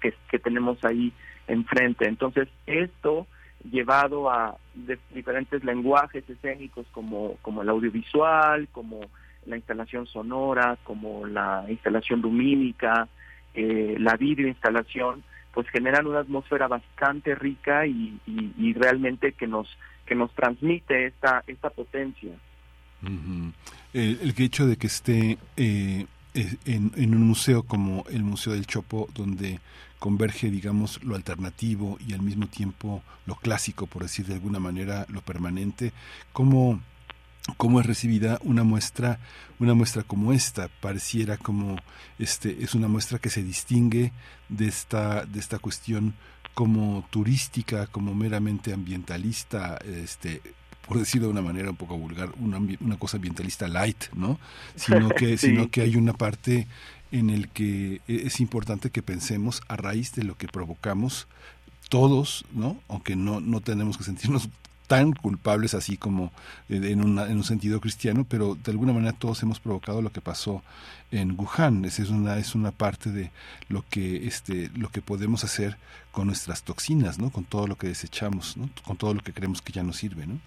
[0.00, 1.12] que, que tenemos ahí
[1.50, 2.08] enfrente.
[2.08, 3.26] Entonces, esto
[3.70, 9.00] llevado a de- diferentes lenguajes escénicos como, como el audiovisual, como
[9.46, 13.08] la instalación sonora, como la instalación lumínica,
[13.54, 15.22] eh, la videoinstalación,
[15.52, 19.66] pues generan una atmósfera bastante rica y, y, realmente que nos
[20.06, 22.32] que nos transmite esta esta potencia.
[23.92, 28.66] El, el hecho de que esté eh, en, en un museo como el Museo del
[28.66, 29.58] Chopo, donde
[30.00, 35.06] converge, digamos, lo alternativo y al mismo tiempo lo clásico, por decir de alguna manera,
[35.08, 35.92] lo permanente,
[36.32, 36.80] ¿cómo,
[37.56, 39.20] cómo es recibida una muestra,
[39.60, 40.68] una muestra como esta?
[40.80, 41.76] Pareciera como
[42.18, 44.10] este es una muestra que se distingue
[44.48, 46.14] de esta, de esta cuestión
[46.54, 50.40] como turística, como meramente ambientalista, este
[50.88, 54.40] por decirlo de una manera un poco vulgar, una, una cosa ambientalista light, ¿no?
[54.74, 55.48] Sino que, Sí.
[55.48, 56.66] sino que hay una parte
[57.12, 61.26] en el que e- es importante que pensemos a raíz de lo que provocamos
[61.88, 62.76] todos, ¿no?
[62.88, 64.48] Aunque no, no tenemos que sentirnos
[64.86, 66.32] tan culpables así como
[66.68, 70.20] en, una- en un sentido cristiano, pero de alguna manera todos hemos provocado lo que
[70.20, 70.62] pasó
[71.12, 71.84] en Wuhan.
[71.84, 73.30] Es una, es una parte de
[73.68, 75.76] lo que, este, lo que podemos hacer
[76.10, 77.30] con nuestras toxinas, ¿no?
[77.30, 78.68] Con todo lo que desechamos, ¿no?
[78.84, 80.40] Con todo lo que creemos que ya no sirve, ¿no?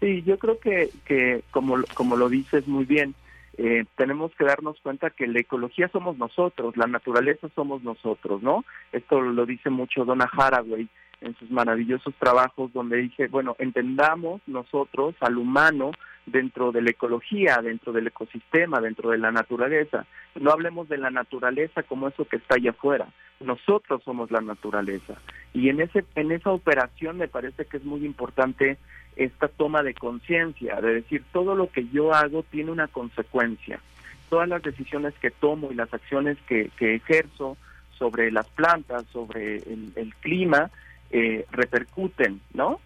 [0.00, 3.14] Sí, yo creo que, que como, como lo dices muy bien,
[3.56, 8.64] eh, tenemos que darnos cuenta que la ecología somos nosotros, la naturaleza somos nosotros, ¿no?
[8.92, 10.88] Esto lo dice mucho Donna Haraway
[11.20, 15.92] en sus maravillosos trabajos donde dice, bueno, entendamos nosotros al humano
[16.26, 20.06] dentro de la ecología, dentro del ecosistema, dentro de la naturaleza.
[20.34, 23.06] No hablemos de la naturaleza como eso que está allá afuera.
[23.40, 25.14] Nosotros somos la naturaleza.
[25.52, 28.78] Y en ese en esa operación me parece que es muy importante
[29.16, 33.80] esta toma de conciencia, de decir todo lo que yo hago tiene una consecuencia.
[34.28, 37.56] Todas las decisiones que tomo y las acciones que, que ejerzo
[37.98, 40.70] sobre las plantas, sobre el, el clima,
[41.10, 42.80] eh, repercuten, ¿no?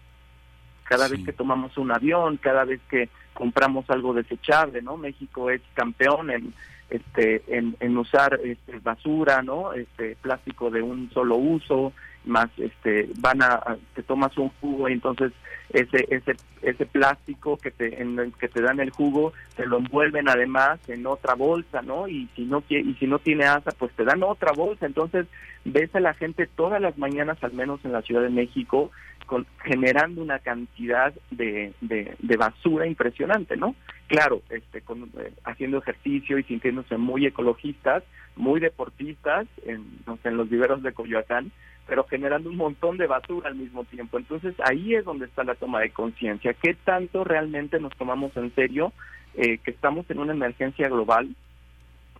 [0.83, 4.97] Cada vez que tomamos un avión, cada vez que compramos algo desechable, ¿no?
[4.97, 6.53] México es campeón en
[6.89, 9.73] este en, en usar este, basura, ¿no?
[9.73, 11.93] Este plástico de un solo uso,
[12.29, 15.33] más este van a, te tomas un jugo y entonces
[15.71, 20.29] ese ese ese plástico que te en que te dan el jugo te lo envuelven
[20.29, 24.03] además en otra bolsa no y si no y si no tiene asa pues te
[24.03, 24.85] dan otra bolsa.
[24.85, 25.27] Entonces
[25.65, 28.91] ves a la gente todas las mañanas al menos en la Ciudad de México
[29.25, 33.75] con, generando una cantidad de, de, de basura impresionante no
[34.07, 38.03] claro este con, eh, haciendo ejercicio y sintiéndose muy ecologistas
[38.35, 39.85] muy deportistas en,
[40.23, 41.51] en los viveros de Coyoacán
[41.89, 44.19] pero generando un montón de basura al mismo tiempo.
[44.19, 46.53] Entonces ahí es donde está la toma de conciencia.
[46.53, 48.93] ¿Qué tanto realmente nos tomamos en serio
[49.33, 51.35] eh, que estamos en una emergencia global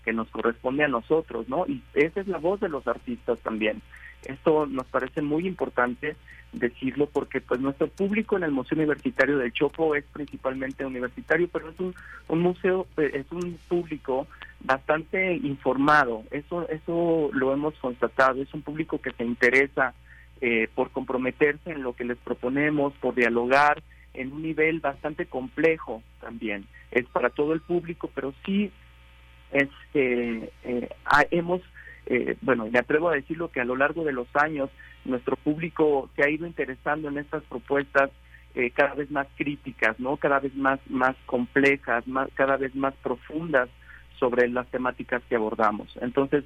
[0.03, 1.67] que nos corresponde a nosotros, ¿no?
[1.67, 3.81] Y esa es la voz de los artistas también.
[4.25, 6.15] Esto nos parece muy importante
[6.51, 11.69] decirlo porque pues nuestro público en el Museo Universitario del Chopo es principalmente universitario, pero
[11.69, 11.93] es un,
[12.39, 14.27] museo, eh, es un público
[14.61, 16.23] bastante informado.
[16.31, 18.41] Eso eso lo hemos constatado.
[18.41, 19.93] Es un público que se interesa
[20.41, 23.81] eh, por comprometerse en lo que les proponemos, por dialogar
[24.13, 26.65] en un nivel bastante complejo también.
[26.91, 28.71] Es para todo el público, pero sí
[29.51, 30.51] es eh,
[31.31, 31.61] hemos
[32.05, 34.69] eh, bueno me atrevo a decirlo que a lo largo de los años
[35.05, 38.11] nuestro público se ha ido interesando en estas propuestas
[38.55, 42.93] eh, cada vez más críticas no cada vez más más complejas más cada vez más
[42.95, 43.69] profundas
[44.19, 45.97] sobre las temáticas que abordamos.
[46.01, 46.43] Entonces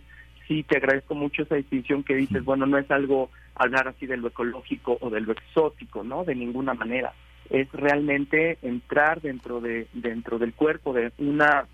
[0.47, 4.17] sí te agradezco mucho esa distinción que dices bueno no es algo hablar así de
[4.17, 7.13] lo ecológico o de lo exótico no de ninguna manera.
[7.49, 11.65] Es realmente entrar dentro de dentro del cuerpo de una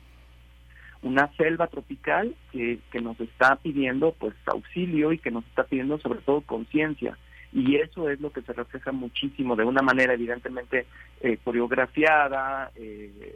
[1.01, 5.97] una selva tropical que, que nos está pidiendo pues auxilio y que nos está pidiendo
[5.99, 7.17] sobre todo conciencia
[7.51, 10.85] y eso es lo que se refleja muchísimo de una manera evidentemente
[11.21, 13.35] eh, coreografiada eh,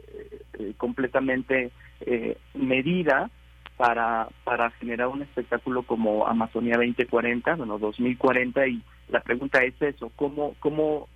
[0.58, 1.70] eh, completamente
[2.00, 3.30] eh, medida
[3.76, 10.12] para, para generar un espectáculo como Amazonía 2040, bueno, 2040, y la pregunta es eso,
[10.14, 11.08] ¿cómo, cómo,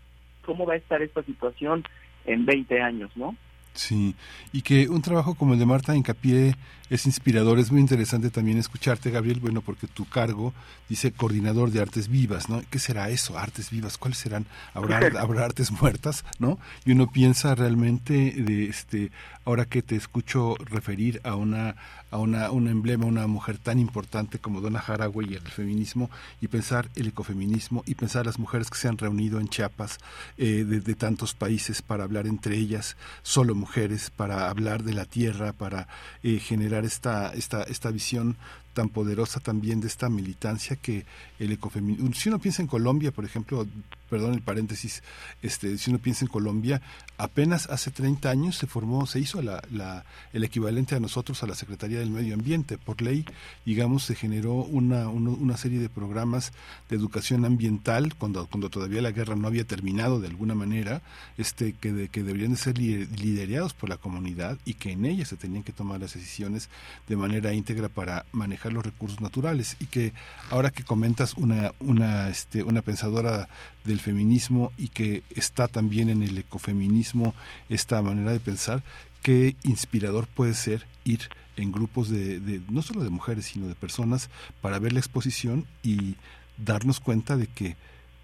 [0.44, 1.84] cómo va a estar esta situación
[2.24, 3.36] en 20 años, no?
[3.78, 4.16] Sí,
[4.52, 6.56] y que un trabajo como el de Marta Hincapié
[6.90, 10.52] es inspirador, es muy interesante también escucharte, Gabriel, bueno, porque tu cargo
[10.88, 12.60] dice coordinador de artes vivas, ¿no?
[12.70, 13.96] ¿Qué será eso, artes vivas?
[13.96, 14.46] ¿Cuáles serán?
[14.74, 16.58] ¿Habrá, habrá artes muertas, no?
[16.84, 19.12] Y uno piensa realmente de este,
[19.44, 21.76] ahora que te escucho referir a una
[22.10, 26.10] a una, un emblema, una mujer tan importante como Donna Haraway y el feminismo,
[26.40, 29.98] y pensar el ecofeminismo, y pensar las mujeres que se han reunido en Chiapas
[30.38, 35.04] eh, de, de tantos países para hablar entre ellas, solo mujeres, para hablar de la
[35.04, 35.88] tierra, para
[36.22, 38.38] eh, generar esta, esta, esta visión
[38.78, 41.04] tan poderosa también de esta militancia que
[41.40, 43.66] el ecofeminismo, si uno piensa en Colombia, por ejemplo,
[44.08, 45.02] perdón el paréntesis,
[45.42, 46.80] este, si uno piensa en Colombia,
[47.16, 51.56] apenas hace 30 años se formó, se hizo la, el equivalente a nosotros a la
[51.56, 52.78] Secretaría del Medio Ambiente.
[52.78, 53.24] Por ley,
[53.66, 56.52] digamos, se generó una, una, serie de programas
[56.88, 61.02] de educación ambiental cuando, cuando todavía la guerra no había terminado de alguna manera,
[61.36, 65.04] este, que, de, que deberían de ser li- liderados por la comunidad y que en
[65.04, 66.68] ellas se tenían que tomar las decisiones
[67.08, 70.12] de manera íntegra para manejar los recursos naturales y que
[70.50, 73.48] ahora que comentas una una este una pensadora
[73.84, 77.34] del feminismo y que está también en el ecofeminismo
[77.68, 78.82] esta manera de pensar
[79.22, 81.20] qué inspirador puede ser ir
[81.56, 84.30] en grupos de, de no solo de mujeres sino de personas
[84.60, 86.16] para ver la exposición y
[86.56, 87.76] darnos cuenta de que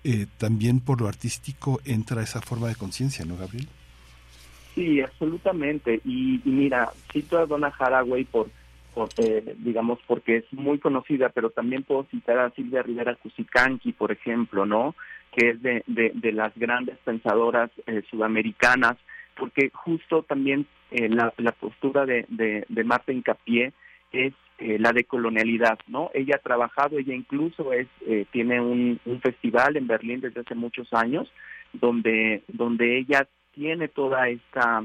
[0.05, 3.67] eh, también por lo artístico entra esa forma de conciencia, ¿no, Gabriel?
[4.75, 6.01] Sí, absolutamente.
[6.05, 8.51] Y, y mira, cito a Donna Haraway por,
[9.59, 14.67] digamos, porque es muy conocida, pero también puedo citar a Silvia Rivera Cusicanqui, por ejemplo,
[14.67, 14.95] ¿no?
[15.37, 18.97] Que es de, de, de las grandes pensadoras eh, sudamericanas,
[19.37, 23.73] porque justo también eh, la, la postura de, de, de Marta Hincapié
[24.13, 26.11] es eh, la de colonialidad, ¿no?
[26.15, 30.55] Ella ha trabajado, ella incluso es eh, tiene un, un festival en Berlín desde hace
[30.55, 31.29] muchos años,
[31.73, 34.85] donde donde ella tiene toda esta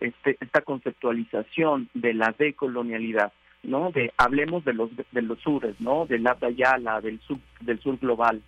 [0.00, 3.32] este, esta conceptualización de la decolonialidad,
[3.62, 3.90] ¿no?
[3.90, 6.06] De hablemos de los de los sures, ¿no?
[6.06, 8.40] Del Abya Yala, del sur del sur global.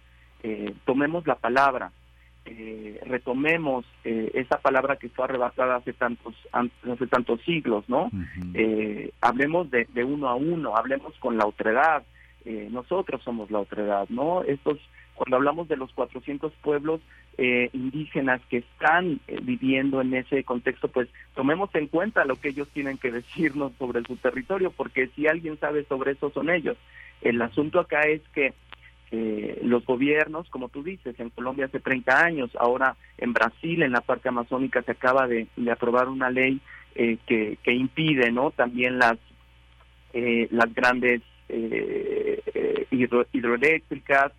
[0.42, 1.92] Eh, tomemos la palabra,
[2.44, 8.10] eh, retomemos eh, esa palabra que fue arrebatada hace tantos an- hace tantos siglos, ¿no?
[8.54, 12.02] Eh, hablemos de, de uno a uno, hablemos con la otredad.
[12.44, 14.42] Eh, nosotros somos la otredad, ¿no?
[14.42, 14.78] Estos
[15.14, 17.00] cuando hablamos de los 400 pueblos
[17.38, 22.48] eh, indígenas que están eh, viviendo en ese contexto, pues tomemos en cuenta lo que
[22.48, 26.76] ellos tienen que decirnos sobre su territorio, porque si alguien sabe sobre eso son ellos.
[27.20, 28.52] El asunto acá es que
[29.62, 34.00] los gobiernos, como tú dices, en Colombia hace 30 años, ahora en Brasil, en la
[34.00, 36.60] parte amazónica, se acaba de, aprobar una ley
[36.94, 38.52] eh, que, que impide, ¿no?
[38.52, 39.18] También las
[40.14, 41.20] eh, las grandes
[42.90, 44.32] hidro- hidroeléctricas,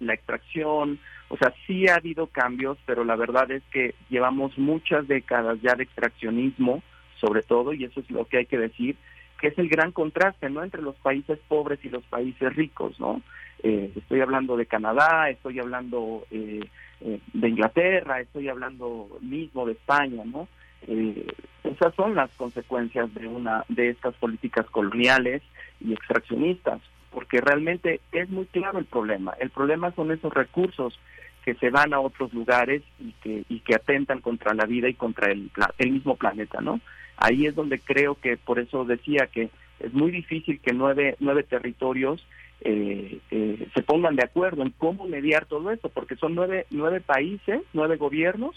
[0.00, 0.98] la extracción,
[1.28, 5.74] o sea, sí ha habido cambios, pero la verdad es que llevamos muchas décadas ya
[5.74, 6.82] de extraccionismo,
[7.20, 8.96] sobre todo, y eso es lo que hay que decir,
[9.40, 10.62] que es el gran contraste, ¿no?
[10.62, 13.22] Entre los países pobres y los países ricos, ¿no?
[13.62, 16.60] Eh, estoy hablando de Canadá, estoy hablando eh,
[17.00, 20.48] eh, de Inglaterra, estoy hablando mismo de España, ¿no?
[20.86, 21.26] Eh,
[21.64, 25.42] esas son las consecuencias de una de estas políticas coloniales
[25.80, 26.80] y extraccionistas,
[27.10, 29.34] porque realmente es muy claro el problema.
[29.40, 30.98] El problema son esos recursos
[31.44, 34.94] que se van a otros lugares y que y que atentan contra la vida y
[34.94, 36.80] contra el el mismo planeta, ¿no?
[37.16, 41.42] Ahí es donde creo que por eso decía que es muy difícil que nueve nueve
[41.44, 42.26] territorios
[42.60, 47.00] eh, eh, se pongan de acuerdo en cómo mediar todo esto, porque son nueve nueve
[47.00, 48.54] países, nueve gobiernos,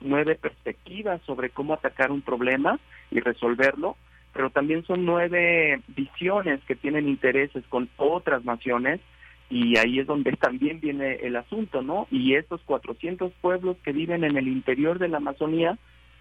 [0.00, 2.80] nueve perspectivas sobre cómo atacar un problema
[3.10, 3.96] y resolverlo,
[4.32, 9.00] pero también son nueve visiones que tienen intereses con otras naciones
[9.50, 12.06] y ahí es donde también viene el asunto, ¿no?
[12.10, 15.78] Y estos 400 pueblos que viven en el interior de la Amazonía,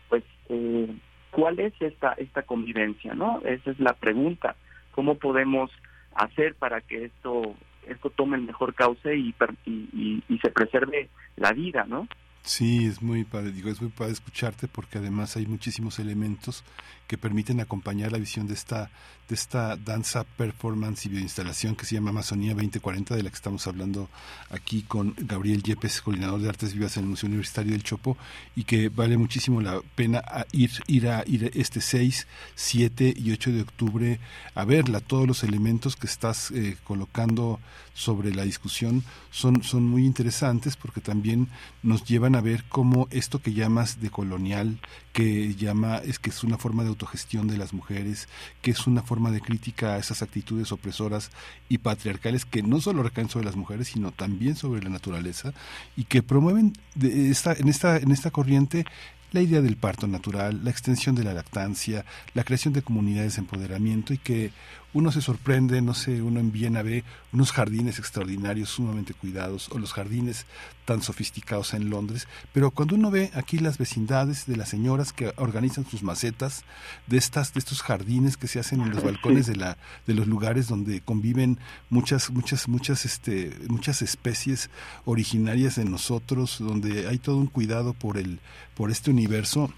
[0.09, 0.93] pues, eh,
[1.31, 3.41] ¿cuál es esta esta convivencia, no?
[3.45, 4.55] Esa es la pregunta.
[4.91, 5.71] ¿Cómo podemos
[6.15, 7.55] hacer para que esto
[7.87, 9.33] esto tome el mejor cauce y,
[9.65, 12.07] y- y se preserve la vida, ¿no?
[12.43, 16.63] Sí, es muy padre, digo, es muy padre escucharte porque además hay muchísimos elementos
[17.11, 18.89] que permiten acompañar la visión de esta
[19.31, 23.65] de esta danza, performance y bioinstalación que se llama Amazonía 2040, de la que estamos
[23.65, 24.09] hablando
[24.49, 28.17] aquí con Gabriel Yepes, coordinador de Artes Vivas en el Museo Universitario del Chopo,
[28.57, 30.21] y que vale muchísimo la pena
[30.51, 34.19] ir, ir a ir este 6, 7 y 8 de octubre
[34.53, 34.99] a verla.
[34.99, 37.61] Todos los elementos que estás eh, colocando
[37.93, 41.47] sobre la discusión son, son muy interesantes porque también
[41.83, 44.79] nos llevan a ver cómo esto que llamas de colonial,
[45.13, 48.27] que llama es que es una forma de autogestión de las mujeres,
[48.61, 51.31] que es una forma de crítica a esas actitudes opresoras
[51.69, 55.53] y patriarcales que no solo recaen sobre las mujeres, sino también sobre la naturaleza
[55.95, 58.85] y que promueven de esta, en esta en esta corriente
[59.31, 63.41] la idea del parto natural, la extensión de la lactancia, la creación de comunidades de
[63.41, 64.51] empoderamiento y que
[64.93, 69.79] uno se sorprende, no sé, uno en Viena ve unos jardines extraordinarios, sumamente cuidados, o
[69.79, 70.45] los jardines
[70.85, 75.31] tan sofisticados en Londres, pero cuando uno ve aquí las vecindades de las señoras que
[75.37, 76.63] organizan sus macetas,
[77.07, 79.77] de estas, de estos jardines que se hacen en los balcones de la,
[80.07, 81.59] de los lugares donde conviven
[81.89, 84.69] muchas, muchas, muchas, este, muchas especies
[85.05, 88.39] originarias de nosotros, donde hay todo un cuidado por el,
[88.75, 89.71] por este universo,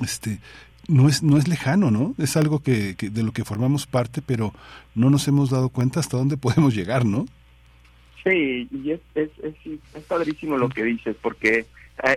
[0.00, 0.40] este,
[0.88, 2.14] no es, no es lejano, ¿no?
[2.18, 4.52] Es algo que, de lo que formamos parte, pero
[4.94, 7.26] no nos hemos dado cuenta hasta dónde podemos llegar, ¿no?
[8.24, 11.66] Sí, y es, es, es, padrísimo lo que dices, porque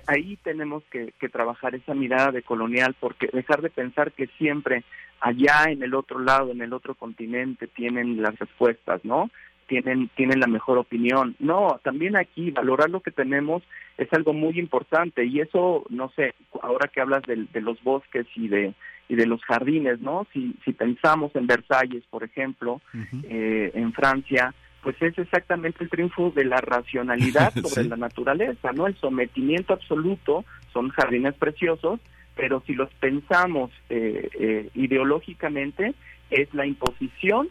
[0.08, 4.84] ahí tenemos que, que trabajar esa mirada de colonial, porque dejar de pensar que siempre
[5.20, 9.30] allá en el otro lado, en el otro continente, tienen las respuestas, ¿no?
[9.68, 11.36] Tienen, tienen la mejor opinión.
[11.40, 13.64] No, también aquí valorar lo que tenemos
[13.98, 18.26] es algo muy importante y eso, no sé, ahora que hablas del- de, los bosques
[18.36, 18.74] y de
[19.10, 20.26] y de los jardines, ¿no?
[20.32, 22.80] Si, si pensamos en Versalles, por ejemplo,
[23.24, 27.90] eh, en Francia, pues es exactamente el triunfo de la racionalidad sobre Sí.
[27.90, 28.88] la naturaleza, ¿no?
[28.88, 32.00] El sometimiento absoluto, son jardines preciosos,
[32.36, 35.94] pero si los pensamos eh, eh, ideológicamente,
[36.30, 37.50] es la imposición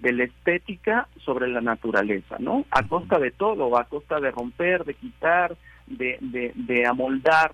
[0.00, 2.64] de la estética sobre la naturaleza, ¿no?
[2.70, 5.56] A costa de todo, a costa de romper, de quitar,
[5.86, 7.52] de, de, de amoldar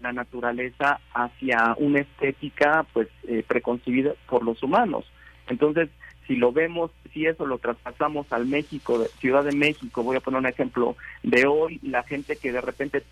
[0.00, 5.10] la naturaleza hacia una estética pues eh, preconcebida por los humanos.
[5.48, 5.88] Entonces,
[6.26, 10.40] si lo vemos, si eso lo traspasamos al México, Ciudad de México, voy a poner
[10.40, 13.04] un ejemplo de hoy, la gente que de repente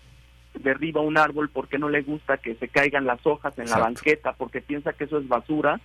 [0.53, 4.33] derriba un árbol porque no le gusta que se caigan las hojas en la banqueta,
[4.33, 5.79] porque piensa que eso es basura,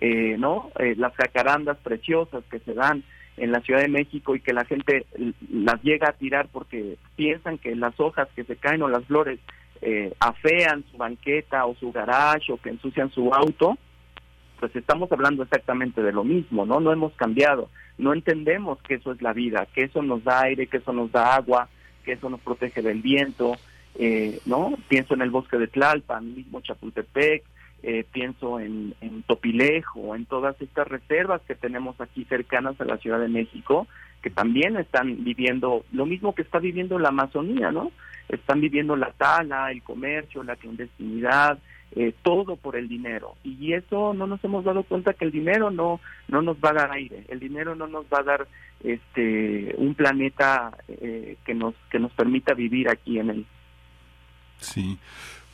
[0.00, 0.70] eh, ¿no?
[0.78, 3.02] Eh, las jacarandas preciosas que se dan
[3.36, 5.06] en la Ciudad de México y que la gente
[5.50, 9.38] las llega a tirar porque piensan que las hojas que se caen o las flores
[9.82, 13.76] eh, afean su banqueta o su garage o que ensucian su auto,
[14.58, 16.80] pues estamos hablando exactamente de lo mismo, ¿no?
[16.80, 17.68] No hemos cambiado,
[17.98, 21.12] no entendemos que eso es la vida, que eso nos da aire, que eso nos
[21.12, 21.68] da agua,
[22.04, 23.56] que eso nos protege del viento,
[23.98, 24.72] eh, ¿no?
[24.88, 27.44] Pienso en el bosque de Tlalpan, mismo Chapultepec,
[27.88, 28.96] eh, pienso en,
[29.28, 33.86] Topilejo, en todas estas reservas que tenemos aquí cercanas a la Ciudad de México,
[34.22, 37.92] que también están viviendo lo mismo que está viviendo la Amazonía, ¿no?
[38.28, 41.60] Están viviendo la tala, el comercio, la clandestinidad,
[41.92, 43.36] eh, todo por el dinero.
[43.44, 46.74] Y eso no nos hemos dado cuenta que el dinero no no nos va a
[46.74, 48.48] dar aire, el dinero no nos va a dar
[48.82, 53.46] este un planeta eh, que nos que nos permita vivir aquí en él.
[54.58, 54.98] Sí.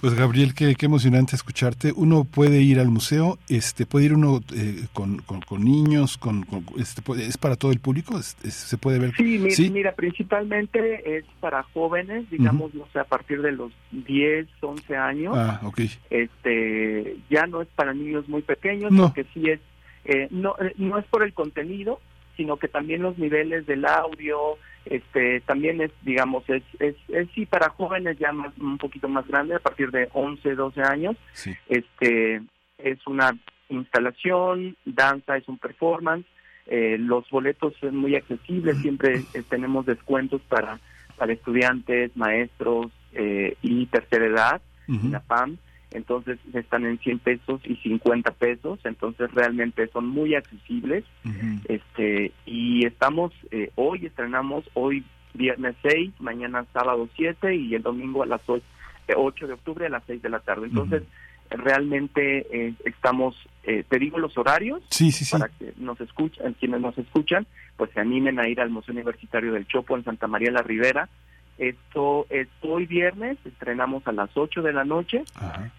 [0.02, 1.92] Pues Gabriel, qué, qué emocionante escucharte.
[1.94, 6.42] Uno puede ir al museo, este, puede ir uno eh, con, con, con niños, con,
[6.42, 9.12] con- este, es para todo el público, Es- es- se puede ver.
[9.16, 14.48] Sí, mi- mira, principalmente es para jóvenes, digamos, no sé, a partir de los 10,
[14.60, 15.34] 11 años.
[15.38, 15.80] Ah, ok.
[16.10, 19.04] Este, ya no es para niños muy pequeños, No.
[19.04, 19.60] porque sí es,
[20.04, 22.00] eh, no, eh, no es por el contenido,
[22.36, 27.46] sino que también los niveles del audio, este, también es, digamos, es, es, es sí
[27.46, 31.16] para jóvenes ya más, un poquito más grandes, a partir de 11, 12 años.
[31.32, 31.54] Sí.
[31.68, 32.42] Este,
[32.78, 33.36] es una
[33.68, 36.26] instalación, danza es un performance,
[36.66, 40.78] eh, los boletos son muy accesibles, siempre eh, tenemos descuentos para,
[41.16, 45.58] para estudiantes, maestros eh, y tercera edad, INAPAM,
[45.94, 51.04] entonces están en 100 pesos y 50 pesos, entonces realmente son muy accesibles.
[51.68, 55.04] este Y estamos, eh, hoy estrenamos, hoy
[55.34, 58.64] viernes 6, mañana sábado 7 y el domingo a las 8,
[59.16, 60.66] 8 de octubre a las 6 de la tarde.
[60.66, 61.02] Entonces,
[61.50, 65.32] realmente eh, estamos, eh, te digo los horarios Sí, sí, sí.
[65.32, 67.46] para que nos escuchan, quienes nos escuchan,
[67.76, 71.08] pues se animen a ir al Museo Universitario del Chopo en Santa María la Ribera.
[71.62, 75.22] Esto es hoy viernes, estrenamos a las 8 de la noche,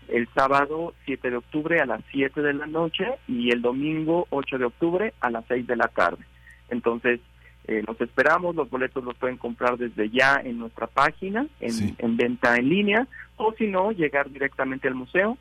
[0.07, 4.59] el sábado 7 de octubre a las 7 de la noche y el domingo 8
[4.59, 6.23] de octubre a las 6 de la tarde.
[6.69, 7.19] Entonces,
[7.67, 12.15] eh, los esperamos, los boletos los pueden comprar desde ya en nuestra página, en, en
[12.15, 13.05] venta en línea,
[13.35, 15.37] o si no, llegar directamente al museo.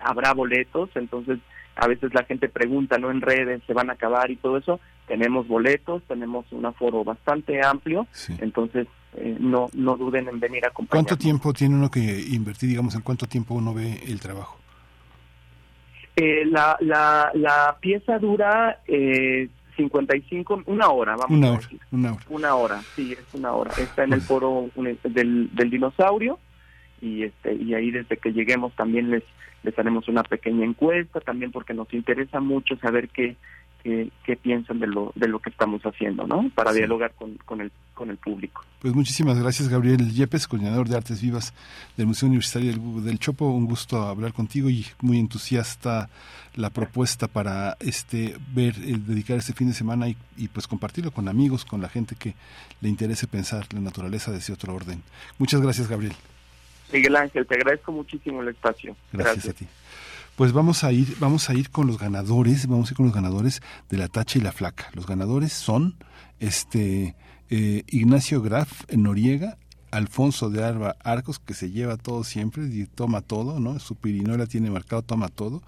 [0.00, 1.40] Habrá boletos, entonces
[1.74, 3.10] a veces la gente pregunta, ¿no?
[3.10, 4.78] En redes, ¿se van a acabar y todo eso?
[5.08, 8.06] Tenemos boletos, tenemos un aforo bastante amplio,
[8.38, 8.86] entonces
[9.16, 11.08] eh, no, no duden en venir a acompañarnos.
[11.08, 14.58] ¿Cuánto tiempo tiene uno que invertir, digamos, en cuánto tiempo uno ve el trabajo?
[16.16, 21.80] Eh, la, la, la pieza dura eh, 55, una hora, vamos Una a hora, decir.
[21.92, 22.24] una hora.
[22.28, 23.70] Una hora, sí, es una hora.
[23.78, 24.68] Está en el foro
[25.04, 26.38] del, del dinosaurio.
[27.00, 29.22] y este y ahí desde que lleguemos también les
[29.62, 33.36] les haremos una pequeña encuesta también porque nos interesa mucho saber qué
[33.82, 36.78] qué, qué piensan de lo de lo que estamos haciendo no para Sí.
[36.78, 41.20] dialogar con, con el con el público Pues muchísimas gracias, Gabriel Yepes, coordinador de Artes
[41.20, 41.52] Vivas
[41.96, 43.48] del Museo Universitario del, del Chopo.
[43.50, 46.08] Un gusto hablar contigo y muy entusiasta
[46.54, 51.10] la propuesta para este ver, eh, dedicar este fin de semana y, y, pues compartirlo
[51.10, 52.34] con amigos, con la gente que
[52.80, 55.02] le interese pensar la naturaleza de ese otro orden.
[55.38, 56.14] Muchas gracias, Gabriel.
[56.92, 59.66] Miguel Ángel te agradezco muchísimo el espacio Gracias, a ti.
[60.38, 63.14] Pues vamos a ir, vamos a ir con los ganadores, vamos a ir con los
[63.16, 63.60] ganadores
[63.90, 64.88] de la tacha y la flaca.
[64.94, 65.96] Los ganadores son
[66.38, 67.16] este
[67.50, 69.58] eh, Ignacio Graf Noriega,
[69.90, 73.80] Alfonso de Alba Arcos, que se lleva todo siempre y toma todo, ¿no?
[73.80, 75.60] Su pirinola tiene marcado toma todo.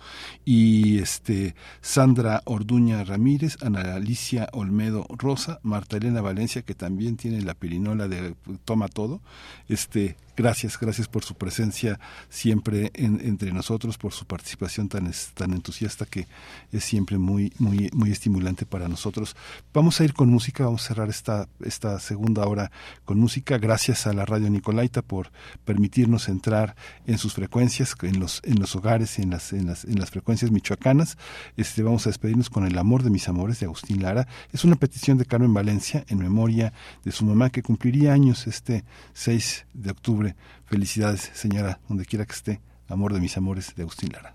[0.44, 7.42] Y este Sandra Orduña Ramírez, Ana Alicia Olmedo Rosa, Marta Elena Valencia, que también tiene
[7.42, 9.20] la pirinola de toma todo.
[9.68, 12.00] Este, gracias, gracias por su presencia
[12.30, 16.26] siempre en- entre nosotros, por su participación tan, tan entusiasta que
[16.72, 19.36] es siempre muy, muy, muy estimulante para nosotros.
[19.74, 22.70] Vamos a ir con música, vamos a cerrar esta, esta segunda hora
[23.04, 23.58] con música.
[23.58, 25.30] Gracias a la radio Nicolaita por
[25.64, 26.74] permitirnos entrar
[27.06, 30.50] en sus frecuencias, en los, en los hogares, en las, en las, en las frecuencias
[30.50, 31.18] michoacanas.
[31.56, 34.26] Este, vamos a despedirnos con El amor de mis amores de Agustín Lara.
[34.52, 36.72] Es una petición de Carmen Valencia en memoria
[37.04, 40.29] de su mamá que cumpliría años este 6 de octubre.
[40.66, 42.60] Felicidades, señora, donde quiera que esté.
[42.88, 44.34] Amor de mis amores de Agustín Lara.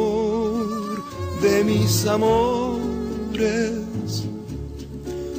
[1.41, 2.83] de mis amores,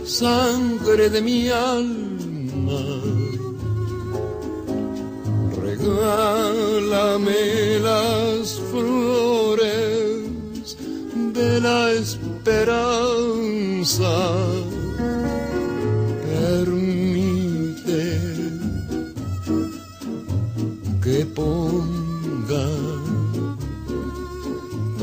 [0.05, 3.01] sangre de mi alma.
[5.62, 7.39] Regálame
[7.81, 10.77] las flores
[11.33, 12.83] de la esperanza.
[16.27, 18.03] Permite
[21.03, 23.02] que ponga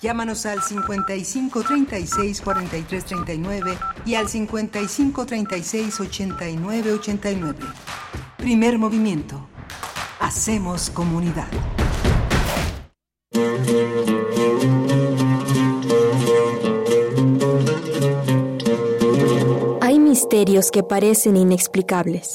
[0.00, 7.58] Llámanos al 55 36 43 39 y al 55 36 89 89.
[8.36, 9.46] Primer movimiento.
[10.20, 11.48] Hacemos comunidad.
[19.82, 22.32] Hay misterios que parecen inexplicables,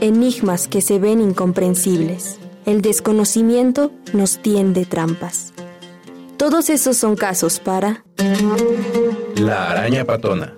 [0.00, 2.38] enigmas que se ven incomprensibles.
[2.66, 5.53] El desconocimiento nos tiende trampas.
[6.36, 8.04] Todos esos son casos para
[9.36, 10.54] La araña patona.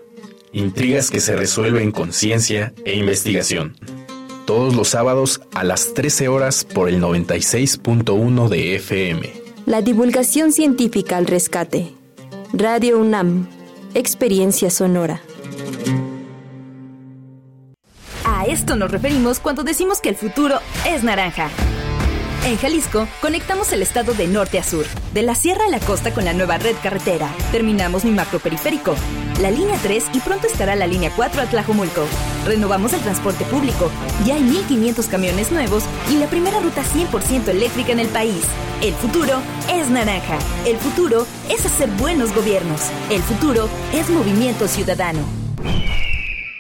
[0.53, 3.77] Intrigas que se resuelven con ciencia e investigación.
[4.47, 9.33] Todos los sábados a las 13 horas por el 96.1 de FM.
[9.67, 11.93] la divulgación científica al rescate.
[12.53, 13.49] Radio UNAM,
[13.95, 15.21] experiencia sonora.
[18.25, 21.51] A esto nos referimos cuando decimos que el futuro es naranja.
[22.45, 26.13] En Jalisco, conectamos el estado de norte a sur, de la sierra a la costa
[26.15, 27.29] con la nueva red carretera.
[27.51, 28.95] Terminamos mi macroperiférico,
[29.41, 32.07] la línea 3 y pronto estará la línea 4 a Tlajomulco.
[32.45, 33.91] Renovamos el transporte público,
[34.25, 38.45] ya hay 1.500 camiones nuevos y la primera ruta 100% eléctrica en el país.
[38.83, 39.41] El futuro
[39.73, 40.39] es naranja.
[40.65, 42.83] El futuro es hacer buenos gobiernos.
[43.11, 45.46] El futuro es movimiento ciudadano.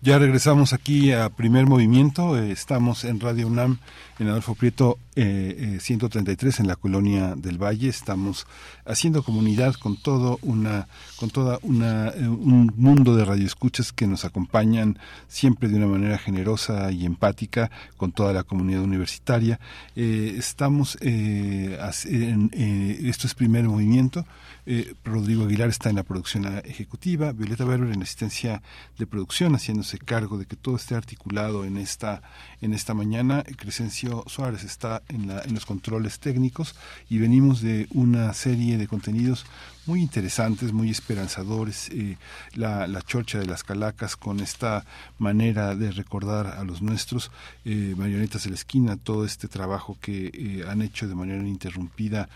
[0.00, 2.38] Ya regresamos aquí a Primer Movimiento.
[2.38, 3.78] eh, estamos en Radio UNAM,
[4.20, 7.88] en Adolfo Prieto eh, eh, 133, en la colonia del Valle.
[7.88, 8.46] Estamos
[8.86, 14.24] haciendo comunidad con todo una, con toda una, eh, un mundo de radioescuchas que nos
[14.24, 19.58] acompañan siempre de una manera generosa y empática con toda la comunidad universitaria.
[19.96, 24.24] Eh, estamos, eh, en, eh, esto es Primer Movimiento.
[24.70, 28.60] Eh, Rodrigo Aguilar está en la producción ejecutiva, Violeta Berber en la asistencia
[28.98, 32.20] de producción, haciéndose cargo de que todo esté articulado en esta,
[32.60, 33.44] en esta mañana.
[33.56, 36.76] Crescencio Suárez está en, la, en los controles técnicos
[37.08, 39.46] y venimos de una serie de contenidos
[39.86, 41.88] muy interesantes, muy esperanzadores.
[41.88, 42.18] eh,
[42.52, 44.84] la, la chorcha de las calacas con esta
[45.16, 47.30] manera de recordar a los nuestros,
[47.64, 52.28] eh, Marionetas de la Esquina, todo este trabajo que eh, han hecho de manera ininterrumpida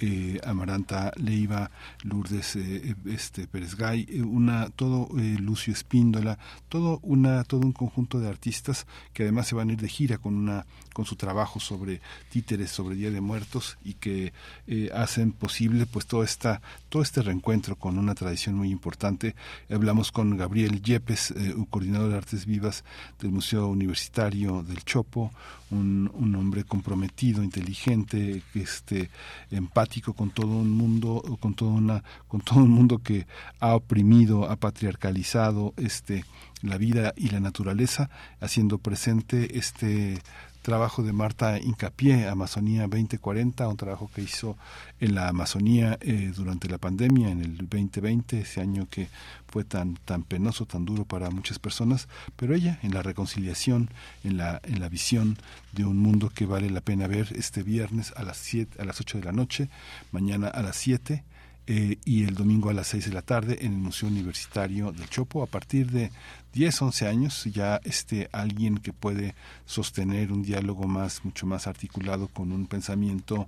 [0.00, 1.70] eh, Amaranta Leiva,
[2.02, 7.72] Lourdes eh, este Pérez Gay, eh, una todo eh, Lucio Espíndola, todo una todo un
[7.72, 10.66] conjunto de artistas que además se van a ir de gira con una
[10.96, 12.00] con su trabajo sobre
[12.30, 14.32] títeres, sobre Día de Muertos y que
[14.66, 19.34] eh, hacen posible pues todo esta todo este reencuentro con una tradición muy importante.
[19.68, 22.82] Hablamos con Gabriel Yepes, eh, coordinador de artes vivas
[23.20, 25.32] del Museo Universitario del Chopo,
[25.70, 29.10] un, un hombre comprometido, inteligente, este
[29.50, 33.26] empático con todo un mundo, con toda una, con todo un mundo que
[33.60, 36.24] ha oprimido, ha patriarcalizado este
[36.62, 38.08] la vida y la naturaleza,
[38.40, 40.18] haciendo presente este
[40.66, 44.56] trabajo de Marta Incapié, Amazonía 2040, un trabajo que hizo
[44.98, 49.06] en la Amazonía eh, durante la pandemia, en el 2020, ese año que
[49.46, 53.90] fue tan, tan penoso, tan duro para muchas personas, pero ella en la reconciliación,
[54.24, 55.38] en la, en la visión
[55.70, 59.00] de un mundo que vale la pena ver este viernes a las, siete, a las
[59.00, 59.68] 8 de la noche,
[60.10, 61.22] mañana a las 7
[61.68, 65.08] eh, y el domingo a las 6 de la tarde en el Museo Universitario del
[65.08, 65.44] Chopo.
[65.44, 66.10] A partir de
[66.56, 69.34] 10, 11 años ya este alguien que puede
[69.66, 73.46] sostener un diálogo más mucho más articulado con un pensamiento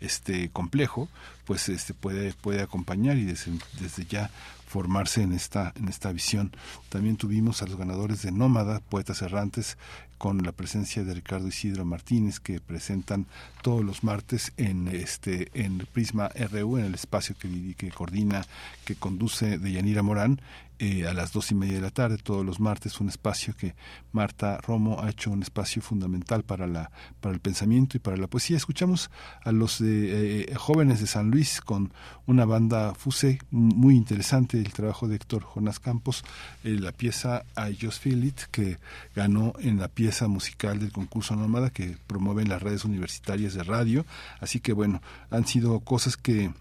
[0.00, 1.10] este complejo,
[1.44, 4.30] pues este puede puede acompañar y desde, desde ya
[4.66, 6.50] formarse en esta en esta visión.
[6.88, 9.76] También tuvimos a los ganadores de Nómada, poetas errantes
[10.16, 13.26] con la presencia de Ricardo Isidro Martínez que presentan
[13.60, 18.46] todos los martes en este en Prisma RU en el espacio que, que coordina
[18.86, 20.40] que conduce de Yanira Morán
[20.78, 23.74] eh, a las dos y media de la tarde, todos los martes, un espacio que
[24.12, 26.90] Marta Romo ha hecho un espacio fundamental para, la,
[27.20, 28.56] para el pensamiento y para la poesía.
[28.56, 29.10] Escuchamos
[29.42, 31.92] a los eh, jóvenes de San Luis con
[32.26, 36.24] una banda Fuse muy interesante, el trabajo de Héctor Jonas Campos,
[36.64, 38.78] eh, la pieza I Just Feel It, que
[39.14, 44.04] ganó en la pieza musical del concurso Nómada que promueven las redes universitarias de radio.
[44.40, 45.00] Así que bueno,
[45.30, 46.52] han sido cosas que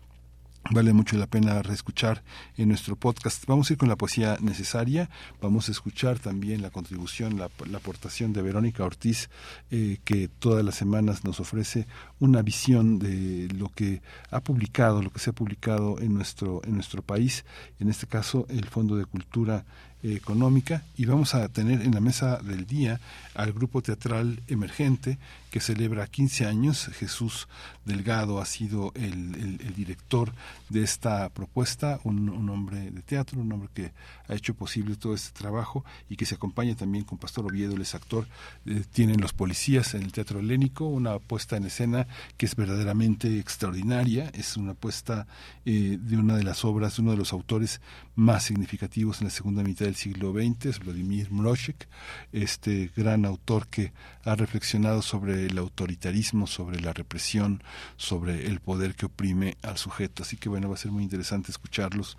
[0.71, 2.23] Vale mucho la pena reescuchar
[2.57, 3.45] en nuestro podcast.
[3.45, 5.11] Vamos a ir con la poesía necesaria.
[5.39, 9.29] Vamos a escuchar también la contribución, la, aportación de Verónica Ortiz,
[9.69, 11.85] eh, que todas las semanas nos ofrece
[12.19, 14.01] una visión de lo que
[14.31, 17.45] ha publicado, lo que se ha publicado en nuestro, en nuestro país.
[17.79, 19.65] En este caso, el Fondo de Cultura
[20.13, 22.99] económica y vamos a tener en la mesa del día
[23.33, 25.17] al grupo teatral emergente
[25.49, 26.89] que celebra 15 años.
[26.93, 27.47] Jesús
[27.85, 30.33] Delgado ha sido el, director
[30.69, 33.91] de esta propuesta, un, un, hombre de teatro, un hombre que
[34.27, 37.81] ha hecho posible todo este trabajo y que se acompaña también con Pastor Oviedo, el
[37.81, 38.27] es actor.
[38.65, 42.07] Eh, tienen los policías en el Teatro Helénico, una puesta en escena
[42.37, 45.27] que es verdaderamente extraordinaria, es una puesta
[45.65, 47.81] eh, de una de las obras, de uno de los autores
[48.15, 51.87] más significativos en la segunda mitad del siglo XX, es Vladimir Mroshek,
[52.31, 53.93] este gran autor que
[54.23, 57.61] ha reflexionado sobre el autoritarismo, sobre la represión,
[57.97, 60.23] sobre el poder que oprime al sujeto.
[60.23, 62.17] Así que bueno, va a ser muy interesante escucharlos.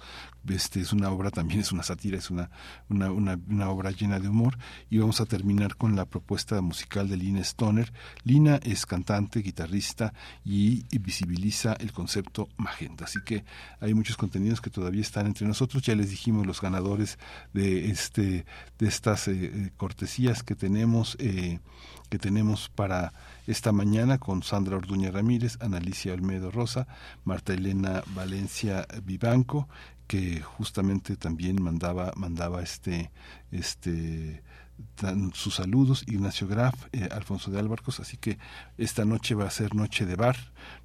[0.48, 2.50] Este es una obra también, es una sátira, es una,
[2.88, 4.58] una, una, obra llena de humor.
[4.90, 7.92] Y vamos a terminar con la propuesta musical de Lina Stoner.
[8.24, 10.12] Lina es cantante, guitarrista
[10.44, 13.04] y, visibiliza el concepto magenta.
[13.04, 13.44] Así que
[13.80, 15.82] hay muchos contenidos que todavía están entre nosotros.
[15.82, 17.18] Ya les dijimos los ganadores
[17.52, 18.44] de este
[18.78, 21.60] de estas eh, cortesías que tenemos eh,
[22.08, 23.12] que tenemos para
[23.46, 26.86] esta mañana con Sandra Orduña Ramírez, Analicia Olmedo Rosa,
[27.24, 29.68] Marta Elena Valencia Vivanco,
[30.06, 33.10] que justamente también mandaba mandaba este
[33.50, 34.42] este
[35.32, 38.38] sus saludos Ignacio Graf, eh, Alfonso de Álvarcos, así que
[38.76, 40.36] esta noche va a ser noche de bar,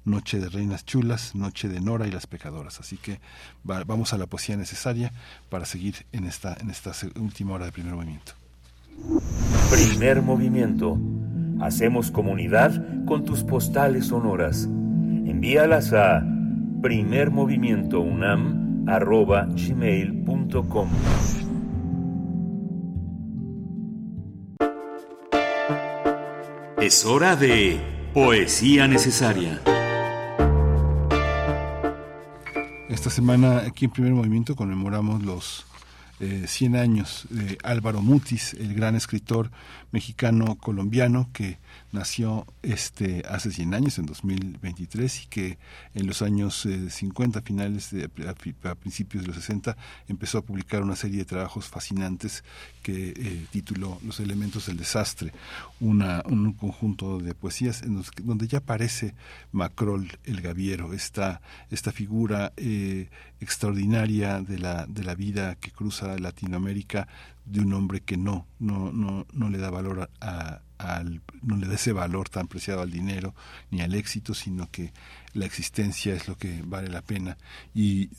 [0.04, 3.20] noche de reinas chulas, noche de Nora y las pecadoras, así que
[3.68, 5.12] va, vamos a la poesía necesaria
[5.50, 8.32] para seguir en esta en esta última hora de primer movimiento.
[9.70, 10.98] Primer movimiento.
[11.60, 14.64] Hacemos comunidad con tus postales sonoras.
[14.64, 16.22] Envíalas a
[18.84, 20.88] primermovimientounam.gmail.com
[26.80, 27.80] Es hora de
[28.12, 29.60] Poesía Necesaria.
[32.88, 35.64] Esta semana aquí en Primer Movimiento conmemoramos los
[36.20, 39.50] eh, 100 años de Álvaro Mutis, el gran escritor
[39.92, 41.58] mexicano colombiano que
[41.92, 45.58] nació este hace 100 años, en 2023, y que
[45.94, 49.76] en los años eh, 50, finales, de, a, principios de los 60,
[50.08, 52.42] empezó a publicar una serie de trabajos fascinantes
[52.82, 55.32] que eh, tituló Los elementos del desastre,
[55.80, 59.14] una, un conjunto de poesías en los donde ya aparece
[59.52, 63.08] Macrol el Gaviero, esta, esta figura eh,
[63.40, 67.08] extraordinaria de la, de la vida que cruza Latinoamérica
[67.44, 71.74] de un hombre que no, no, no, no le da valor al, no le da
[71.74, 73.34] ese valor tan preciado al dinero
[73.70, 74.92] ni al éxito, sino que
[75.34, 77.36] la existencia es lo que vale la pena.
[77.74, 78.10] Y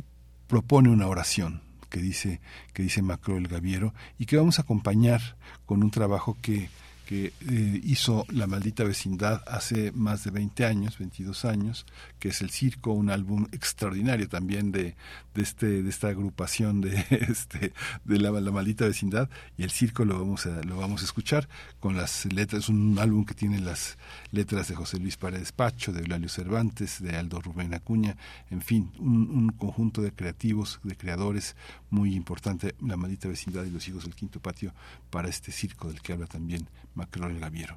[0.47, 2.41] propone una oración que dice
[2.73, 6.69] que dice Macro el Gaviero y que vamos a acompañar con un trabajo que
[7.05, 11.85] que eh, hizo La Maldita Vecindad hace más de 20 años, 22 años,
[12.19, 14.95] que es El Circo, un álbum extraordinario también de,
[15.33, 17.73] de, este, de esta agrupación de, este,
[18.05, 21.49] de la, Maldita Vecindad, y El Circo lo vamos, a, lo vamos a escuchar
[21.79, 23.97] con las letras, un álbum que tiene las
[24.31, 28.15] letras de José Luis Paredes Pacho, de Eulalio Cervantes, de Aldo Rubén Acuña,
[28.49, 31.55] en fin, un, un conjunto de creativos, de creadores
[31.89, 34.73] muy importante, La Maldita Vecindad y Los Hijos del Quinto Patio,
[35.09, 37.75] para este circo del que habla también Macron Gaviero.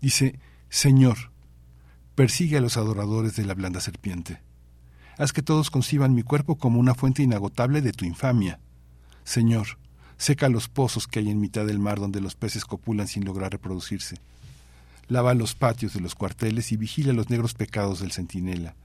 [0.00, 0.38] Dice,
[0.68, 1.30] Señor,
[2.14, 4.40] persigue a los adoradores de la blanda serpiente.
[5.18, 8.60] Haz que todos conciban mi cuerpo como una fuente inagotable de tu infamia.
[9.24, 9.78] Señor,
[10.16, 13.52] seca los pozos que hay en mitad del mar donde los peces copulan sin lograr
[13.52, 14.16] reproducirse.
[15.08, 18.76] Lava los patios de los cuarteles y vigila los negros pecados del centinela.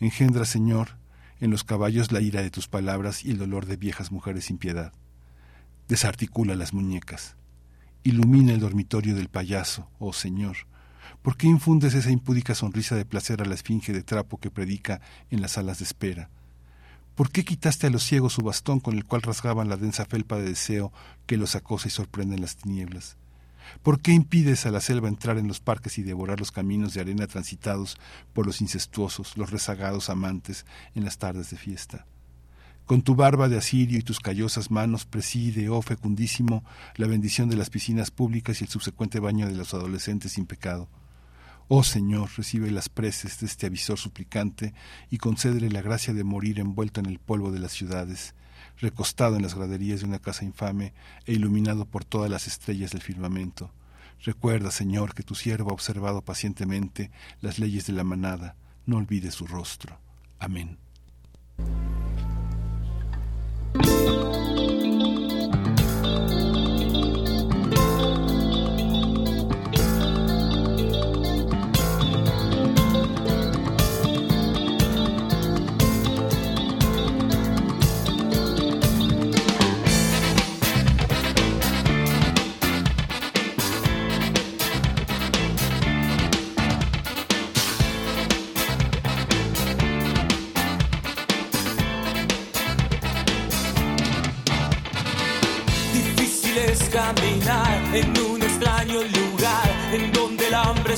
[0.00, 0.96] Engendra, Señor,
[1.38, 4.58] en los caballos la ira de tus palabras y el dolor de viejas mujeres sin
[4.58, 4.92] piedad.
[5.86, 7.36] Desarticula las muñecas
[8.02, 10.56] ilumina el dormitorio del payaso, oh Señor.
[11.22, 15.00] ¿Por qué infundes esa impúdica sonrisa de placer a la esfinge de trapo que predica
[15.30, 16.30] en las salas de espera?
[17.14, 20.36] ¿Por qué quitaste a los ciegos su bastón con el cual rasgaban la densa felpa
[20.36, 20.92] de deseo
[21.26, 23.18] que los acosa y sorprende en las tinieblas?
[23.82, 27.02] ¿Por qué impides a la selva entrar en los parques y devorar los caminos de
[27.02, 27.98] arena transitados
[28.32, 30.64] por los incestuosos, los rezagados amantes
[30.94, 32.06] en las tardes de fiesta?
[32.90, 36.64] Con tu barba de asirio y tus callosas manos preside, oh fecundísimo,
[36.96, 40.88] la bendición de las piscinas públicas y el subsecuente baño de los adolescentes sin pecado.
[41.68, 44.74] Oh Señor, recibe las preces de este avisor suplicante
[45.08, 48.34] y concédele la gracia de morir envuelto en el polvo de las ciudades,
[48.80, 50.92] recostado en las graderías de una casa infame
[51.26, 53.72] e iluminado por todas las estrellas del firmamento.
[54.24, 58.56] Recuerda, Señor, que tu siervo ha observado pacientemente las leyes de la manada.
[58.84, 60.00] No olvides su rostro.
[60.40, 60.76] Amén.
[63.74, 64.59] Thank you.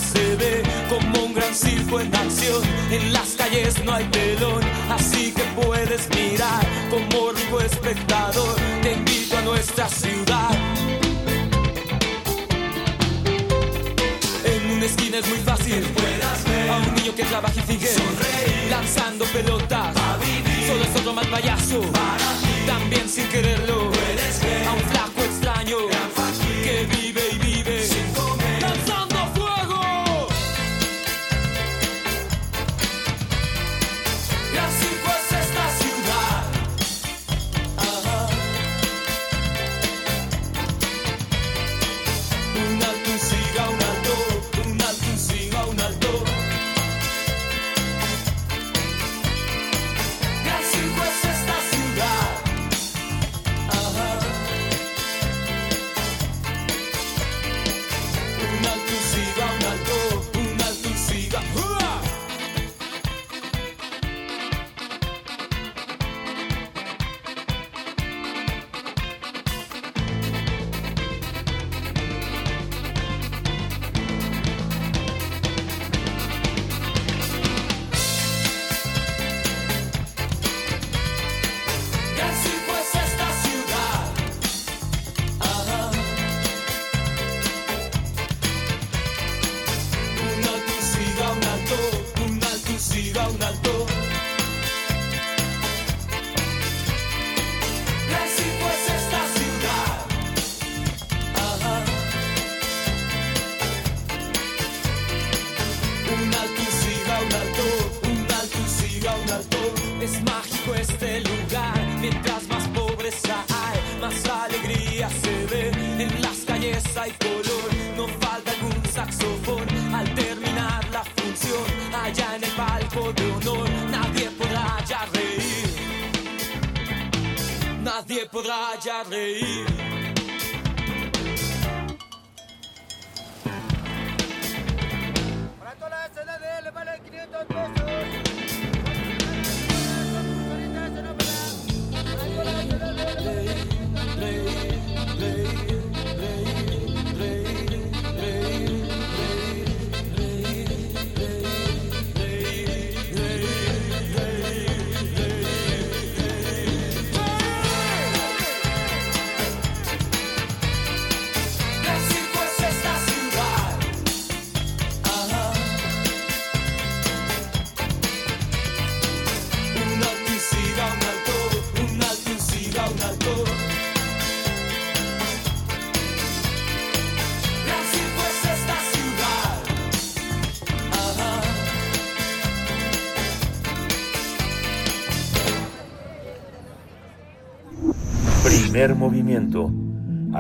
[0.03, 2.63] Se ve como un gran circo en acción.
[2.91, 8.57] En las calles no hay telón, así que puedes mirar como rico espectador.
[8.83, 10.51] Te invito a nuestra ciudad.
[14.45, 15.85] En una esquina es muy fácil
[16.71, 17.91] a un niño que trabaja y sigue
[18.71, 19.95] lanzando pelotas.
[20.67, 21.81] Solo es otro mal payaso.
[22.67, 23.91] También sin quererlo.
[24.69, 25.12] A un flaco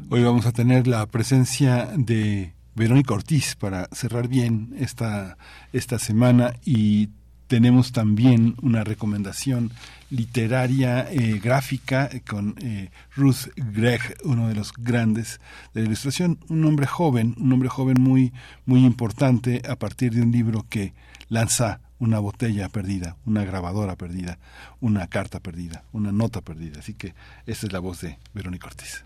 [0.10, 5.38] Hoy vamos a tener la presencia de Verónica Ortiz para cerrar bien esta,
[5.74, 7.12] esta semana y
[7.46, 9.70] tenemos también una recomendación
[10.10, 15.40] literaria eh, gráfica eh, con eh, Ruth Gregg, uno de los grandes
[15.74, 18.34] de la ilustración, un hombre joven, un hombre joven muy
[18.66, 20.94] muy importante a partir de un libro que
[21.30, 24.38] lanza una botella perdida, una grabadora perdida,
[24.82, 26.80] una carta perdida, una nota perdida.
[26.80, 27.16] Así que
[27.46, 29.06] esa es la voz de Verónica Ortiz.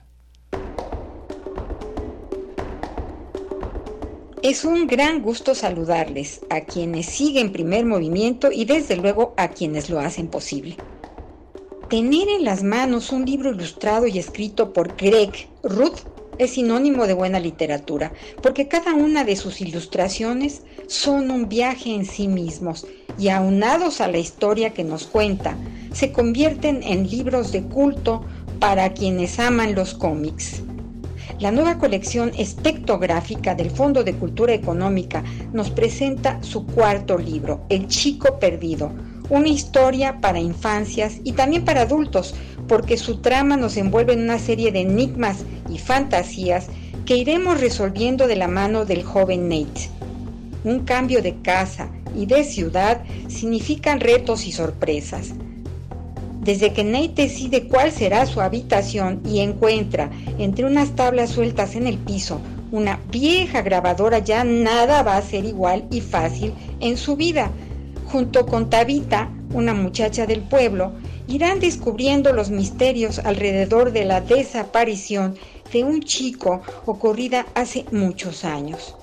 [4.41, 9.89] Es un gran gusto saludarles a quienes siguen primer movimiento y desde luego a quienes
[9.89, 10.77] lo hacen posible.
[11.89, 15.99] Tener en las manos un libro ilustrado y escrito por Greg Ruth
[16.37, 22.05] es sinónimo de buena literatura, porque cada una de sus ilustraciones son un viaje en
[22.05, 22.87] sí mismos
[23.17, 25.57] y aunados a la historia que nos cuenta,
[25.91, 28.23] se convierten en libros de culto
[28.61, 30.61] para quienes aman los cómics.
[31.37, 35.23] La nueva colección espectrográfica del Fondo de Cultura Económica
[35.53, 38.91] nos presenta su cuarto libro, El Chico Perdido,
[39.29, 42.33] una historia para infancias y también para adultos,
[42.67, 46.67] porque su trama nos envuelve en una serie de enigmas y fantasías
[47.05, 49.89] que iremos resolviendo de la mano del joven Nate.
[50.63, 55.33] Un cambio de casa y de ciudad significan retos y sorpresas.
[56.41, 61.85] Desde que Nate decide cuál será su habitación y encuentra entre unas tablas sueltas en
[61.85, 62.39] el piso
[62.71, 67.51] una vieja grabadora, ya nada va a ser igual y fácil en su vida.
[68.05, 70.93] Junto con Tabita, una muchacha del pueblo,
[71.27, 75.35] irán descubriendo los misterios alrededor de la desaparición
[75.71, 78.95] de un chico ocurrida hace muchos años.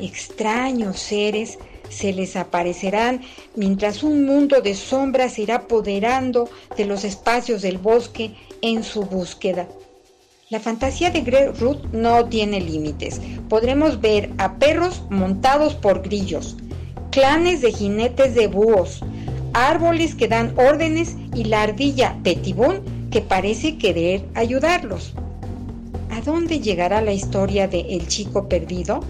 [0.00, 1.58] Extraños seres
[1.92, 3.20] se les aparecerán
[3.54, 9.68] mientras un mundo de sombras irá apoderando de los espacios del bosque en su búsqueda.
[10.48, 13.20] La fantasía de Greg Ruth no tiene límites.
[13.48, 16.56] Podremos ver a perros montados por grillos,
[17.10, 19.00] clanes de jinetes de búhos,
[19.54, 25.14] árboles que dan órdenes y la ardilla Petibón que parece querer ayudarlos.
[26.10, 29.00] ¿A dónde llegará la historia de El chico perdido?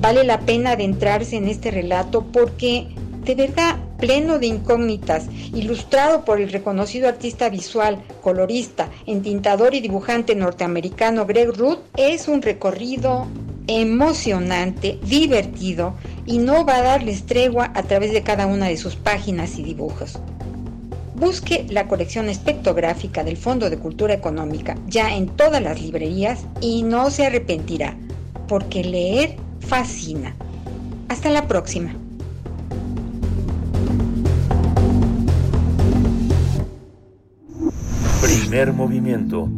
[0.00, 2.86] Vale la pena adentrarse en este relato porque,
[3.24, 10.36] de verdad, pleno de incógnitas, ilustrado por el reconocido artista visual, colorista, entintador y dibujante
[10.36, 13.26] norteamericano Greg Ruth, es un recorrido
[13.66, 15.94] emocionante, divertido
[16.26, 19.64] y no va a darles tregua a través de cada una de sus páginas y
[19.64, 20.18] dibujos.
[21.16, 26.84] Busque la colección espectrográfica del Fondo de Cultura Económica ya en todas las librerías y
[26.84, 27.96] no se arrepentirá,
[28.46, 29.36] porque leer
[29.68, 30.34] fascina.
[31.08, 31.92] Hasta la próxima.
[38.22, 39.48] Primer movimiento.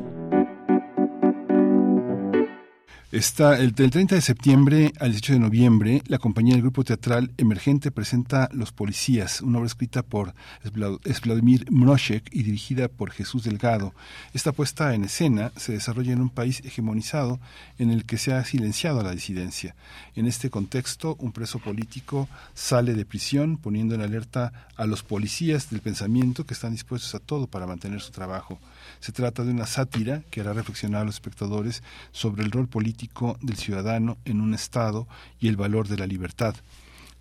[3.14, 7.32] Está el, del 30 de septiembre al 18 de noviembre, la compañía del grupo teatral
[7.38, 10.34] Emergente presenta Los Policías, una obra escrita por
[10.74, 13.94] Vladimir Mroshek y dirigida por Jesús Delgado.
[14.34, 17.40] Esta puesta en escena se desarrolla en un país hegemonizado
[17.78, 19.76] en el que se ha silenciado la disidencia.
[20.16, 25.70] En este contexto, un preso político sale de prisión poniendo en alerta a los policías
[25.70, 28.58] del pensamiento que están dispuestos a todo para mantener su trabajo.
[29.00, 33.38] Se trata de una sátira que hará reflexionar a los espectadores sobre el rol político
[33.42, 35.08] del ciudadano en un Estado
[35.40, 36.56] y el valor de la libertad.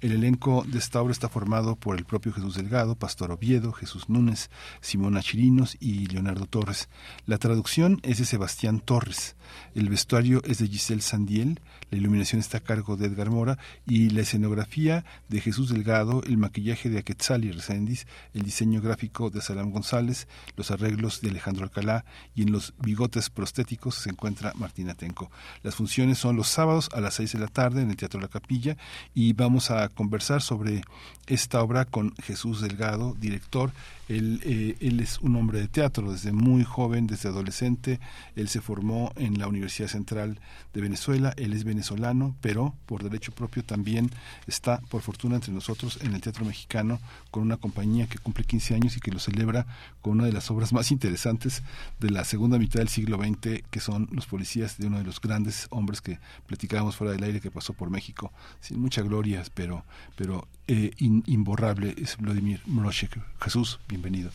[0.02, 4.08] El elenco de esta obra está formado por el propio Jesús Delgado, Pastor Oviedo, Jesús
[4.08, 4.50] Núñez,
[4.80, 6.88] Simona Chirinos y Leonardo Torres.
[7.24, 9.36] La traducción es de Sebastián Torres.
[9.74, 14.10] El vestuario es de Giselle Sandiel, la iluminación está a cargo de Edgar Mora y
[14.10, 19.40] la escenografía de Jesús Delgado, el maquillaje de Aquetzal y Reséndiz, el diseño gráfico de
[19.40, 24.94] Salam González, los arreglos de Alejandro Alcalá y en los bigotes prostéticos se encuentra Martina
[24.94, 25.30] Tenco.
[25.62, 28.28] Las funciones son los sábados a las seis de la tarde en el Teatro La
[28.28, 28.76] Capilla
[29.14, 30.82] y vamos a conversar sobre
[31.26, 33.72] esta obra con Jesús Delgado, director.
[34.16, 38.00] Él, eh, él, es un hombre de teatro desde muy joven, desde adolescente.
[38.36, 40.38] Él se formó en la Universidad Central
[40.74, 41.32] de Venezuela.
[41.36, 44.10] Él es venezolano, pero por derecho propio también
[44.46, 47.00] está, por fortuna, entre nosotros en el Teatro Mexicano
[47.30, 49.66] con una compañía que cumple 15 años y que lo celebra
[50.02, 51.62] con una de las obras más interesantes
[51.98, 55.20] de la segunda mitad del siglo XX, que son Los Policías de uno de los
[55.20, 59.84] grandes hombres que platicábamos fuera del aire que pasó por México, sin mucha gloria, pero,
[60.16, 63.18] pero eh, in, imborrable, es Vladimir Mroshek.
[63.40, 64.30] Jesús, bienvenido.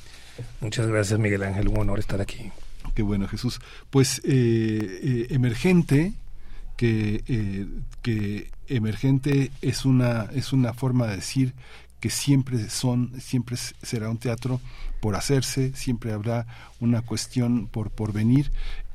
[0.62, 1.68] Muchas gracias, Miguel Ángel.
[1.68, 2.52] Un honor estar aquí.
[2.96, 3.60] Qué bueno, Jesús.
[3.90, 6.14] Pues eh, eh, emergente,
[6.76, 7.68] que, eh,
[8.02, 11.54] que emergente es una, es una forma de decir
[12.00, 14.62] que siempre son, siempre será un teatro
[15.00, 16.46] por hacerse, siempre habrá
[16.80, 18.52] una cuestión por, por venir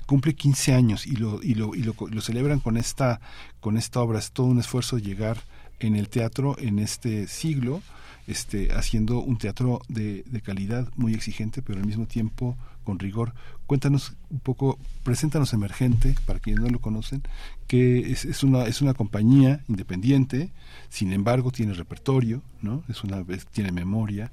[0.06, 3.20] cumple 15 años y lo y lo, y lo, lo celebran con esta
[3.60, 5.38] con esta obra es todo un esfuerzo llegar
[5.86, 7.82] en el teatro en este siglo,
[8.26, 13.32] este, haciendo un teatro de, de calidad muy exigente, pero al mismo tiempo con rigor.
[13.66, 17.22] Cuéntanos un poco, preséntanos Emergente, para quienes no lo conocen,
[17.66, 20.50] que es, es una, es una compañía independiente,
[20.88, 22.82] sin embargo tiene repertorio, ¿no?
[22.88, 24.30] Es una, es- tiene memoria,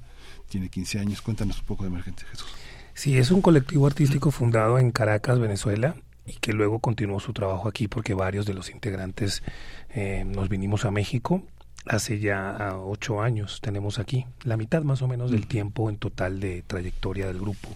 [0.48, 1.22] tiene 15 años.
[1.22, 2.48] Cuéntanos un poco de Emergente, Jesús.
[2.94, 5.94] Sí, es un colectivo artístico fundado en Caracas, Venezuela,
[6.30, 9.42] y que luego continuó su trabajo aquí porque varios de los integrantes
[9.90, 11.42] eh, nos vinimos a México
[11.86, 13.60] hace ya ah, ocho años.
[13.60, 17.68] Tenemos aquí la mitad más o menos del tiempo en total de trayectoria del grupo.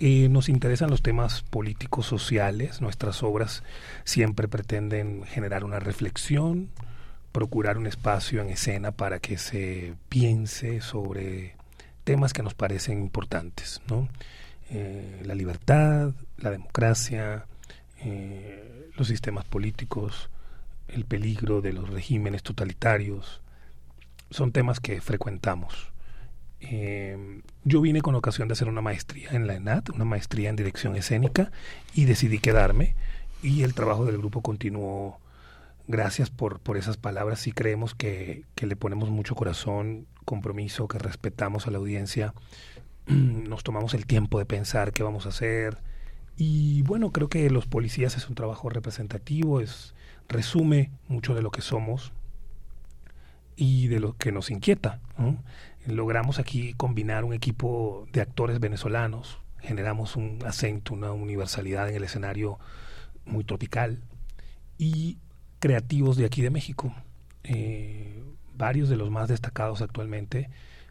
[0.00, 2.80] Eh, nos interesan los temas políticos sociales.
[2.80, 3.62] Nuestras obras
[4.04, 6.70] siempre pretenden generar una reflexión,
[7.32, 11.54] procurar un espacio en escena para que se piense sobre
[12.04, 14.08] temas que nos parecen importantes, ¿no?
[14.70, 17.44] Eh, la libertad, la democracia,
[18.04, 20.30] eh, los sistemas políticos,
[20.88, 23.40] el peligro de los regímenes totalitarios,
[24.30, 25.92] son temas que frecuentamos.
[26.60, 30.56] Eh, yo vine con ocasión de hacer una maestría en la ENAT, una maestría en
[30.56, 31.50] dirección escénica,
[31.94, 32.94] y decidí quedarme
[33.42, 35.18] y el trabajo del grupo continuó.
[35.88, 37.40] Gracias por, por esas palabras.
[37.40, 42.34] Sí creemos que, que le ponemos mucho corazón, compromiso, que respetamos a la audiencia,
[43.06, 45.78] nos tomamos el tiempo de pensar qué vamos a hacer.
[46.36, 49.94] Y bueno, creo que Los Policías es un trabajo representativo, es
[50.28, 52.12] resume mucho de lo que somos
[53.56, 55.00] y de lo que nos inquieta.
[55.86, 62.04] Logramos aquí combinar un equipo de actores venezolanos, generamos un acento, una universalidad en el
[62.04, 62.58] escenario
[63.26, 64.00] muy tropical
[64.78, 65.18] y
[65.58, 66.94] creativos de aquí de México.
[67.44, 68.22] Eh,
[68.56, 70.50] varios de los más destacados actualmente,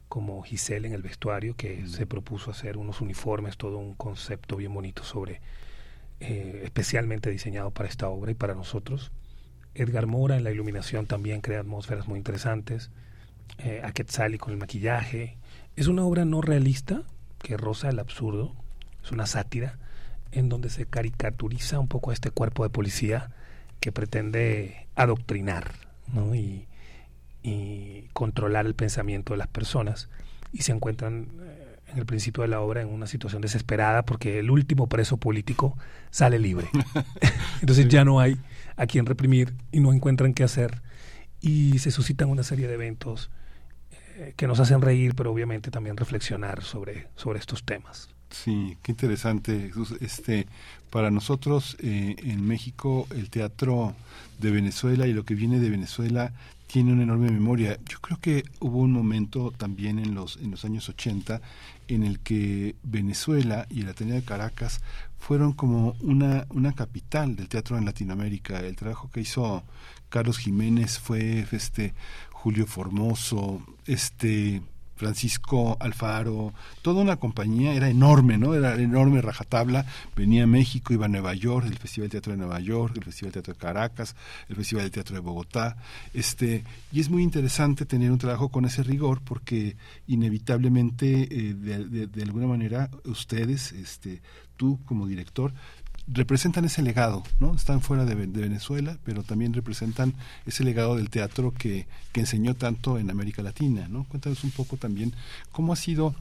[0.09, 4.73] como Giselle en el vestuario, que se propuso hacer unos uniformes, todo un concepto bien
[4.73, 5.39] bonito sobre,
[6.19, 9.11] eh, especialmente diseñado para esta obra y para nosotros.
[9.75, 12.91] Edgar Mora en la iluminación también crea atmósferas muy interesantes.
[13.57, 15.37] Eh, a Quetzali con el maquillaje.
[15.75, 17.03] Es una obra no realista
[17.39, 18.55] que roza el absurdo.
[19.03, 19.77] Es una sátira
[20.31, 23.31] en donde se caricaturiza un poco a este cuerpo de policía
[23.81, 25.73] que pretende adoctrinar
[26.13, 26.35] ¿no?
[26.35, 26.67] y,
[27.43, 30.09] y controlar el pensamiento de las personas
[30.51, 34.39] y se encuentran eh, en el principio de la obra en una situación desesperada porque
[34.39, 35.77] el último preso político
[36.11, 36.67] sale libre.
[37.61, 38.37] Entonces ya no hay
[38.75, 40.81] a quien reprimir y no encuentran qué hacer
[41.41, 43.29] y se suscitan una serie de eventos
[44.17, 48.09] eh, que nos hacen reír, pero obviamente también reflexionar sobre, sobre estos temas.
[48.29, 49.95] Sí, qué interesante, Jesús.
[50.01, 50.45] Este,
[50.89, 53.95] para nosotros eh, en México el teatro
[54.39, 56.31] de Venezuela y lo que viene de Venezuela
[56.71, 57.79] tiene una enorme memoria.
[57.89, 61.41] Yo creo que hubo un momento también en los en los años 80
[61.87, 64.79] en el que Venezuela y el Ateneo de Caracas
[65.17, 68.59] fueron como una una capital del teatro en Latinoamérica.
[68.59, 69.63] El trabajo que hizo
[70.09, 71.95] Carlos Jiménez fue este
[72.31, 74.61] Julio Formoso, este
[74.99, 78.53] Francisco Alfaro, toda una compañía, era enorme, ¿no?
[78.53, 82.37] Era enorme rajatabla, venía a México, iba a Nueva York, el Festival de Teatro de
[82.37, 84.15] Nueva York, el Festival de Teatro de Caracas,
[84.49, 85.77] el Festival de Teatro de Bogotá,
[86.13, 91.85] este, y es muy interesante tener un trabajo con ese rigor porque inevitablemente, eh, de,
[91.85, 94.21] de- de alguna manera, ustedes, este,
[94.57, 95.53] tú como director,
[96.11, 97.55] representan ese legado, ¿no?
[97.55, 100.13] Están fuera de, de Venezuela, pero también representan
[100.45, 104.05] ese legado del teatro que, que enseñó tanto en América Latina, ¿no?
[104.05, 105.13] Cuéntanos un poco también
[105.51, 106.15] cómo ha sido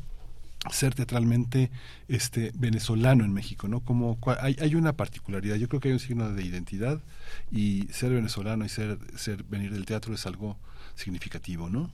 [0.70, 1.70] ser teatralmente
[2.08, 3.80] este venezolano en México, ¿no?
[3.80, 7.00] Como hay, hay una particularidad, yo creo que hay un signo de identidad
[7.50, 10.56] y ser venezolano y ser ser venir del teatro es algo
[10.96, 11.90] significativo, ¿no?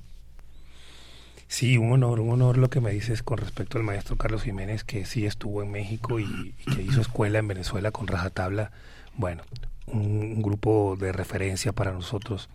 [1.48, 4.84] Sí, un honor, un honor lo que me dices con respecto al maestro Carlos Jiménez,
[4.84, 8.73] que sí estuvo en México y, que hizo escuela en Venezuela con Rajatabla.
[9.16, 9.44] Bueno,
[9.86, 12.48] un, un grupo de referencia para nosotros.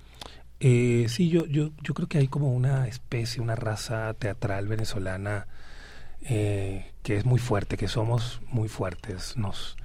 [0.60, 5.48] Eh, sí, yo, yo, yo creo que hay como una especie, una raza teatral venezolana
[6.22, 9.38] eh, que es muy fuerte, que somos muy fuertes.
[9.38, 9.78] Nos,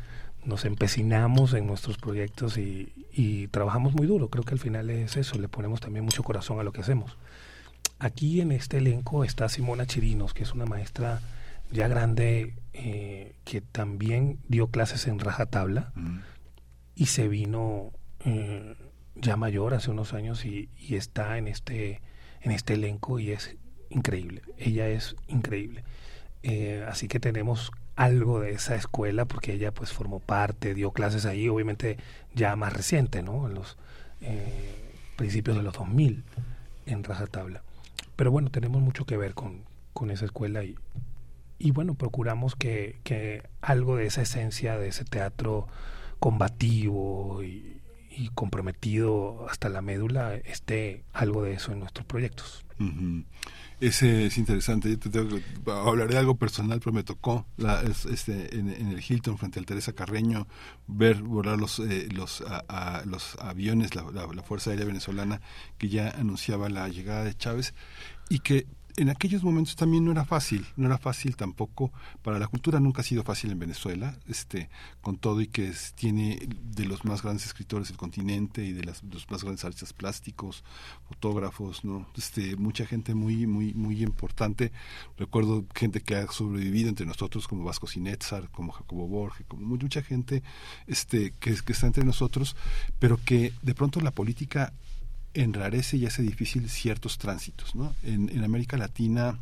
[0.44, 4.28] nos empecinamos en nuestros proyectos y, y trabajamos muy duro.
[4.28, 7.16] Creo que al final es eso, le ponemos también mucho corazón a lo que hacemos.
[7.99, 11.21] Aquí en este elenco está Simona Chirinos, que es una maestra
[11.71, 15.93] ya grande eh, que también dio clases en rajatabla
[16.95, 17.93] y se vino
[18.25, 18.77] eh,
[19.15, 22.01] ya mayor hace unos años y, y está en este
[22.43, 23.57] en este elenco y es
[23.91, 24.43] increíble.
[24.59, 25.83] Ella es increíble.
[26.43, 31.25] Eh, así que tenemos algo de esa escuela porque ella pues formó parte, dio clases
[31.25, 31.97] ahí, obviamente
[32.35, 33.49] ya más reciente, ¿no?
[33.49, 33.79] En los
[35.17, 36.25] principios de los 2000
[36.87, 37.63] en rajatabla.
[38.17, 40.76] Pero bueno, tenemos mucho que ver con, con esa escuela y,
[41.59, 45.67] y bueno, procuramos que, que algo de esa esencia, de ese teatro
[46.18, 47.81] combativo y,
[48.34, 52.65] comprometido hasta la médula esté algo de eso en nuestros proyectos.
[53.87, 54.89] Ese es interesante.
[54.91, 58.69] Yo te tengo que- hablaré de algo personal, pero me tocó la, es- este, en,
[58.71, 60.47] el Hilton frente al Teresa Carreño
[60.87, 62.43] ver volar los eh, los,
[63.41, 65.41] aviones, la Fuerza Aérea Venezolana
[65.79, 67.75] que ya anunciaba la llegada de Chávez
[68.31, 68.67] y que
[68.97, 71.93] en aquellos momentos también no era fácil, no era fácil tampoco,
[72.23, 74.69] para la cultura nunca ha sido fácil en Venezuela, este,
[75.01, 78.85] con todo y que es- tiene de los más grandes escritores del continente y de
[78.85, 80.63] las, los más grandes artistas plásticos,
[81.09, 82.07] fotógrafos, ¿no?
[82.17, 84.73] Este, mucha gente muy, muy, muy importante.
[85.19, 89.77] Recuerdo gente que ha sobrevivido entre nosotros, como Vasco Sinetzar, como Jacobo Borges, como mu-
[89.77, 90.43] mucha gente
[90.87, 92.57] este, que, que está entre nosotros,
[92.99, 94.73] pero que de pronto la política
[95.35, 97.75] enrarece y hace difícil ciertos tránsitos.
[97.75, 97.95] ¿no?
[98.03, 99.39] En, América Latina,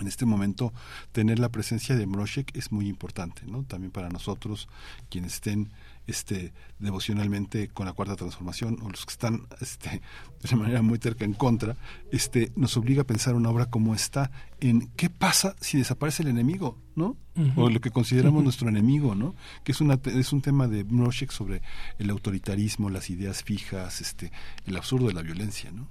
[0.00, 0.72] en este momento,
[1.12, 3.62] tener la presencia de Mroshek es muy importante, ¿no?
[3.62, 4.68] También para nosotros,
[5.10, 5.70] quienes estén
[6.06, 10.98] este, devocionalmente con la cuarta transformación o los que están este, de una manera muy
[10.98, 11.76] terca en contra,
[12.12, 16.28] este, nos obliga a pensar una obra como esta en qué pasa si desaparece el
[16.28, 17.16] enemigo, ¿no?
[17.56, 19.34] O lo que consideramos nuestro enemigo, ¿no?
[19.62, 21.60] Que es, una, es un tema de Mroshek sobre
[21.98, 24.32] el autoritarismo, las ideas fijas, este,
[24.64, 25.86] el absurdo de la violencia, ¿no?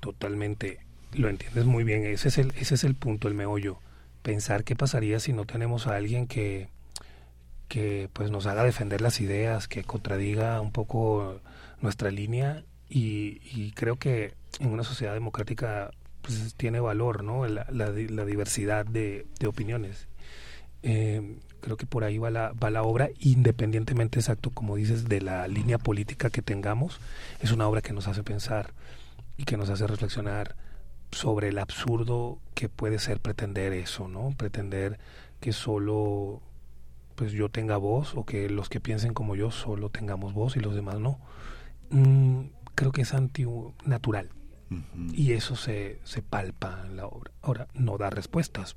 [0.00, 0.80] Totalmente,
[1.12, 3.78] lo entiendes muy bien, ese es el, ese es el punto, el meollo.
[4.22, 6.68] Pensar qué pasaría si no tenemos a alguien que,
[7.68, 11.40] que pues nos haga defender las ideas, que contradiga un poco
[11.80, 15.90] nuestra línea y, creo que en una sociedad democrática
[16.22, 17.46] pues tiene valor, ¿no?
[17.46, 20.06] La, la di- la diversidad de, de opiniones.
[20.82, 25.20] Eh, creo que por ahí va la, va la obra, independientemente, exacto, como dices, de
[25.20, 27.00] la línea política que tengamos,
[27.40, 28.72] es una obra que nos hace pensar
[29.36, 30.56] y que nos hace reflexionar
[31.10, 34.34] sobre el absurdo que puede ser pretender eso, ¿no?
[34.36, 34.98] Pretender
[35.40, 36.42] que solo
[37.14, 40.60] pues yo tenga voz o que los que piensen como yo solo tengamos voz y
[40.60, 41.18] los demás no.
[41.90, 44.30] Mm, creo que es antinatural
[45.12, 47.30] y eso se, se palpa en la obra.
[47.42, 48.76] Ahora, no da respuestas.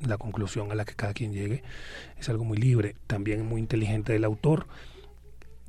[0.00, 1.62] La conclusión a la que cada quien llegue
[2.18, 4.66] es algo muy libre, también muy inteligente del autor.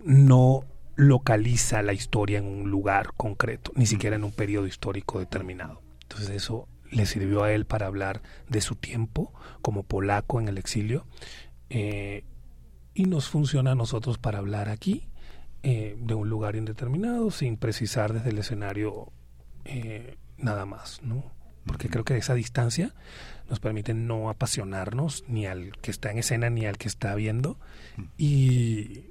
[0.04, 5.82] No localiza la historia en un lugar concreto, ni siquiera en un periodo histórico determinado.
[6.04, 10.58] Entonces eso le sirvió a él para hablar de su tiempo como polaco en el
[10.58, 11.06] exilio
[11.70, 12.24] eh,
[12.94, 15.08] y nos funciona a nosotros para hablar aquí
[15.64, 19.12] eh, de un lugar indeterminado sin precisar desde el escenario
[19.66, 21.32] eh, nada más, ¿no?
[21.66, 22.94] Porque creo que esa distancia
[23.50, 27.60] nos permite no apasionarnos ni al que está en escena ni al que está viendo
[28.18, 29.06] y,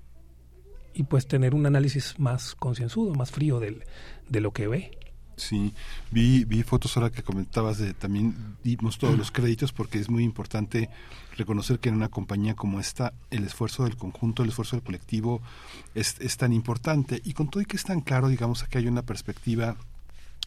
[0.92, 3.84] y pues tener un análisis más concienzudo, más frío del,
[4.28, 4.98] de lo que ve.
[5.36, 5.74] Sí,
[6.10, 10.22] vi, vi fotos ahora que comentabas de también dimos todos los créditos porque es muy
[10.22, 10.88] importante
[11.36, 15.42] reconocer que en una compañía como esta el esfuerzo del conjunto, el esfuerzo del colectivo
[15.94, 17.20] es, es tan importante.
[17.24, 19.76] Y con todo y que es tan claro, digamos, que hay una perspectiva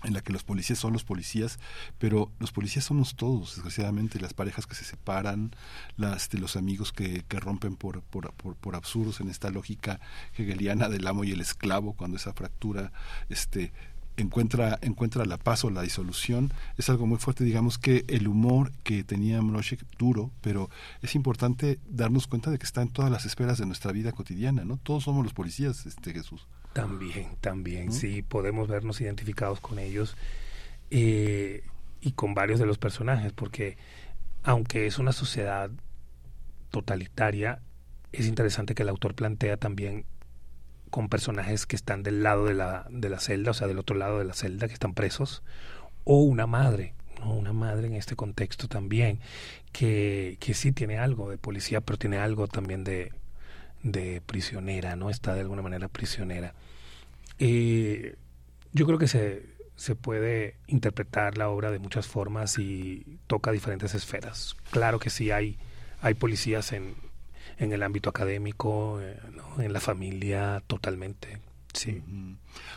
[0.04, 1.60] en la que los policías son los policías,
[1.98, 5.56] pero los policías somos todos, desgraciadamente, las parejas que se separan,
[5.96, 10.00] las los amigos que, que rompen por, por, por, por absurdos en esta lógica
[10.38, 12.92] hegeliana del amo y el esclavo, cuando esa fractura
[13.30, 13.72] este
[14.18, 17.44] encuentra encuentra la paz o la disolución es algo muy fuerte.
[17.44, 20.70] Digamos que el humor que tenía Mroshek duro pero
[21.02, 24.66] es importante darnos cuenta de que está en todas las esferas de nuestra vida cotidiana
[24.66, 26.48] no todos somos los policías este Jesús.
[26.74, 30.16] También, también, sí, podemos vernos identificados con ellos
[30.92, 31.64] eh,
[32.02, 33.78] y con varios de los personajes, porque
[34.44, 35.72] aunque es una sociedad
[36.70, 37.62] totalitaria,
[38.12, 40.06] es interesante que el autor plantea también
[40.90, 43.96] con personajes que están del lado de la, de la celda, o sea, del otro
[43.96, 45.44] lado de la celda, que están presos,
[46.04, 47.34] o una madre, ¿no?
[47.34, 49.20] una madre en este contexto también,
[49.72, 53.12] que, que sí tiene algo de policía, pero tiene algo también de,
[53.84, 55.10] de prisionera, ¿no?
[55.10, 56.54] Está de alguna manera prisionera.
[57.40, 58.16] Eh,
[58.74, 59.44] yo creo que se,
[59.76, 64.56] se puede interpretar la obra de muchas formas y toca diferentes esferas.
[64.72, 65.58] Claro que sí hay,
[66.02, 66.96] hay policías en,
[67.58, 69.20] en el ámbito académico, eh,
[69.58, 71.40] en la familia, totalmente.
[71.74, 72.02] Sí.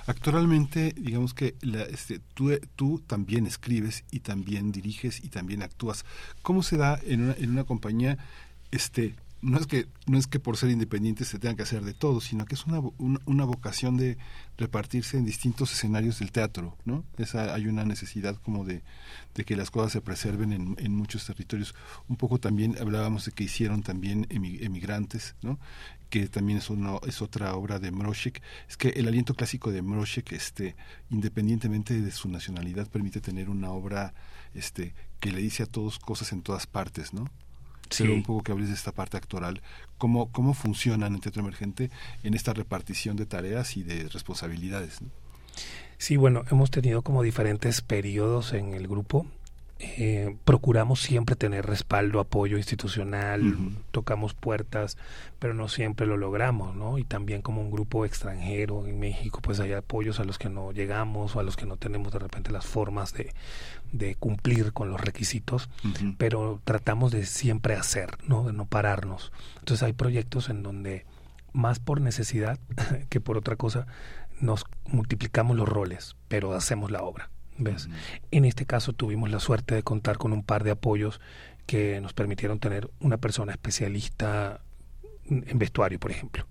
[0.07, 6.05] Actualmente, digamos que la, este, tú, tú también escribes y también diriges y también actúas.
[6.43, 8.19] ¿Cómo se da en una, en una compañía?
[8.71, 11.95] Este, no es que no es que por ser independiente se tenga que hacer de
[11.95, 14.19] todo, sino que es una, una, una vocación de
[14.59, 17.05] repartirse en distintos escenarios del teatro, ¿no?
[17.17, 18.83] Esa, hay una necesidad como de,
[19.35, 21.75] de que las cosas se preserven en, en muchos territorios.
[22.09, 25.59] Un poco también hablábamos de que hicieron también emi- emigrantes, ¿no?
[26.11, 29.81] que también es, una, es otra obra de Mroshek, es que el aliento clásico de
[29.81, 30.75] Mroshek, este,
[31.09, 34.13] independientemente de su nacionalidad, permite tener una obra
[34.53, 37.31] este, que le dice a todos cosas en todas partes, ¿no?
[37.97, 38.17] Pero Sí.
[38.17, 39.61] un poco que hables de esta parte actoral.
[39.99, 41.91] ¿Cómo, cómo funcionan en Teatro Emergente
[42.23, 45.03] en esta repartición de tareas y de responsabilidades?
[45.03, 45.09] ¿no?
[45.99, 49.27] Sí, bueno, hemos tenido como diferentes periodos en el grupo.
[49.83, 53.55] Eh, procuramos siempre tener respaldo, apoyo institucional,
[53.93, 54.99] tocamos puertas,
[55.39, 56.99] pero no siempre lo logramos, ¿no?
[56.99, 60.73] Y también como un grupo extranjero en México, pues hay apoyos a los que no
[60.73, 63.33] llegamos o a los que no tenemos de repente las formas de,
[63.93, 65.69] de cumplir con los requisitos,
[66.19, 68.45] pero tratamos de siempre hacer, ¿no?
[68.45, 69.33] De no pararnos.
[69.59, 71.07] Entonces hay proyectos en donde
[71.53, 72.59] más por necesidad
[73.09, 73.87] que por otra cosa
[74.41, 77.31] nos multiplicamos los roles, pero hacemos la obra.
[77.59, 77.91] ¿Ves?
[78.31, 81.21] En este caso tuvimos la suerte de contar con un par de apoyos
[81.67, 84.63] que nos permitieron tener una persona especialista
[85.27, 86.47] en vestuario, por ejemplo.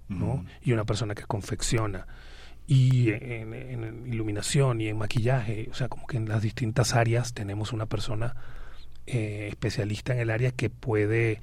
[0.62, 2.06] Y una persona que confecciona
[2.72, 7.34] y en, en iluminación y en maquillaje, o sea, como que en las distintas áreas
[7.34, 8.36] tenemos una persona
[9.08, 11.42] eh, especialista en el área que puede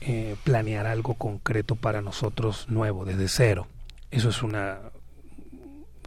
[0.00, 3.66] eh, planear algo concreto para nosotros nuevo, desde cero.
[4.10, 4.78] Eso es una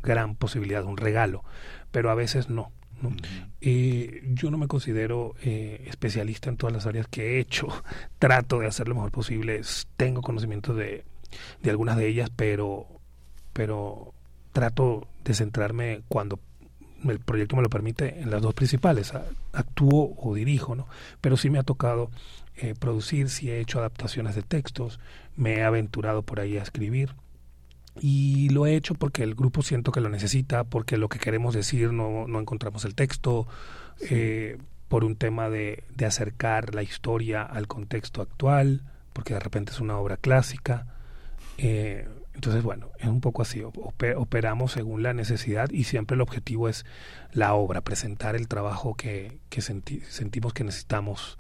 [0.02, 1.44] gran posibilidad, un regalo,
[1.92, 2.72] pero a veces no.
[3.04, 3.16] ¿no?
[3.62, 7.68] Eh, yo no me considero eh, especialista en todas las áreas que he hecho.
[8.18, 9.62] Trato de hacer lo mejor posible.
[9.96, 11.06] Tengo conocimiento de,
[11.62, 12.88] de algunas de ellas, pero,
[13.54, 14.15] pero
[14.56, 16.40] trato de centrarme cuando
[17.04, 19.12] el proyecto me lo permite en las dos principales.
[19.52, 20.88] Actúo o dirijo, ¿no?
[21.20, 22.10] Pero sí me ha tocado
[22.56, 25.02] eh, producir, sí he hecho adaptaciones de textos,
[25.36, 27.16] me he aventurado por ahí a escribir.
[28.00, 31.54] Y lo he hecho porque el grupo siento que lo necesita, porque lo que queremos
[31.54, 33.48] decir no, no encontramos el texto,
[34.10, 39.74] eh, por un tema de, de acercar la historia al contexto actual, porque de repente
[39.74, 40.88] es una obra clásica.
[41.58, 46.22] Eh, entonces, bueno, es un poco así, ope- operamos según la necesidad y siempre el
[46.22, 46.86] objetivo es
[47.32, 51.40] la obra, presentar el trabajo que, que senti- sentimos que necesitamos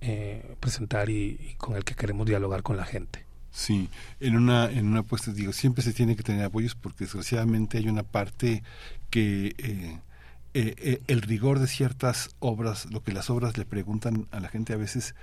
[0.00, 3.24] eh, presentar y- y con el que queremos dialogar con la gente.
[3.52, 3.88] Sí,
[4.18, 7.88] en una, en una apuesta, digo, siempre se tiene que tener apoyos porque desgraciadamente hay
[7.88, 8.62] una parte
[9.10, 9.98] que eh,
[10.54, 14.48] eh, eh, el rigor de ciertas obras, lo que las obras le preguntan a la
[14.48, 15.14] gente a veces,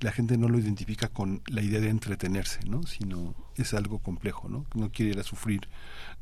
[0.00, 2.82] la gente no lo identifica con la idea de entretenerse, ¿no?
[2.86, 4.64] Sino es algo complejo, ¿no?
[4.74, 5.68] No quiere ir a sufrir,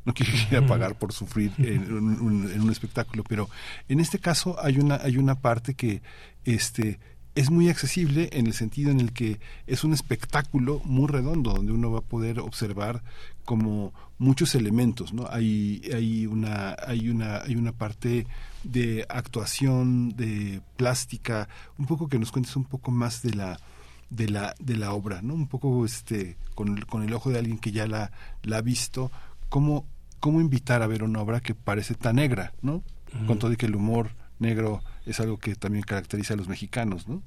[0.05, 3.49] no quiere ir a pagar por sufrir en un, un- en un espectáculo, pero
[3.87, 6.01] en este caso hay una, hay una parte que,
[6.43, 6.99] este,
[7.35, 11.71] es muy accesible en el sentido en el que es un espectáculo muy redondo donde
[11.71, 13.03] uno va a poder observar
[13.45, 18.25] como muchos elementos no hay hay una hay una hay una parte
[18.71, 21.47] de actuación de plástica
[21.77, 23.59] un poco que nos cuentes un poco más de la
[24.09, 27.39] de la de la obra no un poco este con el, con el ojo de
[27.39, 28.11] alguien que ya la
[28.43, 29.11] la ha visto
[29.49, 29.85] cómo
[30.19, 32.83] cómo invitar a ver una obra que parece tan negra no
[33.25, 37.07] con todo y que el humor negro es algo que también caracteriza a los mexicanos,
[37.07, 37.23] ¿no?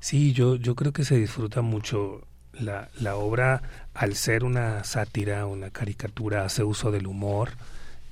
[0.00, 3.62] Sí, yo, yo creo que se disfruta mucho la, la obra
[3.94, 7.50] al ser una sátira, una caricatura, hace uso del humor,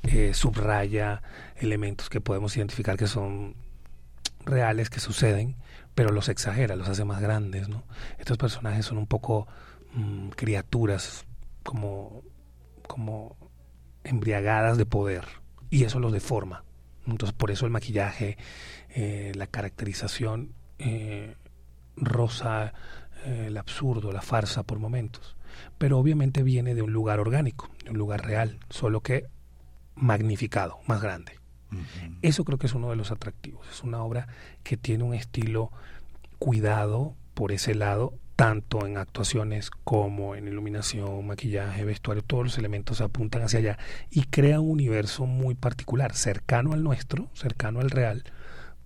[0.03, 1.23] eh, subraya
[1.57, 3.55] elementos que podemos identificar que son
[4.45, 5.57] reales, que suceden,
[5.95, 7.85] pero los exagera, los hace más grandes, ¿no?
[8.19, 9.47] Estos personajes son un poco
[9.95, 11.27] mm, criaturas
[11.63, 12.23] como,
[12.87, 13.37] como
[14.05, 15.25] embriagadas de poder
[15.69, 16.65] y eso los deforma.
[17.07, 18.39] Entonces por eso el maquillaje,
[18.91, 21.37] eh, la caracterización eh,
[21.97, 22.73] rosa
[23.25, 25.37] el absurdo, la farsa por momentos.
[25.79, 29.27] Pero obviamente viene de un lugar orgánico, de un lugar real, solo que
[30.01, 31.39] magnificado, más grande.
[32.23, 33.67] Eso creo que es uno de los atractivos.
[33.71, 34.27] Es una obra
[34.65, 35.71] que tiene un estilo
[36.39, 43.01] cuidado por ese lado, tanto en actuaciones como en iluminación, maquillaje, vestuario, todos los elementos
[43.01, 43.79] apuntan hacia allá
[44.11, 48.25] y crea un universo muy particular, cercano al nuestro, cercano al real,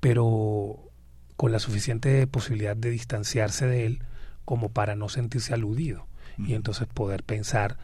[0.00, 0.90] pero
[1.36, 4.02] con la suficiente posibilidad de distanciarse de él
[4.44, 7.78] como para no sentirse aludido y entonces poder pensar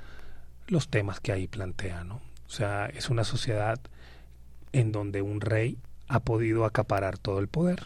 [0.67, 2.21] los temas que ahí plantea, ¿no?
[2.51, 3.79] O sea, es una sociedad
[4.73, 7.85] en donde un rey ha podido acaparar todo el poder.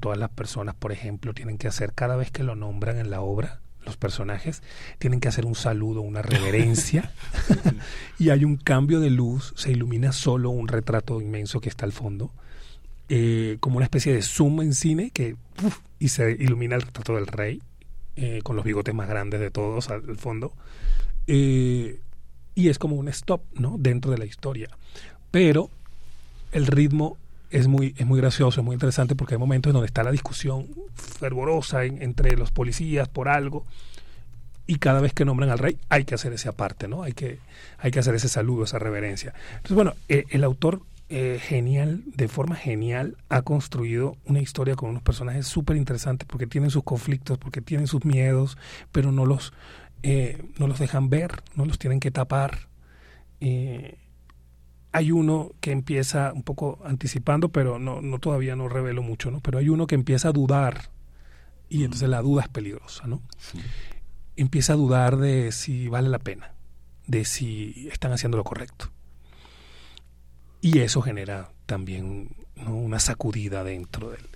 [0.00, 3.20] Todas las personas, por ejemplo, tienen que hacer cada vez que lo nombran en la
[3.20, 4.62] obra, los personajes
[4.98, 7.12] tienen que hacer un saludo, una reverencia,
[8.18, 11.92] y hay un cambio de luz, se ilumina solo un retrato inmenso que está al
[11.92, 12.32] fondo,
[13.10, 15.36] eh, como una especie de zoom en cine que
[15.98, 17.60] y se ilumina el retrato del rey
[18.16, 20.54] eh, con los bigotes más grandes de todos al, al fondo
[21.26, 22.00] Eh,
[22.54, 24.68] y es como un stop no dentro de la historia.
[25.30, 25.70] Pero
[26.52, 27.16] el ritmo
[27.50, 30.10] es muy es muy gracioso es muy interesante porque hay momentos en donde está la
[30.10, 33.64] discusión fervorosa en- entre los policías por algo
[34.66, 37.38] y cada vez que nombran al rey hay que hacer ese aparte no hay que
[37.78, 39.34] hay que hacer ese saludo esa reverencia.
[39.56, 40.80] Entonces bueno eh, el autor
[41.14, 46.46] eh, genial, de forma genial, ha construido una historia con unos personajes súper interesantes porque
[46.46, 48.56] tienen sus conflictos, porque tienen sus miedos,
[48.92, 49.52] pero no los,
[50.02, 52.68] eh, no los dejan ver, no los tienen que tapar.
[53.40, 53.98] Eh,
[54.92, 59.40] hay uno que empieza un poco anticipando, pero no, no todavía no revelo mucho, ¿no?
[59.40, 60.90] Pero hay uno que empieza a dudar
[61.68, 63.22] y entonces la duda es peligrosa, ¿no?
[64.36, 66.52] Empieza a dudar de si vale la pena,
[67.06, 68.90] de si están haciendo lo correcto.
[70.60, 72.76] Y eso genera también ¿no?
[72.76, 74.28] una sacudida dentro del,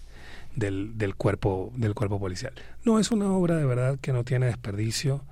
[0.55, 2.55] del, del cuerpo del cuerpo policial.
[2.85, 5.23] No es una obra de verdad que no tiene desperdicio,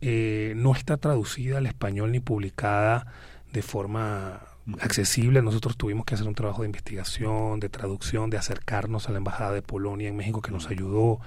[0.00, 3.06] eh, no está traducida al español ni publicada
[3.52, 4.40] de forma
[4.80, 5.42] accesible.
[5.42, 9.52] Nosotros tuvimos que hacer un trabajo de investigación, de traducción, de acercarnos a la Embajada
[9.52, 11.20] de Polonia en México que nos ayudó,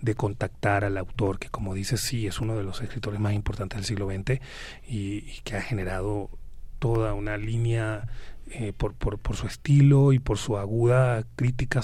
[0.00, 3.76] de contactar al autor que, como dice, sí, es uno de los escritores más importantes
[3.76, 4.40] del siglo XX
[4.88, 6.30] y, y que ha generado
[6.78, 8.06] toda una línea
[8.50, 11.80] eh, por, por, por, su estilo y por su aguda crítica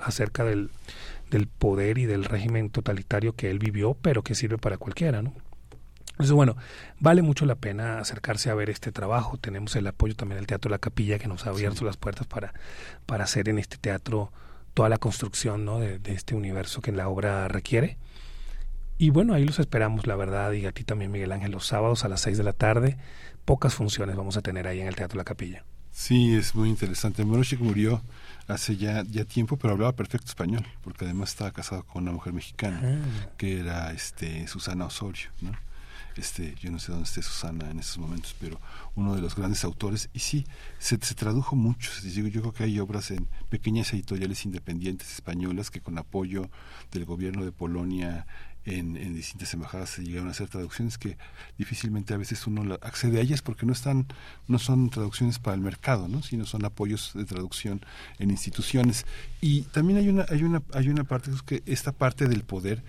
[0.00, 0.70] acerca del,
[1.30, 5.32] del poder y del régimen totalitario que él vivió, pero que sirve para cualquiera, ¿no?
[6.22, 6.56] Entonces, bueno,
[7.00, 9.38] vale mucho la pena acercarse a ver este trabajo.
[9.38, 11.84] Tenemos el apoyo también del Teatro La Capilla, que nos ha abierto sí.
[11.84, 12.54] las puertas para,
[13.06, 14.30] para hacer en este teatro
[14.72, 15.80] toda la construcción ¿no?
[15.80, 17.98] de, de, este universo que la obra requiere.
[18.98, 22.04] Y bueno, ahí los esperamos, la verdad, y a ti también, Miguel Ángel, los sábados
[22.04, 22.98] a las seis de la tarde.
[23.44, 25.64] Pocas funciones vamos a tener ahí en el Teatro La Capilla.
[25.90, 27.24] Sí, es muy interesante.
[27.24, 28.00] Morochik murió
[28.46, 32.32] hace ya, ya tiempo, pero hablaba perfecto español, porque además estaba casado con una mujer
[32.32, 33.28] mexicana, ah.
[33.36, 35.50] que era este Susana Osorio, ¿no?
[36.16, 38.60] Este yo no sé dónde esté Susana en estos momentos pero
[38.94, 40.46] uno de los grandes autores y sí
[40.78, 45.70] se, se tradujo mucho yo, yo creo que hay obras en pequeñas editoriales independientes españolas
[45.70, 46.50] que con apoyo
[46.90, 48.26] del gobierno de Polonia
[48.64, 51.16] en, distintas embajadas se llegaron a hacer traducciones que
[51.58, 54.06] difícilmente a veces uno accede a ellas porque no están
[54.46, 57.80] no son traducciones para el mercado no sino son apoyos de traducción
[58.18, 59.04] en instituciones.
[59.40, 62.84] Y también hay una hay una hay una parte que esta parte del poder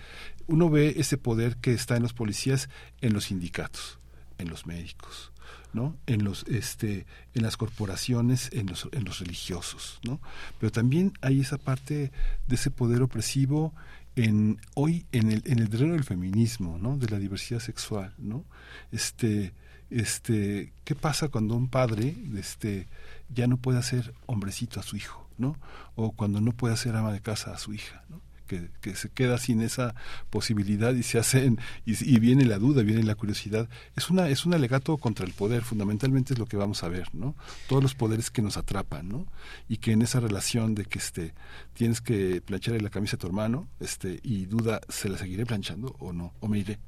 [0.46, 2.68] uno ve ese poder que está en los policías
[3.00, 3.98] en los sindicatos
[4.38, 5.32] en los médicos
[5.72, 5.96] ¿no?
[6.06, 10.20] en los este en las corporaciones en los en los religiosos no
[10.58, 12.12] pero también hay esa parte
[12.46, 13.74] de ese poder opresivo
[14.16, 18.44] en hoy en el en el terreno del feminismo no de la diversidad sexual no
[18.92, 19.52] este
[19.90, 22.86] este qué pasa cuando un padre este
[23.28, 25.56] ya no puede hacer hombrecito a su hijo no
[25.96, 29.08] o cuando no puede hacer ama de casa a su hija no que, que, se
[29.08, 29.94] queda sin esa
[30.30, 34.46] posibilidad y se hacen y, y, viene la duda viene la curiosidad es una es
[34.46, 37.34] un alegato contra el poder fundamentalmente es lo que vamos a ver no
[37.68, 39.26] todos los poderes que nos atrapan no
[39.68, 41.34] y que en esa relación de que este
[41.74, 45.96] tienes que plancharle la camisa a tu hermano este y duda se la seguiré planchando
[45.98, 46.78] o no o me iré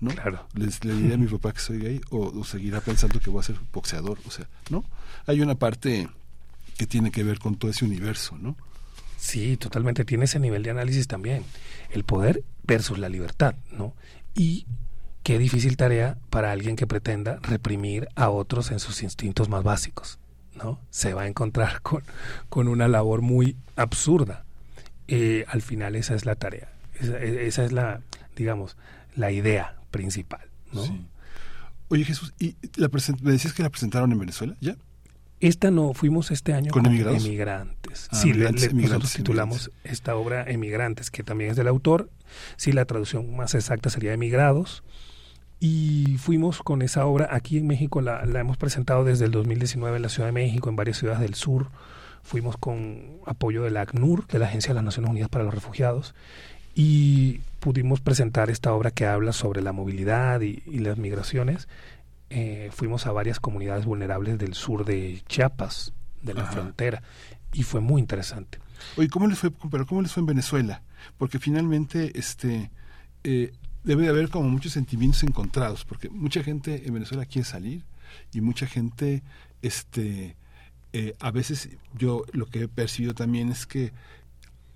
[0.00, 0.10] ¿no?
[0.10, 0.46] Claro.
[0.54, 3.40] Les, le diré a mi papá que soy gay o, o seguirá pensando que voy
[3.40, 4.84] a ser boxeador, o sea, ¿no?
[5.26, 6.08] Hay una parte
[6.76, 8.56] que tiene que ver con todo ese universo, ¿no?
[9.24, 10.04] Sí, totalmente.
[10.04, 11.44] Tiene ese nivel de análisis también.
[11.90, 13.94] El poder versus la libertad, ¿no?
[14.34, 14.66] Y
[15.22, 20.18] qué difícil tarea para alguien que pretenda reprimir a otros en sus instintos más básicos,
[20.54, 20.78] ¿no?
[20.90, 22.02] Se va a encontrar con,
[22.50, 24.44] con una labor muy absurda.
[25.08, 26.68] Eh, al final esa es la tarea.
[27.00, 28.02] Esa, esa, es la,
[28.36, 28.76] digamos,
[29.16, 30.82] la idea principal, ¿no?
[31.88, 32.90] Oye Jesús, ¿y la
[33.22, 34.76] me decías que la presentaron en Venezuela ya?
[35.44, 37.22] Esta no, fuimos este año con, con emigrados?
[37.22, 38.08] emigrantes.
[38.10, 39.92] Ah, sí, emigrantes, le, le, emigrantes, nosotros titulamos emigrantes.
[39.92, 42.08] esta obra Emigrantes, que también es del autor.
[42.56, 44.84] Sí, la traducción más exacta sería Emigrados.
[45.60, 49.96] Y fuimos con esa obra aquí en México, la, la hemos presentado desde el 2019
[49.96, 51.68] en la Ciudad de México, en varias ciudades del sur.
[52.22, 55.52] Fuimos con apoyo de la ACNUR, de la Agencia de las Naciones Unidas para los
[55.52, 56.14] Refugiados,
[56.74, 61.68] y pudimos presentar esta obra que habla sobre la movilidad y, y las migraciones
[62.36, 66.50] eh, fuimos a varias comunidades vulnerables del sur de Chiapas, de la Ajá.
[66.52, 67.00] frontera,
[67.52, 68.58] y fue muy interesante.
[68.96, 70.82] Oye, ¿cómo les fue, pero cómo les fue en Venezuela?
[71.16, 72.72] Porque finalmente, este,
[73.22, 73.52] eh,
[73.84, 77.84] debe de haber como muchos sentimientos encontrados, porque mucha gente en Venezuela quiere salir
[78.32, 79.22] y mucha gente,
[79.62, 80.34] este,
[80.92, 83.92] eh, a veces yo lo que he percibido también es que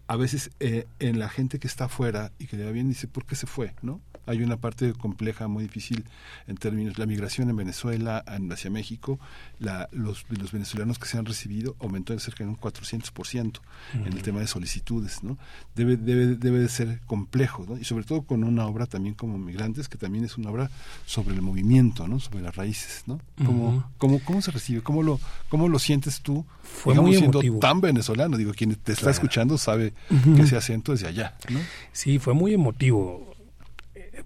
[0.07, 3.09] a veces eh, en la gente que está afuera y que le va bien dice,
[3.09, 3.75] ¿por qué se fue?
[3.83, 4.01] ¿no?
[4.29, 6.05] Hay una parte compleja, muy difícil
[6.47, 9.19] en términos la migración en Venezuela en, hacia México,
[9.59, 13.51] la, los, los, venezolanos que se han recibido aumentó de cerca de un 400% uh
[13.51, 14.07] -huh.
[14.07, 15.39] en el tema de solicitudes, ¿no?
[15.75, 17.79] Debe, debe, debe de ser complejo, ¿no?
[17.79, 20.71] Y sobre todo con una obra también como Migrantes, que también es una obra
[21.07, 22.21] sobre el movimiento, ¿no?
[22.21, 23.21] Sobre las raíces, ¿no?
[23.45, 23.85] ¿Cómo, uh -huh.
[23.97, 24.83] cómo, cómo se recibe?
[24.83, 26.45] ¿Cómo lo, cómo lo sientes tú?
[26.63, 29.11] Fue digamos, muy siendo tan venezolano, digo, quien te está claro.
[29.13, 30.37] escuchando sabe uh -huh.
[30.37, 31.61] que ese acento es de allá, ¿no?
[31.93, 33.28] Sí, fue muy emotivo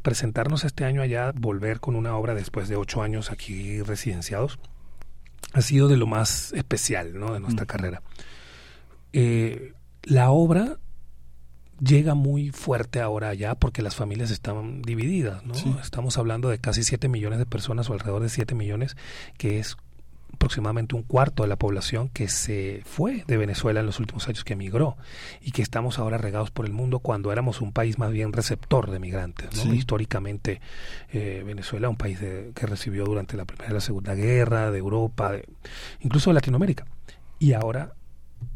[0.02, 4.58] presentarnos este año allá, volver con una obra después de ocho años aquí residenciados,
[5.52, 7.34] ha sido de lo más especial ¿no?
[7.34, 8.02] de nuestra carrera.
[9.12, 10.78] Eh, la obra
[11.80, 15.54] llega muy fuerte ahora allá porque las familias están divididas, ¿no?
[15.54, 15.74] Sí.
[15.82, 18.96] Estamos hablando de casi 7 millones de personas o alrededor de 7 millones,
[19.36, 19.76] que es
[20.32, 24.44] aproximadamente un cuarto de la población que se fue de Venezuela en los últimos años,
[24.44, 24.96] que emigró,
[25.40, 28.90] y que estamos ahora regados por el mundo cuando éramos un país más bien receptor
[28.90, 29.54] de migrantes.
[29.56, 29.62] ¿no?
[29.62, 29.70] Sí.
[29.76, 30.60] Históricamente,
[31.12, 34.78] eh, Venezuela, un país de- que recibió durante la Primera y la Segunda Guerra, de
[34.78, 35.48] Europa, de-
[36.00, 36.86] incluso de Latinoamérica.
[37.38, 37.92] Y ahora,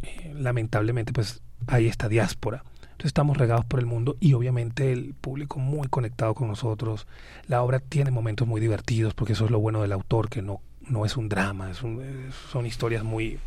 [0.02, 2.62] eh, lamentablemente, pues hay esta diáspora.
[2.82, 7.06] Entonces estamos regados por el mundo y obviamente el público muy conectado con nosotros.
[7.46, 10.62] La obra tiene momentos muy divertidos porque eso es lo bueno del autor, que no,
[10.88, 13.38] no es un drama, es un- son historias muy,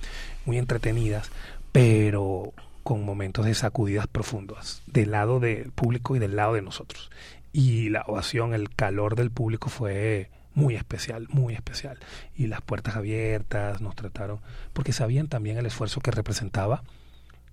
[0.45, 1.31] muy entretenidas,
[1.71, 2.53] pero
[2.83, 7.11] con momentos de sacudidas profundas del lado del público y del lado de nosotros.
[7.53, 11.99] Y la ovación, el calor del público fue muy especial, muy especial.
[12.35, 14.39] Y las puertas abiertas nos trataron,
[14.73, 16.83] porque sabían también el esfuerzo que representaba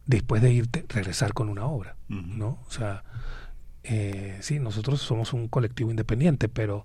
[0.07, 2.59] después de irte, regresar con una obra, ¿no?
[2.67, 3.05] O sea,
[3.85, 6.85] eh, sí, nosotros somos un colectivo independiente, pero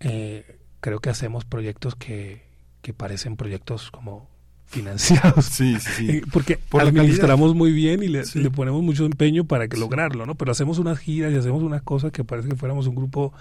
[0.00, 2.42] eh, creo que hacemos proyectos que,
[2.82, 4.30] que parecen proyectos como
[4.66, 5.44] financiados.
[5.44, 6.20] Sí, sí, sí.
[6.32, 8.38] Porque Por administramos muy bien y le, Sí.
[8.40, 10.34] le ponemos mucho empeño para que lograrlo, ¿no?
[10.34, 13.34] Pero hacemos unas giras y hacemos unas cosas que parece que fuéramos un grupo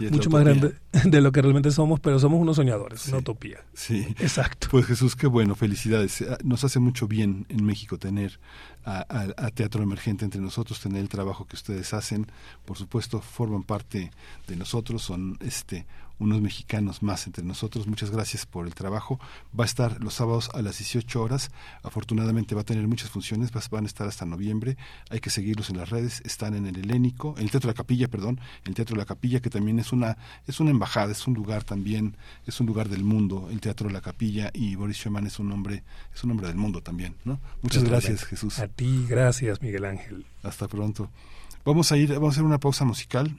[0.00, 0.72] es, mucho más grande
[1.04, 3.10] de lo que realmente somos, pero somos unos soñadores, Sí.
[3.10, 3.58] una utopía.
[3.74, 4.06] Sí.
[4.18, 4.68] Exacto.
[4.70, 6.22] Pues Jesús, qué bueno, felicidades.
[6.22, 8.40] Ah, Nos hace mucho bien en México tener
[8.86, 12.26] a, a- a Teatro Emergente entre nosotros, tener el trabajo que ustedes hacen.
[12.64, 14.10] Por supuesto, forman parte
[14.46, 15.84] de nosotros, son este
[16.18, 17.86] unos mexicanos más entre nosotros.
[17.86, 19.20] Muchas gracias por el trabajo.
[19.58, 21.50] Va a estar los sábados a las 18 horas.
[21.82, 24.76] Afortunadamente va a tener muchas funciones, van a estar hasta noviembre.
[25.10, 26.22] Hay que seguirlos en las redes.
[26.24, 29.06] Están en el Helénico, en el Teatro de la Capilla, perdón, el Teatro de la
[29.06, 30.16] Capilla, que también es una,
[30.46, 32.16] es una embajada, es un lugar también,
[32.46, 35.50] es un lugar del mundo, el Teatro de la Capilla, y Boris Schumann es un
[35.52, 37.40] hombre, es un hombre del mundo también, ¿no?
[37.62, 38.58] Muchas gracias, Jesús.
[38.58, 40.26] A ti, gracias, Miguel Ángel.
[40.42, 41.10] Hasta pronto.
[41.64, 43.36] Vamos a ir, vamos a hacer una pausa musical.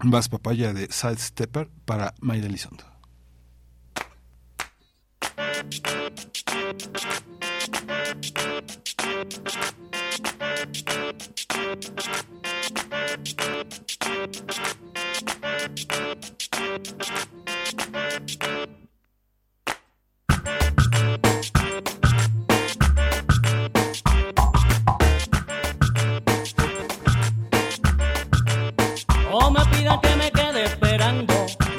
[0.00, 2.84] Vas papaya de Sidestepper para Mayra Elizondo.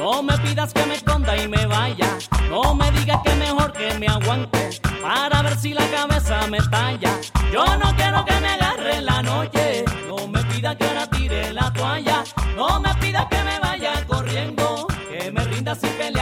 [0.04, 2.18] No me pidas que me esconda y me vaya,
[2.50, 7.12] no me digas que mejor que me aguante para ver si la cabeza me talla.
[7.54, 11.54] Yo no quiero que me agarre en la noche, no me pidas que ahora tire
[11.54, 12.26] la toalla,
[12.58, 16.13] no me pidas que me vaya corriendo, que me rinda sin pelear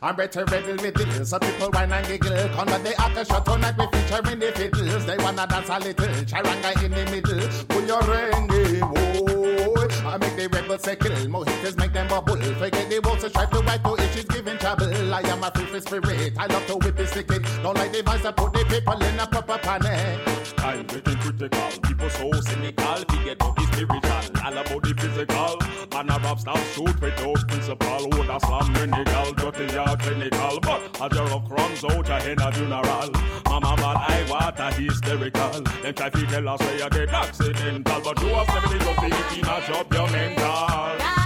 [0.00, 2.48] I'm better riddle riddle, so people whine and giggle.
[2.50, 5.06] Come on the after show tonight, we featuring the fiddles.
[5.06, 7.66] They wanna dance a little, charanga in the middle.
[7.66, 9.88] Pull your rengi, whoa.
[10.08, 12.36] I make the rebels circle, mojitos make them bubble.
[12.36, 15.14] Forget the walls, strive to wipe to itches, giving trouble.
[15.14, 17.42] I am a free spirit, I love to whip it, stick it.
[17.62, 20.20] Don't like the vice, I put the people in a proper panic.
[20.58, 21.70] I'm getting critical.
[21.82, 22.96] People so cynical.
[23.08, 25.56] Forget about the spiritual, all about the physical.
[25.92, 28.08] Man a rap stop shoot without principle.
[28.12, 30.60] Would a slam radical, dirty or clinical.
[30.60, 33.10] But a the rock runs out a hen a funeral.
[33.46, 35.62] Mama bad I water hysterical.
[35.82, 39.42] Them try to tell us say you get accidental, but you have seventy to fifty
[39.42, 41.17] mash up your mental.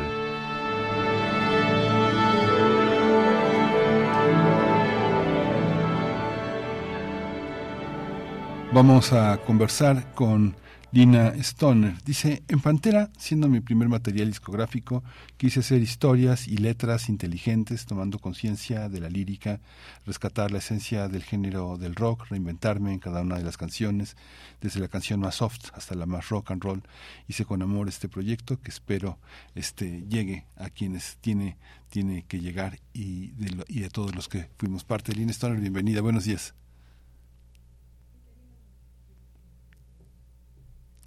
[8.85, 10.57] Vamos a conversar con
[10.91, 12.03] Lina Stoner.
[12.03, 15.05] Dice, en Pantera, siendo mi primer material discográfico,
[15.37, 19.61] quise hacer historias y letras inteligentes, tomando conciencia de la lírica,
[20.05, 24.17] rescatar la esencia del género del rock, reinventarme en cada una de las canciones,
[24.61, 26.83] desde la canción más soft hasta la más rock and roll.
[27.29, 29.17] Hice con amor este proyecto que espero
[29.55, 31.57] este, llegue a quienes tiene,
[31.89, 35.13] tiene que llegar y de, lo- y de todos los que fuimos parte.
[35.15, 36.57] Lina Stoner, bienvenida, buenos días.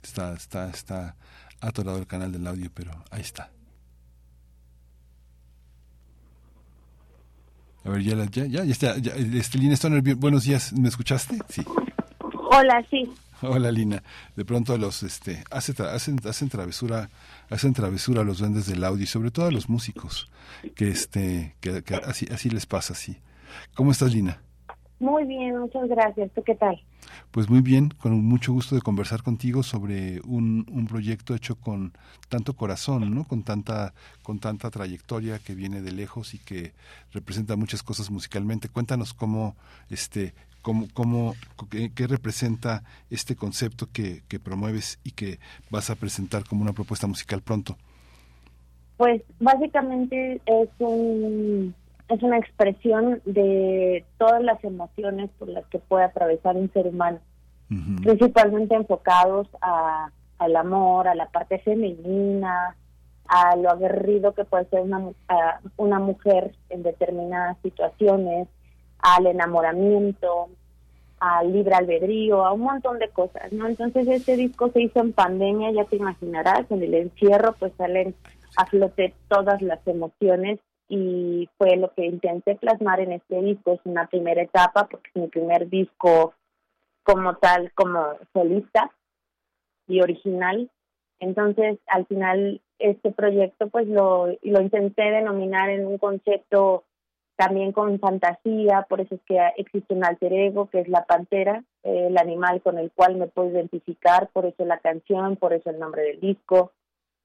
[0.06, 1.16] Está, está, está
[1.62, 3.50] atorado el canal del audio, pero ahí está.
[7.84, 8.98] A ver, ya, ya, ya, ya está.
[9.00, 10.74] Ya, este, Lina Stoner, bien- buenos días.
[10.74, 11.40] ¿Me escuchaste?
[11.50, 11.64] Sí.
[12.52, 13.12] Hola, sí.
[13.42, 14.04] Hola, Lina.
[14.36, 17.10] De pronto los, este, hace tra- hacen, hacen travesura,
[17.50, 20.30] hacen travesura a los duendes del audio y sobre todo a los músicos,
[20.76, 23.18] que este, que, que así, así les pasa, así.
[23.76, 24.40] ¿Cómo estás, Lina?
[25.00, 26.32] Muy bien, muchas gracias.
[26.34, 26.80] ¿Tú qué tal?
[27.32, 31.94] Pues muy bien, con mucho gusto de conversar contigo sobre un, un proyecto hecho con
[32.30, 33.26] tanto corazón, ¿no?
[33.26, 36.74] Con tanta, con tanta trayectoria que viene de lejos y que
[37.12, 38.70] representa muchas cosas musicalmente.
[38.70, 39.56] Cuéntanos cómo,
[39.90, 41.36] este, cómo, cómo,
[41.70, 47.08] qué, representa este concepto que, que promueves y que vas a presentar como una propuesta
[47.08, 47.78] musical pronto.
[48.98, 51.76] Pues básicamente es un
[52.10, 57.20] es una expresión de todas las emociones por las que puede atravesar un ser humano,
[58.04, 62.76] principalmente enfocados a, al amor, a la parte femenina,
[63.28, 65.02] a lo aguerrido que puede ser una,
[65.78, 68.48] una mujer en determinadas situaciones,
[69.00, 70.50] al enamoramiento,
[71.20, 73.68] al libre albedrío, a un montón de cosas, ¿no?
[73.68, 78.14] Entonces este disco se hizo en pandemia, ya te imaginarás, en el encierro pues salen
[78.58, 83.80] a flote todas las emociones y fue lo que intenté plasmar en este disco, es
[83.86, 86.34] una primera etapa porque es mi primer disco
[87.04, 88.92] como tal, como solista
[89.88, 90.70] y original.
[91.20, 96.84] Entonces, al final, este proyecto, pues lo, lo intenté denominar en un concepto
[97.36, 101.64] también con fantasía, por eso es que existe un alter ego, que es la pantera,
[101.84, 105.80] el animal con el cual me puedo identificar, por eso la canción, por eso el
[105.80, 106.72] nombre del disco,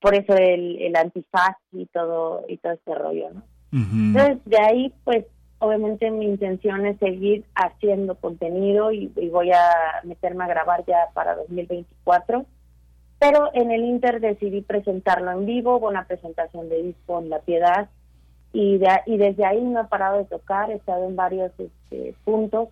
[0.00, 3.42] por eso el, el antifaz y todo, y todo este rollo, ¿no?
[3.72, 5.26] Entonces, de ahí, pues,
[5.58, 9.60] obviamente mi intención es seguir haciendo contenido y, voy a
[10.04, 12.46] meterme a grabar ya para 2024.
[13.18, 17.40] Pero en el Inter decidí presentarlo en vivo, hubo una presentación de disco en La
[17.40, 17.88] Piedad
[18.52, 22.14] y, de, y desde ahí no he parado de tocar, he estado en varios este,
[22.24, 22.70] puntos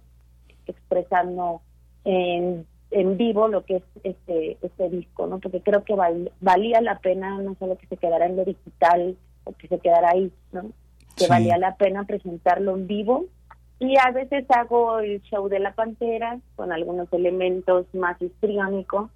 [0.66, 1.60] expresando
[2.04, 5.38] en, en vivo lo que es este, este disco, ¿no?
[5.38, 9.16] Porque creo que val- valía la pena no solo que se quedara en lo digital
[9.44, 10.70] o que se quedara ahí, ¿no?
[11.18, 11.30] Que Sí.
[11.30, 13.26] valía la pena presentarlo en vivo.
[13.80, 19.10] Y a veces hago el show de la pantera con algunos elementos más histriónicos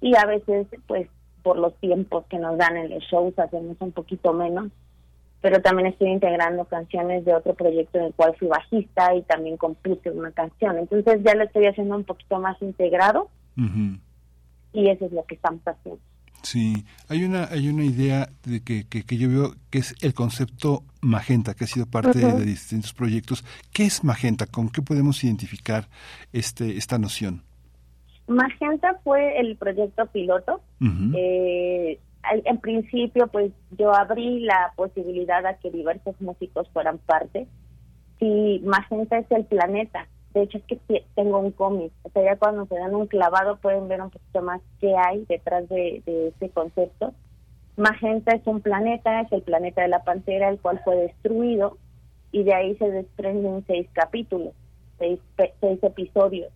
[0.00, 1.08] y a veces, pues,
[1.42, 4.70] por los tiempos que nos dan en los shows hacemos un poquito menos.
[5.40, 9.56] Pero también estoy integrando canciones de otro proyecto en el cual fui bajista y también
[9.56, 10.78] compuse una canción.
[10.78, 13.28] Entonces ya lo estoy haciendo un poquito más integrado
[14.72, 16.00] y eso es lo que estamos haciendo.
[16.42, 20.14] Sí, hay una, hay una idea de que, que, que yo veo que es el
[20.14, 23.44] concepto magenta, que ha sido parte de distintos proyectos.
[23.72, 24.46] ¿Qué es magenta?
[24.46, 25.88] ¿Con qué podemos identificar
[26.32, 27.42] este, esta noción?
[28.28, 30.60] Magenta fue el proyecto piloto.
[30.80, 31.98] Eh,
[32.44, 37.46] en principio, pues yo abrí la posibilidad a que diversos músicos fueran parte.
[38.20, 40.08] Y Magenta es el planeta.
[40.34, 41.92] De hecho, es que te- tengo un cómic.
[42.02, 45.24] O sea, ya cuando se dan un clavado pueden ver un poquito más qué hay
[45.26, 47.12] detrás de, de ese concepto.
[47.76, 51.78] Magenta es un planeta, es el planeta de la pantera, el cual fue destruido.
[52.32, 54.52] Y de ahí se desprenden seis capítulos,
[54.98, 55.18] seis,
[55.60, 56.52] seis episodios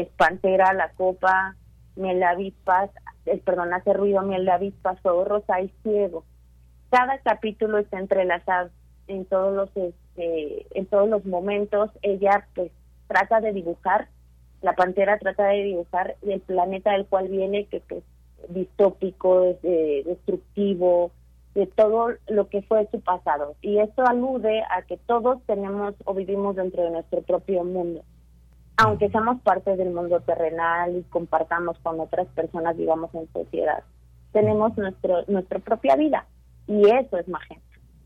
[0.00, 1.56] es Pantera, La Copa,
[1.96, 2.90] Miel de Avispas,
[3.24, 6.24] eh, perdón, hace ruido Miel de Avispas, Rosa y Ciego.
[6.90, 8.70] Cada capítulo está entrelazado
[9.08, 11.90] en todos los este, en todos los momentos.
[12.02, 12.70] Ella pues
[13.06, 14.08] trata de dibujar,
[14.62, 18.04] la Pantera trata de dibujar el planeta del cual viene, que, que es
[18.48, 21.10] distópico, es, eh, destructivo,
[21.54, 23.54] de todo lo que fue su pasado.
[23.62, 28.02] Y esto alude a que todos tenemos o vivimos dentro de nuestro propio mundo
[28.76, 33.82] aunque seamos parte del mundo terrenal y compartamos con otras personas, vivamos en sociedad,
[34.32, 36.26] tenemos nuestro, nuestra propia vida
[36.66, 37.64] y eso es magenta.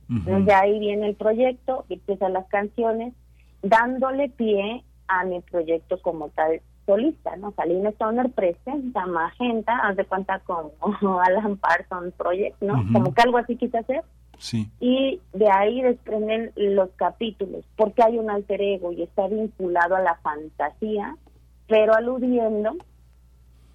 [0.09, 3.15] Entonces de ahí viene el proyecto, empiezan las canciones,
[3.63, 7.53] dándole pie a mi proyecto como tal solista, ¿no?
[7.53, 10.73] Salina Stoner presenta Magenta, haz de cuenta como
[11.21, 12.85] Alan Parsons Project, ¿no?
[12.93, 14.03] Como que algo así quise hacer.
[14.39, 14.71] Sí.
[14.81, 20.01] Y de ahí desprenden los capítulos, porque hay un alter ego y está vinculado a
[20.01, 21.17] la fantasía,
[21.69, 22.77] pero aludiendo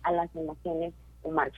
[0.04, 1.54] a las emociones humanas.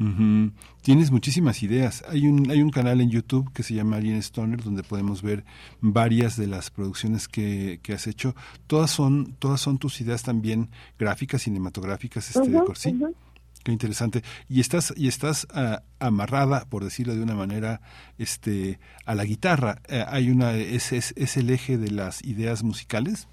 [0.00, 0.50] Ujú.
[0.82, 2.04] Tienes muchísimas ideas.
[2.08, 5.44] Hay un, hay un canal en YouTube que se llama Alien Stoner donde podemos ver
[5.80, 8.34] varias de las producciones que, que has hecho.
[8.66, 12.90] Todas son, todas son tus ideas también gráficas, cinematográficas, este, de Ujú, cor- ¿sí?
[12.90, 13.14] ujú.
[13.62, 14.22] Qué interesante.
[14.48, 17.80] Y estás, y estás ah, amarrada, por decirlo de una manera,
[18.18, 19.78] este, a la guitarra.
[19.88, 23.26] Eh, hay una, es, es, es el eje de las ideas musicales.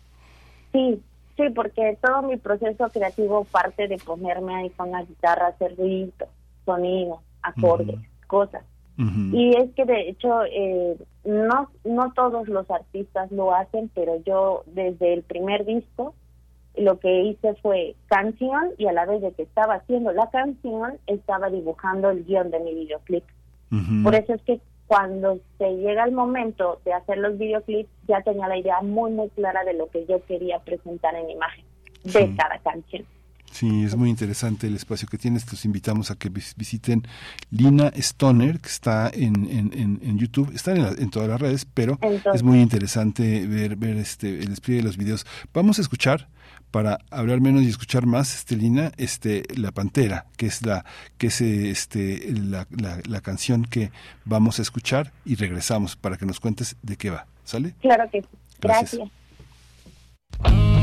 [0.71, 1.01] Sí,
[1.35, 6.13] sí, porque todo mi proceso creativo parte de ponerme ahí con la guitarra, hacer ruido,
[6.65, 8.63] sonido, acordes, cosas.
[9.33, 14.63] Y es que de hecho eh, no no todos los artistas lo hacen, pero yo
[14.67, 16.13] desde el primer disco
[16.75, 20.99] lo que hice fue canción y a la vez de que estaba haciendo la canción
[21.07, 23.23] estaba dibujando el guion de mi videoclip.
[24.03, 28.47] Por eso es que cuando se llega el momento de hacer los videoclips ya tenía
[28.47, 31.65] la idea muy muy clara de lo que yo quería presentar en imagen
[32.03, 32.35] de Sí.
[32.37, 33.03] cada canción.
[33.51, 35.49] Sí, es muy interesante el espacio que tienes.
[35.51, 37.05] Los invitamos a que vis- visiten
[37.49, 40.51] Lina Stoner, que está en, en, en, YouTube.
[40.55, 44.39] Está en, la- en todas las redes, pero Entonces- es muy interesante ver, ver este,
[44.39, 45.25] el despliegue de los videos.
[45.53, 46.29] Vamos a escuchar,
[46.71, 50.85] para hablar menos y escuchar más, este, Lina, este, La Pantera, que es la,
[51.17, 53.91] que es este, la, la, la canción que
[54.23, 57.27] vamos a escuchar y regresamos para que nos cuentes de qué va.
[57.43, 57.75] ¿Sale?
[57.81, 58.27] Claro que sí.
[58.61, 59.01] Gracias.
[60.39, 60.80] Gracias.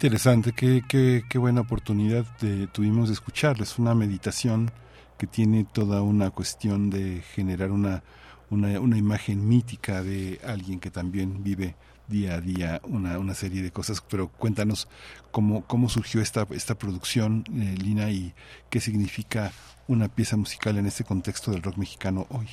[0.00, 2.24] Interesante, qué, qué, qué buena oportunidad
[2.72, 3.78] tuvimos de escucharles.
[3.78, 4.70] Una meditación
[5.18, 8.02] que tiene toda una cuestión de generar una,
[8.48, 11.76] una, una imagen mítica de alguien que también vive
[12.08, 14.00] día a día una, una serie de cosas.
[14.00, 14.88] Pero cuéntanos
[15.32, 18.32] cómo, cómo surgió esta, esta producción, eh, Lina, y
[18.70, 19.52] qué significa
[19.86, 22.48] una pieza musical en este contexto del rock mexicano hoy.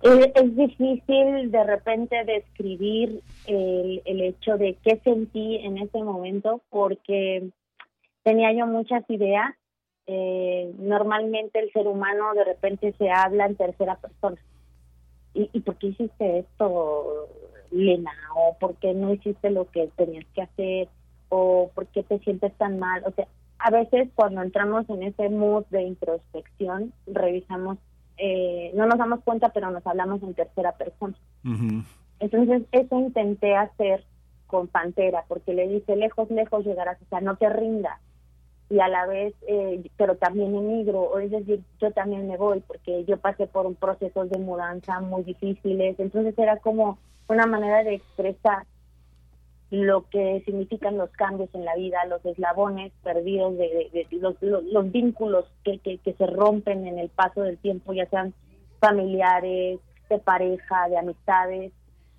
[0.00, 7.50] Es difícil de repente describir el, el hecho de qué sentí en ese momento porque
[8.22, 9.54] tenía yo muchas ideas.
[10.06, 14.40] Eh, normalmente el ser humano de repente se habla en tercera persona.
[15.34, 17.28] ¿Y, ¿Y por qué hiciste esto,
[17.70, 18.12] Lena?
[18.36, 20.88] ¿O por qué no hiciste lo que tenías que hacer?
[21.28, 23.02] ¿O por qué te sientes tan mal?
[23.04, 23.26] O sea,
[23.58, 27.78] a veces cuando entramos en ese mood de introspección, revisamos
[28.18, 31.14] eh, no nos damos cuenta, pero nos hablamos en tercera persona.
[32.20, 34.04] Entonces, eso intenté hacer
[34.46, 37.98] con Pantera, porque le dice, lejos, lejos llegarás, o sea, no te rindas.
[38.70, 42.60] Y a la vez, eh, pero también emigro, o es decir, yo también me voy,
[42.60, 45.98] porque yo pasé por un proceso de mudanza muy difíciles.
[45.98, 46.98] Entonces, era como
[47.28, 48.64] una manera de expresar
[49.70, 55.44] lo que significan los cambios en la vida, los eslabones perdidos, de, los, los vínculos
[55.62, 58.32] que, que, que se rompen en el paso del tiempo, ya sean
[58.80, 61.72] familiares, de pareja, de amistades.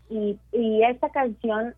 [0.10, 1.74] Y, y esta canción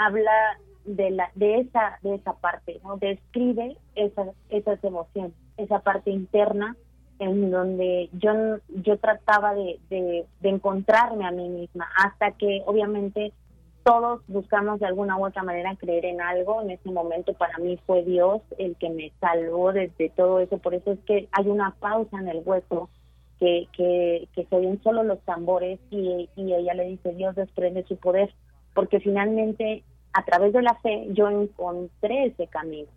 [0.00, 2.96] habla de la de esa de esa parte, ¿no?
[2.98, 6.76] Describe esas esas emociones, esa parte interna
[7.18, 13.32] en donde yo yo trataba de, de, de encontrarme a mí misma hasta que obviamente
[13.84, 16.62] todos buscamos de alguna u otra manera creer en algo.
[16.62, 20.58] En ese momento para mí fue Dios el que me salvó de, de todo eso.
[20.58, 22.88] Por eso es que hay una pausa en el hueco
[23.38, 27.84] que, que, que se oyen solo los tambores y, y ella le dice Dios desprende
[27.84, 28.34] su poder.
[28.74, 32.88] Porque finalmente a través de la fe yo encontré ese camino.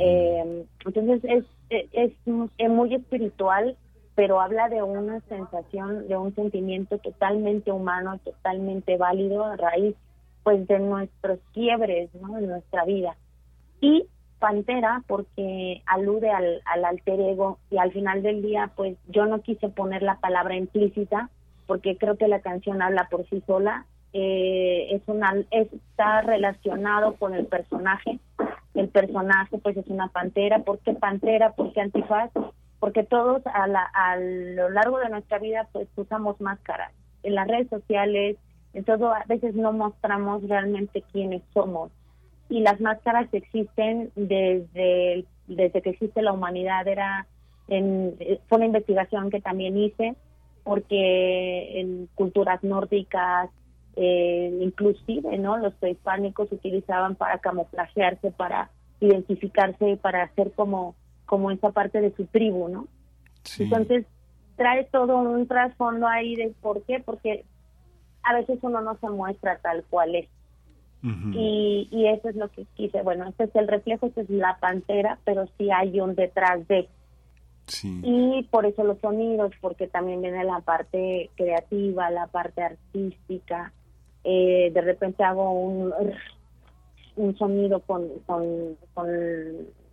[0.00, 2.12] Eh, entonces es, es,
[2.58, 3.76] es muy espiritual,
[4.18, 9.94] pero habla de una sensación, de un sentimiento totalmente humano, totalmente válido a raíz
[10.42, 12.36] pues de nuestros quiebres ¿no?
[12.36, 13.14] en nuestra vida.
[13.80, 14.08] Y
[14.40, 19.40] Pantera porque alude al, al alter ego y al final del día pues yo no
[19.40, 21.30] quise poner la palabra implícita
[21.68, 27.34] porque creo que la canción habla por sí sola eh, es una está relacionado con
[27.34, 28.18] el personaje
[28.74, 31.52] el personaje pues es una pantera ¿por qué pantera?
[31.52, 32.32] ¿por qué antifaz?
[32.80, 36.92] Porque todos a, la- a lo largo de nuestra vida pues usamos máscaras
[37.22, 38.36] en las redes sociales
[38.74, 41.90] en todo a veces no mostramos realmente quiénes somos.
[42.50, 47.26] Y las máscaras existen desde desde que existe la humanidad era
[47.68, 50.14] en, eh, fue una investigación que también hice
[50.64, 53.50] porque en culturas nórdicas
[53.96, 60.94] eh, inclusive no los prehispánicos utilizaban para camuflajearse para identificarse para hacer como
[61.28, 62.88] como esa parte de su tribu no
[63.58, 64.06] entonces
[64.56, 67.44] trae todo un trasfondo ahí de por qué porque
[68.22, 70.28] a veces uno no se muestra tal cual es
[71.02, 73.02] y, y eso es lo que quise.
[73.02, 76.88] Bueno, este es el reflejo, esta es la pantera, pero sí hay un detrás de.
[77.82, 83.72] Y por eso los sonidos, porque también viene la parte creativa, la parte artística.
[84.24, 85.92] Eh, de repente hago un,
[87.16, 89.08] un sonido con, con, con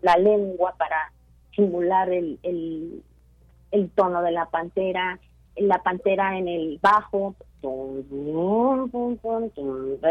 [0.02, 1.12] la lengua para
[1.56, 3.02] simular el, el,
[3.72, 5.20] el tono de la pantera,
[5.58, 7.36] la pantera en el bajo,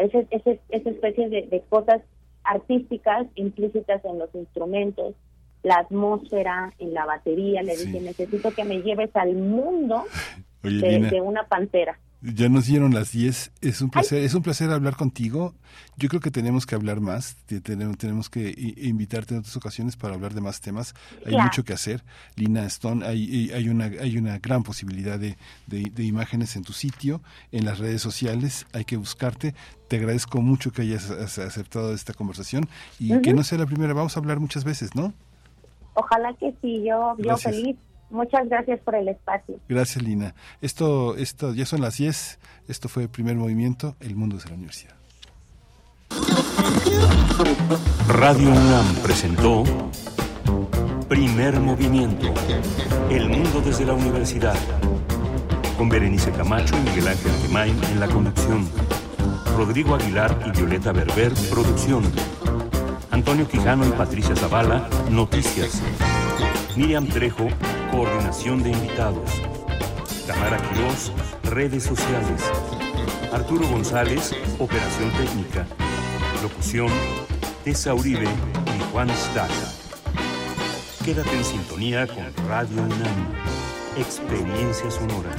[0.02, 2.02] ese- esa especie de, de cosas
[2.42, 5.14] artísticas implícitas en los instrumentos,
[5.62, 10.04] la atmósfera en la batería, le dije, necesito que me lleves al mundo
[10.64, 11.10] Oye, de, Lina.
[11.10, 11.98] de una pantera.
[12.26, 13.52] Ya nos dieron las 10.
[13.60, 15.52] Es un placer, es un placer hablar contigo.
[15.98, 17.36] Yo creo que tenemos que hablar más.
[17.44, 20.94] te- Tenemos, tenemos que invitarte en otras ocasiones para hablar de más temas.
[21.26, 22.02] Hay mucho que hacer.
[22.36, 25.36] Lina Stone, hay, hay una hay una gran posibilidad de,
[25.66, 27.20] de, de imágenes en tu sitio,
[27.52, 28.66] en las redes sociales.
[28.72, 29.54] Hay que buscarte.
[29.88, 33.92] Te agradezco mucho que hayas aceptado esta conversación y que no sea la primera.
[33.92, 35.12] Vamos a hablar muchas veces, ¿no?
[35.92, 37.76] Ojalá que sí, yo, yo feliz.
[38.14, 39.58] Muchas gracias por el espacio.
[39.68, 40.36] Gracias, Lina.
[40.60, 42.38] Esto, esto ya son las 10.
[42.68, 44.94] Esto fue el primer movimiento, El Mundo de la Universidad.
[48.08, 49.64] Radio UNAM presentó
[51.08, 52.32] Primer Movimiento.
[53.10, 54.54] El mundo desde la universidad.
[55.76, 58.68] Con Berenice Camacho y Miguel Ángel Gemain en la conducción.
[59.56, 62.04] Rodrigo Aguilar y Violeta Berber, producción.
[63.10, 65.82] Antonio Quijano y Patricia Zavala, noticias.
[66.76, 67.48] Miriam Trejo,
[67.90, 69.30] coordinación de invitados.
[70.26, 71.12] Tamara Quirós,
[71.44, 72.42] redes sociales.
[73.32, 75.66] Arturo González, operación técnica.
[76.42, 76.88] Locución,
[77.64, 79.72] Tessa Uribe y Juan Staca.
[81.04, 83.34] Quédate en sintonía con Radio UNAM.
[83.96, 85.30] Experiencia sonora.